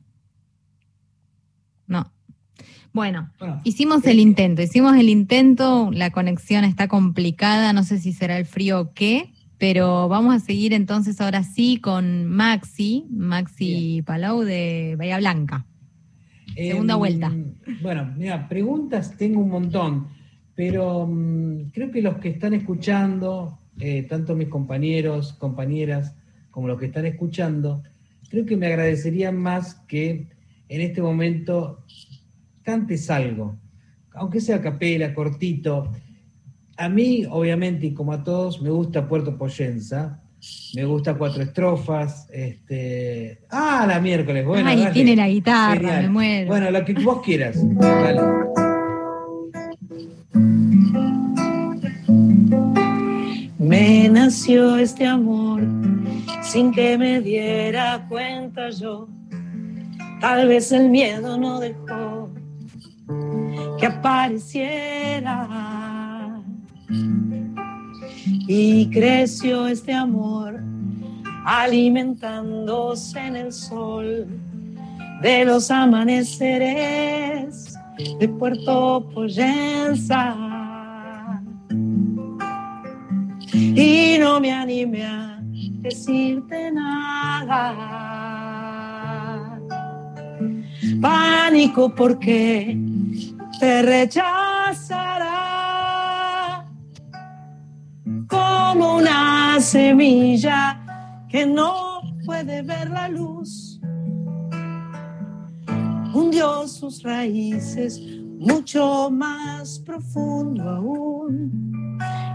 No. 1.86 2.12
Bueno, 2.92 3.30
hicimos 3.64 4.04
el 4.08 4.20
intento, 4.20 4.64
hicimos 4.64 4.98
el 4.98 5.10
intento, 5.10 5.92
la 5.94 6.10
conexión 6.10 6.64
está 6.64 6.88
complicada, 6.88 7.72
no 7.72 7.84
sé 7.84 8.00
si 8.00 8.14
será 8.14 8.40
el 8.40 8.48
frío 8.48 8.80
o 8.80 8.94
qué, 8.94 9.35
pero 9.58 10.08
vamos 10.08 10.36
a 10.36 10.40
seguir 10.40 10.74
entonces 10.74 11.22
ahora 11.22 11.44
sí 11.44 11.78
con 11.78 12.26
Maxi, 12.26 13.06
Maxi 13.10 14.04
Palau 14.06 14.42
de 14.42 14.96
Bahía 14.98 15.18
Blanca. 15.18 15.66
Segunda 16.56 16.94
em, 16.94 17.00
vuelta. 17.00 17.34
Bueno, 17.82 18.14
mira, 18.18 18.48
preguntas 18.48 19.18
tengo 19.18 19.42
un 19.42 19.50
montón. 19.50 20.08
Pero 20.56 21.06
mm, 21.06 21.72
creo 21.74 21.92
que 21.92 22.02
los 22.02 22.18
que 22.18 22.30
están 22.30 22.54
escuchando, 22.54 23.60
eh, 23.80 24.04
tanto 24.04 24.36
mis 24.36 24.48
compañeros, 24.48 25.34
compañeras, 25.34 26.16
como 26.50 26.68
los 26.70 26.80
que 26.80 26.86
están 26.86 27.06
escuchando, 27.06 27.84
creo 28.30 28.46
que 28.46 28.56
me 28.56 28.68
agradecerían 28.68 29.38
más 29.38 29.76
que 29.88 30.28
en 30.70 30.82
este 30.82 31.02
momento 31.02 31.84
cantes 32.64 33.10
algo, 33.10 33.58
aunque 34.14 34.40
sea 34.40 34.62
capela, 34.62 35.14
cortito. 35.14 35.92
A 36.78 36.90
mí, 36.90 37.26
obviamente, 37.30 37.88
y 37.88 37.94
como 37.94 38.12
a 38.12 38.24
todos, 38.24 38.62
me 38.62 38.70
gusta 38.70 39.08
Puerto 39.08 39.38
Poyenza, 39.38 40.20
me 40.76 40.84
gusta 40.84 41.16
cuatro 41.16 41.42
estrofas. 41.42 42.28
Este... 42.32 43.40
Ah, 43.50 43.86
la 43.88 44.02
miércoles, 44.02 44.46
bueno. 44.46 44.70
Ay, 44.70 44.88
tiene 44.92 45.16
la 45.16 45.30
guitarra, 45.30 46.02
me 46.02 46.10
muero. 46.10 46.48
Bueno, 46.48 46.70
lo 46.72 46.84
que 46.84 46.94
vos 46.94 47.22
quieras. 47.24 47.58
Dale. 47.62 48.22
Me 53.58 54.10
nació 54.10 54.78
este 54.78 55.08
amor 55.08 55.64
sin 56.42 56.72
que 56.72 56.98
me 56.98 57.22
diera 57.22 58.06
cuenta 58.10 58.70
yo. 58.70 59.08
Tal 60.20 60.48
vez 60.48 60.72
el 60.72 60.90
miedo 60.90 61.38
no 61.38 61.60
dejó 61.60 62.30
que 63.80 63.86
apareciera. 63.86 65.85
Y 68.48 68.90
creció 68.90 69.68
este 69.68 69.94
amor 69.94 70.60
alimentándose 71.46 73.20
en 73.20 73.36
el 73.36 73.54
sol 73.54 74.26
de 75.22 75.46
los 75.46 75.70
amaneceres 75.72 77.76
de 78.20 78.28
Puerto 78.28 79.08
Poyenza 79.14 80.36
y 83.54 84.18
no 84.20 84.40
me 84.40 84.52
animé 84.52 85.06
a 85.06 85.40
decirte 85.82 86.72
nada. 86.72 87.76
Pánico 91.02 91.94
porque 91.94 92.78
te 93.60 93.82
rechazará 93.82 95.55
como 98.78 98.98
una 98.98 99.58
semilla 99.62 100.78
que 101.30 101.46
no 101.46 102.02
puede 102.26 102.62
ver 102.62 102.90
la 102.90 103.08
luz. 103.08 103.80
Hundió 106.14 106.68
sus 106.68 107.02
raíces 107.02 108.02
mucho 108.38 109.10
más 109.10 109.80
profundo 109.80 110.64
aún 110.70 111.72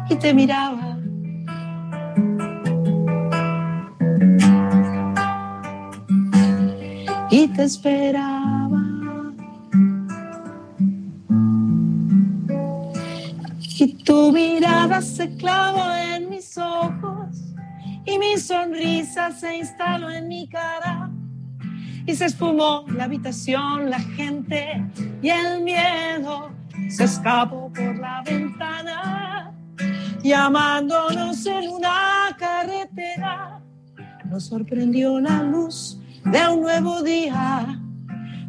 y 0.08 0.16
te 0.16 0.32
miraba 0.32 0.98
y 7.30 7.48
te 7.48 7.64
esperaba. 7.64 8.90
Y 13.82 13.94
tu 14.04 14.30
mirada 14.30 15.00
se 15.00 15.34
clavó 15.36 15.90
en 15.94 16.19
y 18.04 18.18
mi 18.18 18.38
sonrisa 18.38 19.30
se 19.32 19.58
instaló 19.58 20.10
en 20.10 20.28
mi 20.28 20.48
cara. 20.48 21.10
Y 22.06 22.14
se 22.14 22.26
esfumó 22.26 22.84
la 22.88 23.04
habitación, 23.04 23.90
la 23.90 24.00
gente 24.00 24.82
y 25.22 25.28
el 25.28 25.62
miedo 25.62 26.50
se 26.88 27.04
escapó 27.04 27.70
por 27.72 27.98
la 27.98 28.22
ventana, 28.22 29.52
llamándonos 30.22 31.44
en 31.46 31.68
una 31.68 32.34
carretera. 32.38 33.60
Nos 34.24 34.46
sorprendió 34.46 35.20
la 35.20 35.42
luz 35.42 36.00
de 36.24 36.48
un 36.48 36.62
nuevo 36.62 37.02
día, 37.02 37.80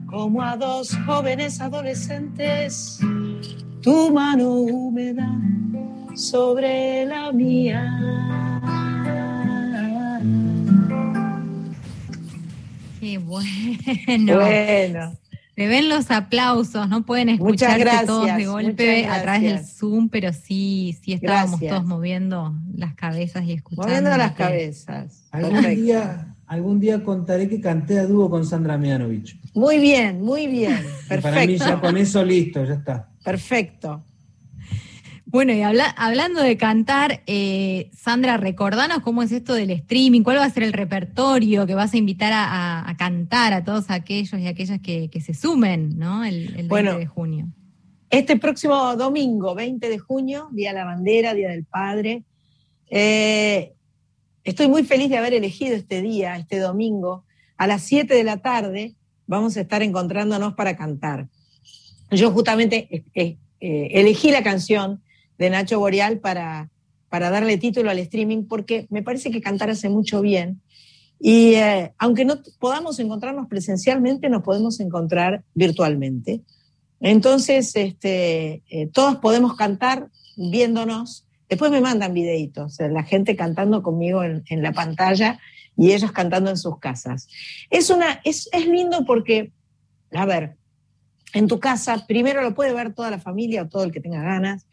como 0.07 0.41
a 0.41 0.55
dos 0.55 0.97
jóvenes 1.05 1.59
adolescentes, 1.61 2.99
tu 3.81 4.11
mano 4.11 4.49
húmeda 4.49 5.29
sobre 6.21 7.05
la 7.05 7.31
mía. 7.31 7.81
Qué 12.99 13.17
bueno. 13.17 14.35
Bueno. 14.35 15.17
Se 15.55 15.67
ven 15.67 15.89
los 15.89 16.09
aplausos, 16.11 16.87
no 16.87 17.05
pueden 17.05 17.29
escucharse 17.29 18.05
todos 18.05 18.35
de 18.35 18.45
golpe 18.45 19.05
a 19.05 19.21
través 19.21 19.41
del 19.41 19.65
Zoom, 19.65 20.09
pero 20.09 20.31
sí, 20.31 20.97
sí 21.03 21.13
estábamos 21.13 21.59
todos 21.59 21.85
moviendo 21.85 22.55
las 22.75 22.95
cabezas 22.95 23.43
y 23.43 23.53
escuchando. 23.53 23.87
Moviendo 23.87 24.17
las 24.17 24.31
cabezas. 24.31 25.27
Algún 25.31 25.61
día, 25.61 26.31
Algún 26.51 26.81
día 26.81 27.01
contaré 27.01 27.47
que 27.47 27.61
canté 27.61 27.97
a 27.97 28.05
dúo 28.05 28.29
con 28.29 28.45
Sandra 28.45 28.77
Mianovich. 28.77 29.39
Muy 29.53 29.79
bien, 29.79 30.21
muy 30.21 30.47
bien. 30.47 30.83
Perfecto. 31.07 31.21
Para 31.21 31.45
mí 31.45 31.57
ya 31.57 31.79
con 31.79 31.95
eso 31.95 32.25
listo, 32.25 32.65
ya 32.65 32.73
está. 32.73 33.07
Perfecto. 33.23 34.03
Bueno, 35.31 35.53
y 35.53 35.61
hablando 35.61 36.41
de 36.41 36.57
cantar, 36.57 37.23
eh, 37.25 37.89
Sandra, 37.93 38.35
recordanos 38.35 38.99
cómo 38.99 39.23
es 39.23 39.31
esto 39.31 39.53
del 39.53 39.71
streaming, 39.71 40.23
cuál 40.23 40.37
va 40.37 40.43
a 40.43 40.49
ser 40.49 40.63
el 40.63 40.73
repertorio 40.73 41.65
que 41.65 41.73
vas 41.73 41.93
a 41.93 41.97
invitar 41.97 42.33
a, 42.35 42.93
cantar 42.97 43.53
a 43.53 43.63
todos 43.63 43.89
aquellos 43.89 44.39
y 44.39 44.47
aquellas 44.47 44.81
que, 44.81 45.09
se 45.23 45.33
sumen, 45.33 45.97
¿no? 45.97 46.25
El, 46.25 46.67
20 46.67 46.97
de 46.97 47.05
junio. 47.05 47.47
Este 48.09 48.37
próximo 48.37 48.95
domingo, 48.97 49.55
20 49.55 49.87
de 49.87 49.99
junio, 49.99 50.49
Día 50.51 50.73
de 50.73 50.79
la 50.79 50.85
Bandera, 50.85 51.33
Día 51.33 51.49
del 51.49 51.63
Padre, 51.63 52.23
eh, 52.89 53.73
Estoy 54.43 54.67
muy 54.67 54.83
feliz 54.83 55.09
de 55.09 55.17
haber 55.17 55.33
elegido 55.33 55.75
este 55.75 56.01
día, 56.01 56.35
este 56.35 56.57
domingo. 56.57 57.25
A 57.57 57.67
las 57.67 57.83
7 57.83 58.13
de 58.13 58.23
la 58.23 58.37
tarde 58.37 58.95
vamos 59.27 59.55
a 59.55 59.61
estar 59.61 59.83
encontrándonos 59.83 60.55
para 60.55 60.75
cantar. 60.75 61.27
Yo 62.09 62.31
justamente 62.31 63.05
eh, 63.13 63.37
elegí 63.59 64.31
la 64.31 64.41
canción 64.41 65.01
de 65.41 65.49
Nacho 65.49 65.79
Boreal 65.79 66.19
para, 66.19 66.69
para 67.09 67.31
darle 67.31 67.57
título 67.57 67.89
al 67.89 67.97
streaming 67.97 68.45
porque 68.45 68.85
me 68.91 69.01
parece 69.01 69.31
que 69.31 69.41
cantar 69.41 69.71
hace 69.71 69.89
mucho 69.89 70.21
bien 70.21 70.61
Y 71.19 71.55
eh, 71.55 71.93
aunque 71.97 72.25
no 72.25 72.41
podamos 72.59 72.99
encontrarnos 72.99 73.47
presencialmente, 73.47 74.29
nos 74.29 74.43
podemos 74.43 74.79
encontrar 74.79 75.43
virtualmente. 75.55 76.41
Entonces, 76.99 77.75
este, 77.75 78.61
eh, 78.69 78.87
todos 78.93 79.17
podemos 79.17 79.55
cantar 79.55 80.09
viéndonos. 80.37 81.25
Después 81.49 81.71
me 81.71 81.81
mandan 81.81 82.13
videitos, 82.13 82.77
la 82.79 83.03
gente 83.03 83.35
cantando 83.35 83.81
conmigo 83.81 84.23
en, 84.23 84.61
la 84.61 84.71
pantalla 84.71 85.39
y 85.75 85.91
ellos 85.91 86.11
cantando 86.11 86.51
en 86.51 86.57
sus 86.57 86.79
casas. 86.79 87.27
Es, 87.69 87.89
una, 87.89 88.21
es, 88.23 88.47
es 88.53 88.67
lindo 88.67 89.05
porque, 89.05 89.51
a 90.11 90.25
ver, 90.25 90.55
en 91.33 91.47
tu 91.47 91.59
casa, 91.59 92.05
primero 92.07 92.41
lo 92.41 92.53
puede 92.53 92.73
ver 92.73 92.93
toda 92.93 93.09
la 93.09 93.19
familia 93.19 93.63
o 93.63 93.69
todo 93.69 93.83
el 93.83 93.91
que 93.91 94.01
tenga 94.01 94.21
ganas. 94.21 94.65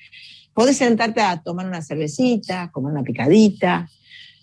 Podés 0.58 0.78
sentarte 0.78 1.20
a 1.20 1.40
tomar 1.40 1.68
una 1.68 1.80
cervecita, 1.82 2.68
comer 2.72 2.90
una 2.90 3.04
picadita. 3.04 3.88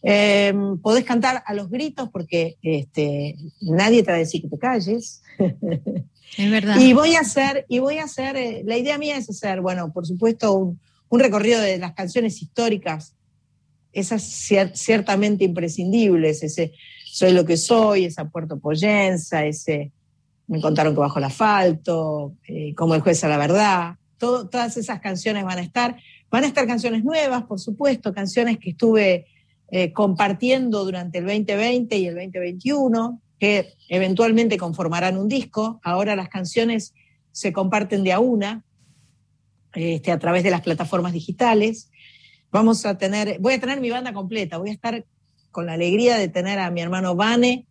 Em, 0.01 0.78
podés 0.78 1.03
cantar 1.03 1.43
a 1.45 1.53
los 1.53 1.70
gritos 1.70 2.07
porque 2.09 2.55
este, 2.61 3.36
nadie 3.59 4.01
te 4.01 4.11
va 4.11 4.16
a 4.16 4.20
decir 4.20 4.41
que 4.41 4.47
te 4.47 4.57
calles. 4.57 5.22
Es 6.38 6.49
verdad. 6.49 6.78
y 6.80 6.93
voy 6.93 7.16
a 7.16 7.20
hacer, 7.20 7.66
y 7.68 7.80
voy 7.80 7.97
a 7.97 8.05
hacer, 8.05 8.38
eh, 8.38 8.63
la 8.66 8.78
idea 8.78 8.97
mía 8.97 9.18
es 9.18 9.30
hacer, 9.30 9.59
bueno, 9.59 9.91
por 9.91 10.07
supuesto, 10.07 10.53
un, 11.09 11.20
recorrido 11.20 11.59
de 11.59 11.80
las 11.80 11.93
canciones 11.93 12.41
históricas, 12.41 13.13
esas 13.91 14.24
ciertamente 14.24 15.43
imprescindibles, 15.43 16.43
ese 16.43 16.72
Soy 17.03 17.34
lo 17.34 17.43
que 17.43 17.57
soy, 17.57 18.05
esa 18.05 18.30
Puerto 18.30 18.57
Poyenza, 18.57 19.45
ese 19.45 19.91
me 20.47 20.61
contaron 20.61 20.93
que 20.93 21.01
bajo 21.01 21.20
el 21.20 21.26
asfalto, 21.26 22.36
eh, 22.47 22.74
como 22.74 22.95
el 22.95 23.01
juez 23.01 23.22
a 23.26 23.28
la 23.28 23.38
verdad, 23.38 23.95
todas 24.18 24.78
esas 24.78 24.99
canciones 25.01 25.43
van 25.43 25.57
a 25.57 25.61
estar. 25.61 25.97
Van 26.30 26.43
a 26.43 26.47
estar 26.47 26.68
canciones 26.68 27.03
nuevas, 27.03 27.43
por 27.43 27.59
supuesto, 27.59 28.13
canciones 28.13 28.57
que 28.57 28.72
estuve 28.72 29.28
eh, 29.72 29.93
compartiendo 29.93 30.84
durante 30.84 31.20
el 31.20 31.26
2020 31.26 31.97
y 31.97 32.07
el 32.07 32.16
2021, 32.16 33.22
que 33.39 33.74
eventualmente 33.89 34.57
conformarán 34.57 35.18
un 35.18 35.28
disco. 35.28 35.80
Ahora 35.84 36.16
las 36.16 36.30
canciones 36.30 36.93
se 37.32 37.51
comparten 37.51 38.03
de 38.03 38.13
a 38.13 38.20
una 38.20 38.63
este, 39.76 40.11
a 40.13 40.20
través 40.20 40.43
de 40.43 40.51
las 40.51 40.61
plataformas 40.61 41.11
digitales. 41.11 41.91
Vamos 42.49 42.86
a 42.86 42.97
tener, 42.97 43.39
voy 43.39 43.55
a 43.55 43.59
tener 43.59 43.82
mi 43.82 43.89
banda 43.89 44.13
completa, 44.13 44.57
voy 44.57 44.70
a 44.70 44.74
estar 44.74 45.05
con 45.51 45.66
la 45.66 45.74
alegría 45.74 46.18
de 46.18 46.30
tener 46.30 46.59
a 46.59 46.72
mi 46.72 46.80
hermano 46.80 47.16
Vane 47.16 47.68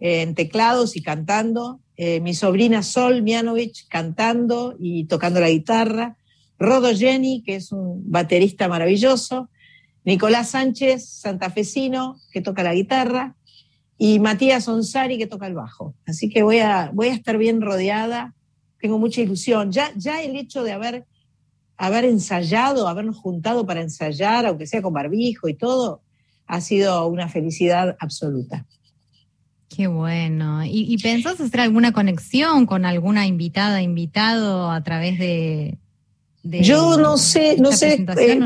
eh, 0.00 0.22
en 0.22 0.34
teclados 0.34 0.96
y 0.96 1.02
cantando, 1.02 1.80
eh, 1.96 2.20
mi 2.20 2.34
sobrina 2.34 2.82
Sol 2.82 3.22
Mianovich 3.22 3.86
cantando 3.88 4.76
y 4.78 5.04
tocando 5.04 5.40
la 5.40 5.50
guitarra, 5.50 6.16
Rodo 6.58 6.94
Jenny, 6.94 7.42
que 7.44 7.56
es 7.56 7.72
un 7.72 8.10
baterista 8.10 8.68
maravilloso, 8.68 9.48
Nicolás 10.04 10.50
Sánchez, 10.50 11.08
santafesino, 11.08 12.18
que 12.32 12.40
toca 12.40 12.62
la 12.62 12.74
guitarra, 12.74 13.36
y 13.96 14.18
Matías 14.18 14.68
Onsari, 14.68 15.18
que 15.18 15.26
toca 15.26 15.46
el 15.46 15.54
bajo. 15.54 15.94
Así 16.06 16.28
que 16.28 16.42
voy 16.42 16.58
a, 16.58 16.90
voy 16.92 17.08
a 17.08 17.14
estar 17.14 17.38
bien 17.38 17.60
rodeada, 17.60 18.34
tengo 18.80 18.98
mucha 18.98 19.20
ilusión. 19.20 19.72
Ya, 19.72 19.92
ya 19.96 20.22
el 20.22 20.36
hecho 20.36 20.62
de 20.62 20.72
haber, 20.72 21.06
haber 21.76 22.04
ensayado, 22.04 22.88
habernos 22.88 23.16
juntado 23.16 23.64
para 23.64 23.80
ensayar, 23.80 24.46
aunque 24.46 24.66
sea 24.66 24.82
con 24.82 24.92
barbijo 24.92 25.48
y 25.48 25.54
todo, 25.54 26.02
ha 26.46 26.60
sido 26.60 27.06
una 27.06 27.28
felicidad 27.28 27.96
absoluta. 27.98 28.66
Qué 29.74 29.86
bueno. 29.86 30.64
¿Y, 30.64 30.92
y 30.92 30.98
pensás 30.98 31.40
hacer 31.40 31.60
alguna 31.60 31.92
conexión 31.92 32.66
con 32.66 32.84
alguna 32.84 33.26
invitada, 33.26 33.82
invitado 33.82 34.70
a 34.70 34.82
través 34.82 35.18
de... 35.18 35.78
Yo 36.44 36.98
no 36.98 37.16
sé, 37.16 37.56
no 37.58 37.72
sé. 37.72 38.04
Eh, 38.18 38.38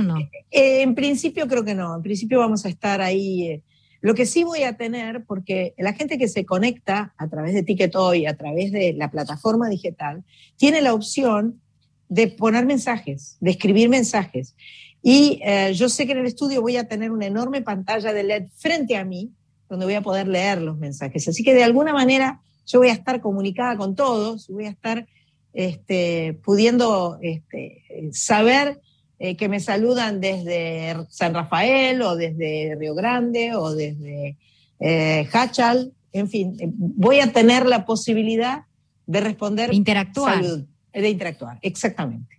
eh, 0.53 0.83
en 0.83 0.95
principio 0.95 1.49
creo 1.49 1.65
que 1.65 1.75
no. 1.75 1.97
En 1.97 2.03
principio 2.03 2.39
vamos 2.39 2.65
a 2.65 2.69
estar 2.69 3.01
ahí. 3.01 3.43
Eh. 3.43 3.63
Lo 4.01 4.15
que 4.15 4.25
sí 4.25 4.45
voy 4.45 4.63
a 4.63 4.77
tener, 4.77 5.25
porque 5.25 5.75
la 5.77 5.93
gente 5.93 6.17
que 6.17 6.29
se 6.29 6.45
conecta 6.45 7.13
a 7.19 7.29
través 7.29 7.55
de 7.55 7.65
Ticketoy, 7.65 8.27
a 8.27 8.37
través 8.37 8.71
de 8.71 8.93
la 8.93 9.11
plataforma 9.11 9.69
digital, 9.69 10.23
tiene 10.57 10.81
la 10.81 10.95
opción 10.95 11.61
de 12.09 12.29
poner 12.29 12.65
mensajes, 12.67 13.37
de 13.41 13.51
escribir 13.51 13.89
mensajes. 13.89 14.55
Y 15.03 15.41
yo 15.75 15.89
sé 15.89 16.07
que 16.07 16.13
en 16.13 16.19
el 16.19 16.27
estudio 16.27 16.63
voy 16.63 16.77
a 16.77 16.87
tener 16.87 17.11
una 17.11 17.27
enorme 17.27 17.63
pantalla 17.63 18.13
de 18.13 18.23
LED 18.23 18.47
frente 18.57 18.97
a 18.97 19.05
mí, 19.05 19.33
donde 19.69 19.87
voy 19.87 19.95
a 19.95 20.03
poder 20.03 20.29
leer 20.29 20.61
los 20.61 20.79
mensajes. 20.79 21.29
Así 21.29 21.43
que 21.43 21.55
de 21.55 21.65
alguna 21.65 21.93
manera 21.93 22.41
yo 22.67 22.81
voy 22.81 22.89
a 22.89 22.93
estar 22.93 23.21
comunicada 23.21 23.77
con 23.77 23.95
todos, 23.95 24.49
voy 24.49 24.67
a 24.67 24.71
estar 24.71 25.07
este, 25.55 26.39
pudiendo 26.45 27.19
este, 27.23 27.83
saber 28.13 28.81
eh, 29.19 29.37
que 29.37 29.49
me 29.49 29.59
saludan 29.59 30.21
desde 30.21 30.97
San 31.11 31.35
Rafael 31.35 32.01
o 32.03 32.15
desde 32.15 32.77
Río 32.79 32.95
Grande 32.95 33.55
o 33.55 33.75
desde 33.75 34.37
eh, 34.79 35.29
Hachal, 35.33 35.93
en 36.13 36.29
fin, 36.29 36.57
eh, 36.61 36.69
voy 36.71 37.21
a 37.21 37.33
tener 37.33 37.67
la 37.67 37.85
posibilidad 37.85 38.63
de 39.07 39.21
responder. 39.21 39.75
Interactuar. 39.75 40.45
de 40.93 41.09
interactuar, 41.09 41.59
exactamente. 41.63 42.38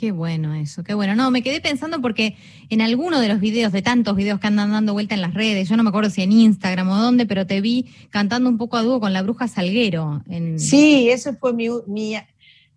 Qué 0.00 0.12
bueno 0.12 0.54
eso, 0.54 0.82
qué 0.82 0.94
bueno. 0.94 1.14
No, 1.14 1.30
me 1.30 1.42
quedé 1.42 1.60
pensando 1.60 2.00
porque 2.00 2.34
en 2.70 2.80
alguno 2.80 3.20
de 3.20 3.28
los 3.28 3.38
videos, 3.38 3.70
de 3.70 3.82
tantos 3.82 4.16
videos 4.16 4.40
que 4.40 4.46
andan 4.46 4.70
dando 4.70 4.94
vuelta 4.94 5.14
en 5.14 5.20
las 5.20 5.34
redes, 5.34 5.68
yo 5.68 5.76
no 5.76 5.82
me 5.82 5.90
acuerdo 5.90 6.08
si 6.08 6.22
en 6.22 6.32
Instagram 6.32 6.88
o 6.88 6.96
dónde, 6.96 7.26
pero 7.26 7.46
te 7.46 7.60
vi 7.60 7.84
cantando 8.08 8.48
un 8.48 8.56
poco 8.56 8.78
a 8.78 8.82
dúo 8.82 8.98
con 8.98 9.12
la 9.12 9.20
bruja 9.20 9.46
Salguero. 9.46 10.24
Sí, 10.56 11.10
ese 11.10 11.34
fue 11.34 11.52
mi, 11.52 11.68
mi, 11.86 12.14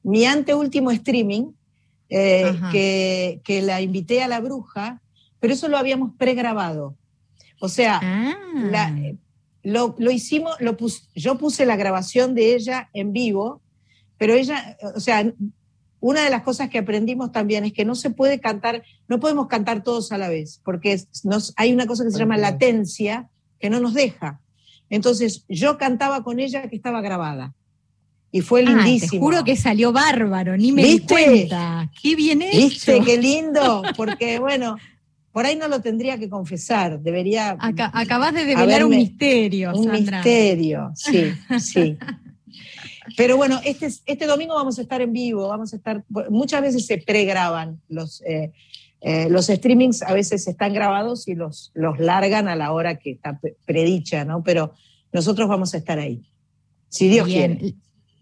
mi 0.03 0.25
anteúltimo 0.25 0.91
streaming, 0.91 1.53
eh, 2.09 2.59
que, 2.73 3.39
que, 3.45 3.61
la 3.61 3.79
invité 3.79 4.21
a 4.21 4.27
la 4.27 4.41
bruja, 4.41 5.01
pero 5.39 5.53
eso 5.53 5.69
lo 5.69 5.77
habíamos 5.77 6.13
pregrabado. 6.17 6.97
O 7.61 7.69
sea, 7.69 8.01
ah. 8.03 8.93
lo, 9.63 9.95
lo, 9.97 10.11
hicimos, 10.11 10.57
lo 10.59 10.75
yo 11.15 11.37
puse 11.37 11.65
la 11.65 11.77
grabación 11.77 12.35
de 12.35 12.53
ella 12.53 12.89
en 12.93 13.13
vivo, 13.13 13.61
pero 14.17 14.33
ella, 14.33 14.77
o 14.93 14.99
sea, 14.99 15.23
una 16.03 16.21
de 16.21 16.29
las 16.29 16.43
cosas 16.43 16.69
que 16.69 16.79
aprendimos 16.79 17.31
también 17.31 17.63
es 17.63 17.71
que 17.71 17.85
no 17.85 17.95
se 17.95 18.09
puede 18.09 18.41
cantar, 18.41 18.83
no 19.07 19.21
podemos 19.21 19.47
cantar 19.47 19.83
todos 19.83 20.11
a 20.11 20.17
la 20.17 20.27
vez, 20.27 20.59
porque 20.65 21.01
nos, 21.23 21.53
hay 21.55 21.71
una 21.71 21.87
cosa 21.87 22.03
que 22.03 22.11
se 22.11 22.19
llama 22.19 22.35
latencia 22.35 23.29
que 23.57 23.69
no 23.69 23.79
nos 23.79 23.93
deja. 23.93 24.41
Entonces, 24.89 25.45
yo 25.47 25.77
cantaba 25.77 26.21
con 26.21 26.41
ella 26.41 26.67
que 26.67 26.75
estaba 26.75 26.99
grabada. 26.99 27.53
Y 28.33 28.41
fue 28.41 28.63
lindísimo. 28.63 29.11
te 29.11 29.19
juro 29.19 29.43
que 29.45 29.55
salió 29.55 29.93
bárbaro, 29.93 30.57
ni 30.57 30.73
me 30.73 30.83
di 30.83 30.99
cuenta. 30.99 31.89
Qué 32.01 32.17
bien 32.17 32.41
hecho. 32.41 32.57
¿Viste? 32.57 32.99
Qué 32.99 33.17
lindo, 33.17 33.83
porque 33.95 34.39
bueno, 34.39 34.75
por 35.31 35.45
ahí 35.45 35.55
no 35.55 35.69
lo 35.69 35.79
tendría 35.79 36.17
que 36.17 36.27
confesar, 36.27 36.99
debería. 36.99 37.55
acabas 37.57 38.33
de 38.33 38.43
develar 38.43 38.83
un 38.83 38.89
misterio. 38.89 39.71
Un 39.73 39.89
misterio, 39.89 40.91
sí, 40.95 41.31
sí. 41.61 41.97
Pero 43.17 43.37
bueno, 43.37 43.59
este, 43.63 43.87
este 44.05 44.25
domingo 44.25 44.55
vamos 44.55 44.79
a 44.79 44.81
estar 44.81 45.01
en 45.01 45.13
vivo, 45.13 45.47
vamos 45.47 45.73
a 45.73 45.77
estar, 45.77 46.03
muchas 46.29 46.61
veces 46.61 46.85
se 46.85 46.97
pregraban 46.97 47.81
los, 47.89 48.21
eh, 48.21 48.51
eh, 49.01 49.29
los 49.29 49.47
streamings, 49.47 50.01
a 50.01 50.13
veces 50.13 50.47
están 50.47 50.73
grabados 50.73 51.27
y 51.27 51.35
los, 51.35 51.71
los 51.73 51.99
largan 51.99 52.47
a 52.47 52.55
la 52.55 52.71
hora 52.71 52.99
que 52.99 53.11
está 53.11 53.39
predicha, 53.65 54.25
¿no? 54.25 54.43
Pero 54.43 54.73
nosotros 55.11 55.47
vamos 55.47 55.73
a 55.73 55.77
estar 55.77 55.99
ahí, 55.99 56.23
si 56.89 57.07
Dios 57.07 57.27
quiere. 57.27 57.75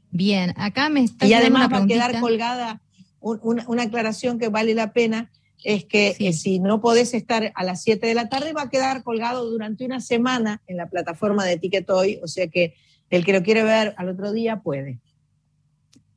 Bien, 0.10 0.54
acá 0.58 0.90
me 0.90 1.04
está... 1.04 1.26
Y 1.26 1.34
además 1.34 1.72
va 1.72 1.78
a 1.78 1.88
quedar 1.88 2.20
colgada 2.20 2.82
una, 3.22 3.84
aclaración 3.84 4.40
que 4.40 4.50
vale 4.50 4.74
la 4.74 4.94
pena, 4.94 5.32
es 5.64 5.86
que 5.86 6.16
eh, 6.20 6.34
si 6.34 6.60
no 6.60 6.82
podés 6.82 7.14
estar 7.14 7.52
a 7.56 7.64
las 7.64 7.84
7 7.84 8.08
de 8.08 8.16
la 8.16 8.30
tarde, 8.30 8.54
va 8.54 8.64
a 8.64 8.70
quedar 8.70 9.04
colgado 9.04 9.50
durante 9.50 9.86
una 9.86 10.02
semana 10.02 10.62
en 10.68 10.78
la 10.78 10.90
plataforma 10.90 11.46
de 11.46 11.58
Ticketoy, 11.58 12.20
o 12.24 12.28
sea 12.28 12.48
que 12.48 12.74
el 13.12 13.26
que 13.26 13.34
lo 13.34 13.44
quiere 13.44 13.64
ver 13.64 13.94
al 13.98 14.10
otro 14.10 14.32
día 14.32 14.62
puede. 14.62 15.00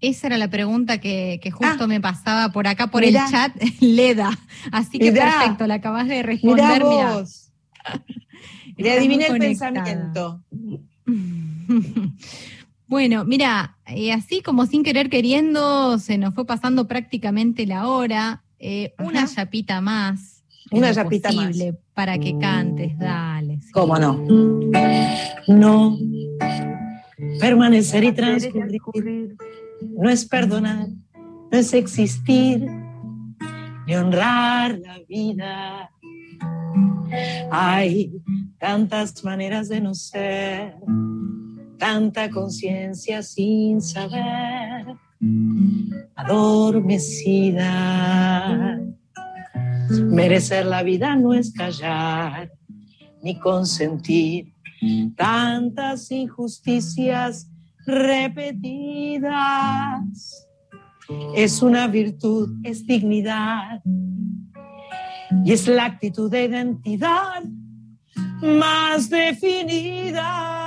Esa 0.01 0.29
era 0.29 0.39
la 0.39 0.49
pregunta 0.49 0.99
que, 0.99 1.41
justo 1.53 1.85
ah. 1.85 1.87
me 1.87 2.01
pasaba 2.01 2.51
por 2.53 2.67
acá 2.67 2.89
por 2.89 3.05
el 3.05 3.15
chat, 3.15 3.53
Leda. 3.81 4.31
Así 4.71 4.99
que 4.99 5.13
perfecto, 5.13 5.67
la 5.67 5.75
acabas 5.75 6.09
de 6.09 6.23
responder. 6.23 6.83
Mirá 6.83 7.15
vos. 7.15 7.53
Le 8.77 8.93
adiviné 8.93 9.27
el 9.27 9.39
pensamiento. 9.39 10.43
Bueno, 12.87 13.25
mira, 13.25 13.79
eh, 13.87 14.13
así 14.13 14.43
como 14.43 14.67
sin 14.67 14.85
querer 14.85 15.09
queriendo, 15.09 15.99
se 15.99 16.19
nos 16.19 16.35
fue 16.35 16.47
pasando 16.47 16.87
prácticamente 16.87 17.67
la 17.67 17.89
hora. 17.89 18.45
Eh, 18.59 18.95
una 18.99 19.27
chapita 19.27 19.81
más. 19.81 20.45
Una 20.71 20.93
chapita 20.93 21.33
más. 21.33 21.57
Para 21.95 22.19
que 22.19 22.39
cantes, 22.39 22.97
dale. 22.99 23.59
¿Cómo 23.73 23.99
no? 23.99 24.23
No 25.49 25.99
Permanecer 27.41 28.05
y 28.05 28.13
transcurrir 28.13 29.37
no 29.81 30.09
es 30.09 30.25
perdonar, 30.25 30.89
no 31.51 31.59
es 31.59 31.73
existir 31.75 32.67
ni 33.87 33.95
honrar 33.95 34.79
la 34.79 34.99
vida. 35.09 35.91
Hay 37.51 38.13
tantas 38.59 39.23
maneras 39.25 39.69
de 39.69 39.81
no 39.81 39.95
ser, 39.95 40.75
tanta 41.79 42.31
conciencia 42.31 43.23
sin 43.23 43.81
saber, 43.81 44.87
adormecida. 46.17 47.61
Merecer 49.91 50.67
la 50.67 50.83
vida 50.83 51.15
no 51.15 51.35
es 51.35 51.53
callar 51.53 52.51
ni 53.23 53.39
consentir 53.39 54.54
tantas 55.17 56.11
injusticias 56.11 57.51
repetidas. 57.87 59.29
Es 61.37 61.63
una 61.63 61.87
virtud, 61.87 62.51
es 62.63 62.87
dignidad 62.87 63.83
y 65.45 65.53
es 65.53 65.69
la 65.69 65.85
actitud 65.85 66.31
de 66.31 66.45
identidad 66.45 67.43
más 68.41 69.11
definida. 69.11 70.61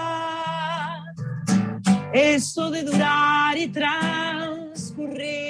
Eso 2.13 2.69
de 2.71 2.83
durar 2.83 3.57
y 3.57 3.67
transcurrir 3.67 5.47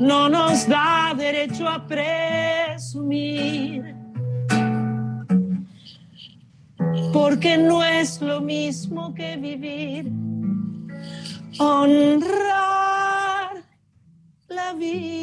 no 0.00 0.28
nos 0.28 0.68
da 0.68 1.14
derecho 1.16 1.68
a 1.68 1.86
presumir 1.86 2.64
porque 7.12 7.56
no 7.58 7.84
es 7.84 8.20
lo 8.20 8.40
mismo 8.40 9.14
que 9.14 9.36
vivir, 9.36 10.10
honrar 11.58 12.44
la 14.48 14.72
vida. 14.74 15.14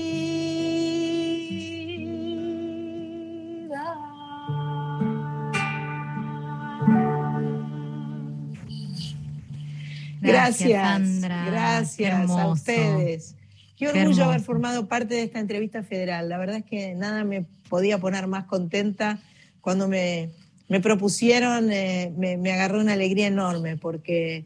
Gracias, 10.22 10.88
Sandra. 10.88 11.46
Gracias 11.46 12.30
a 12.30 12.48
ustedes. 12.48 13.36
Qué 13.76 13.90
orgullo 13.90 14.26
haber 14.26 14.42
formado 14.42 14.88
parte 14.88 15.16
de 15.16 15.24
esta 15.24 15.40
entrevista 15.40 15.82
federal. 15.82 16.30
La 16.30 16.38
verdad 16.38 16.58
es 16.58 16.66
que 16.66 16.94
nada 16.94 17.24
me 17.24 17.46
podía 17.68 17.98
poner 17.98 18.28
más 18.28 18.46
contenta 18.46 19.20
cuando 19.62 19.88
me 19.88 20.30
me 20.72 20.80
propusieron, 20.80 21.70
eh, 21.70 22.14
me, 22.18 22.50
agarró 22.50 22.80
una 22.80 22.94
alegría 22.94 23.28
enorme 23.28 23.76
porque, 23.76 24.46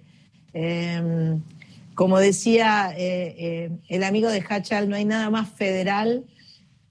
em, 0.53 1.39
como 1.93 2.17
decía 2.17 2.91
eh, 2.97 3.35
eh, 3.37 3.71
el 3.89 4.03
amigo 4.03 4.29
de 4.29 4.43
Hachal, 4.49 4.89
no 4.89 4.95
hay 4.95 5.05
nada 5.05 5.29
más 5.29 5.47
federal 5.49 6.25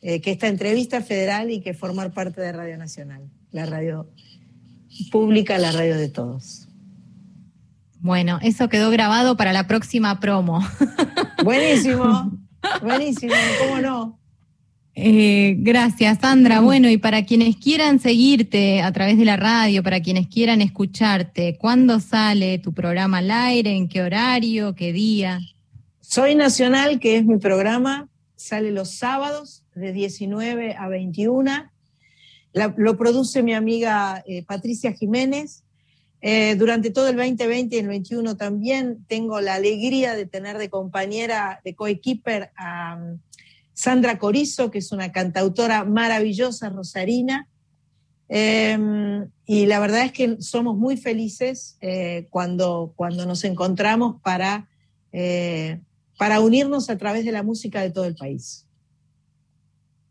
que 0.01 0.31
esta 0.31 0.49
entrevista 0.49 1.01
federal 1.01 1.51
y 1.51 1.63
que 1.63 1.73
formar 1.73 2.13
parte 2.13 2.43
de 2.43 2.53
Radio 2.53 2.77
Nacional, 2.77 3.23
la 3.53 3.65
radio 3.65 4.07
pública, 5.11 5.57
la 5.57 5.73
radio 5.73 5.97
de 5.97 6.11
todos. 6.11 6.69
Bueno, 8.01 8.39
eso 8.43 8.69
quedó 8.69 8.91
grabado 8.91 9.39
para 9.39 9.55
la 9.55 9.67
próxima 9.67 10.21
promo. 10.21 10.61
Buenísimo, 11.43 12.31
buenísimo, 12.83 13.33
¿cómo 13.59 13.81
no? 13.81 14.24
Eh, 14.97 15.57
gracias, 15.59 16.19
Sandra. 16.21 16.61
Bueno, 16.61 16.89
y 16.89 16.99
para 16.99 17.25
quienes 17.25 17.57
quieran 17.57 17.99
seguirte 17.99 18.81
a 18.81 18.93
través 18.93 19.19
de 19.19 19.25
la 19.25 19.37
radio, 19.37 19.83
para 19.83 20.01
quienes 20.01 20.29
quieran 20.29 20.61
escucharte, 20.61 21.57
¿cuándo 21.59 21.99
sale 21.99 22.59
tu 22.59 22.73
programa 22.73 23.19
al 23.19 23.31
aire? 23.31 23.77
¿En 23.77 23.89
qué 23.89 24.03
horario? 24.03 24.75
¿Qué 24.75 24.93
día? 24.93 25.41
Soy 26.01 26.37
Nacional, 26.37 27.01
que 27.01 27.17
es 27.17 27.25
mi 27.25 27.39
programa, 27.39 28.09
sale 28.37 28.71
los 28.71 28.91
sábados 28.91 29.65
de 29.75 29.93
19 29.93 30.77
a 30.79 30.87
21. 30.87 31.71
lo 32.77 32.97
produce 32.97 33.43
mi 33.43 33.53
amiga 33.53 34.23
eh, 34.27 34.45
Patricia 34.45 34.93
Jiménez. 34.93 35.65
Eh, 36.21 36.55
durante 36.57 36.91
todo 36.91 37.09
el 37.09 37.17
2020 37.17 37.77
y 37.77 37.79
el 37.81 37.89
21 37.89 38.37
también 38.37 39.05
tengo 39.09 39.41
la 39.41 39.57
alegría 39.57 40.15
de 40.15 40.25
tener 40.25 40.57
de 40.57 40.71
compañera, 40.71 41.61
de 41.65 41.75
coequiper 41.75 42.51
a 42.57 42.99
Sandra 43.75 44.19
Corizo, 44.19 44.71
que 44.71 44.79
es 44.79 44.93
una 44.93 45.13
cantautora 45.13 45.85
maravillosa, 45.85 46.71
rosarina. 46.71 47.49
Em, 48.29 49.29
y 49.45 49.67
la 49.67 49.81
verdad 49.81 50.05
es 50.05 50.13
que 50.13 50.41
somos 50.41 50.79
muy 50.79 50.97
felices 50.97 51.77
eh, 51.81 52.27
cuando, 52.31 52.95
cuando 52.97 53.27
nos 53.27 53.45
encontramos 53.45 54.21
para, 54.23 54.69
eh, 55.13 55.81
para 56.17 56.41
unirnos 56.41 56.89
a 56.89 56.97
través 56.97 57.25
de 57.25 57.33
la 57.33 57.43
música 57.43 57.83
de 57.83 57.91
todo 57.91 58.07
el 58.07 58.15
país. 58.15 58.67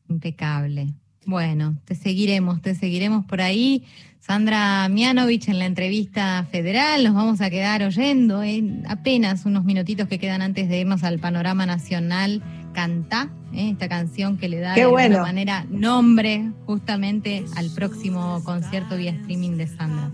Impecable. 0.10 0.94
Bueno, 1.26 1.80
te 1.86 1.96
seguiremos, 1.96 2.62
te 2.62 2.76
seguiremos 2.76 3.26
por 3.26 3.42
ahí. 3.42 3.86
Sandra 4.20 4.88
Mianovich 4.90 5.48
en 5.50 5.60
la 5.60 5.66
entrevista 5.66 6.48
federal, 6.52 7.04
nos 7.04 7.14
vamos 7.14 7.42
a 7.42 7.50
quedar 7.50 7.84
oyendo 7.84 8.44
en 8.44 8.86
apenas 8.88 9.46
unos 9.46 9.66
minutitos 9.66 10.08
que 10.08 10.20
quedan 10.20 10.42
antes 10.42 10.70
de 10.70 10.80
irnos 10.80 11.04
al 11.04 11.20
panorama 11.20 11.66
nacional 11.66 12.42
Canta, 12.74 13.30
¿eh? 13.54 13.70
esta 13.72 13.88
canción 13.88 14.38
que 14.38 14.50
le 14.50 14.60
da 14.60 14.74
de 14.74 14.82
alguna 14.82 15.22
manera 15.22 15.66
nombre 15.70 16.52
justamente 16.66 17.46
al 17.56 17.70
próximo 17.70 18.42
concierto 18.44 18.98
vía 18.98 19.12
streaming 19.12 19.58
de 19.58 19.68
Sandra. 19.68 20.12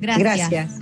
Gracias, 0.00 0.78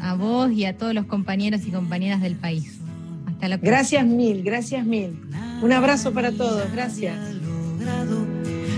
A, 0.00 0.14
vos 0.14 0.52
y 0.52 0.64
a 0.64 0.76
todos 0.76 0.94
los 0.94 1.06
compañeros 1.06 1.62
y 1.66 1.70
compañeras 1.70 2.20
del 2.20 2.36
país. 2.36 2.78
Hasta 3.26 3.48
la 3.48 3.58
próxima. 3.58 3.76
Gracias 3.76 4.06
mil, 4.06 4.42
gracias 4.42 4.86
mil. 4.86 5.20
Un 5.62 5.72
abrazo 5.72 6.12
para 6.12 6.32
todos, 6.32 6.70
gracias. 6.72 7.16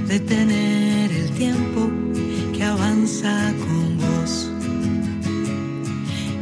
Detener 0.07 1.11
el 1.11 1.30
tiempo 1.32 1.88
que 2.53 2.64
avanza 2.64 3.53
con 3.61 3.98
vos. 3.98 4.51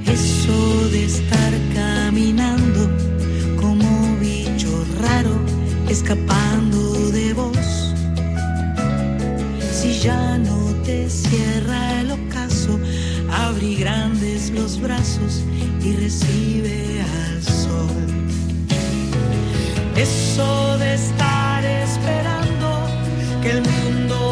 Eso 0.06 0.88
de 0.90 1.04
estar 1.04 1.52
caminando 1.74 2.90
como 3.60 4.16
bicho 4.20 4.86
raro 5.02 5.47
escapando 5.88 7.10
de 7.10 7.32
vos. 7.32 7.94
Si 9.72 9.98
ya 10.00 10.38
no 10.38 10.74
te 10.84 11.08
cierra 11.08 12.00
el 12.00 12.10
ocaso, 12.10 12.78
abrí 13.30 13.76
grandes 13.76 14.50
los 14.50 14.80
brazos 14.80 15.42
y 15.82 15.92
recibe 15.94 17.02
al 17.02 17.42
sol. 17.42 18.06
Eso 19.96 20.78
de 20.78 20.94
estar 20.94 21.64
esperando 21.64 22.86
que 23.42 23.50
el 23.50 23.62
mundo 23.62 24.27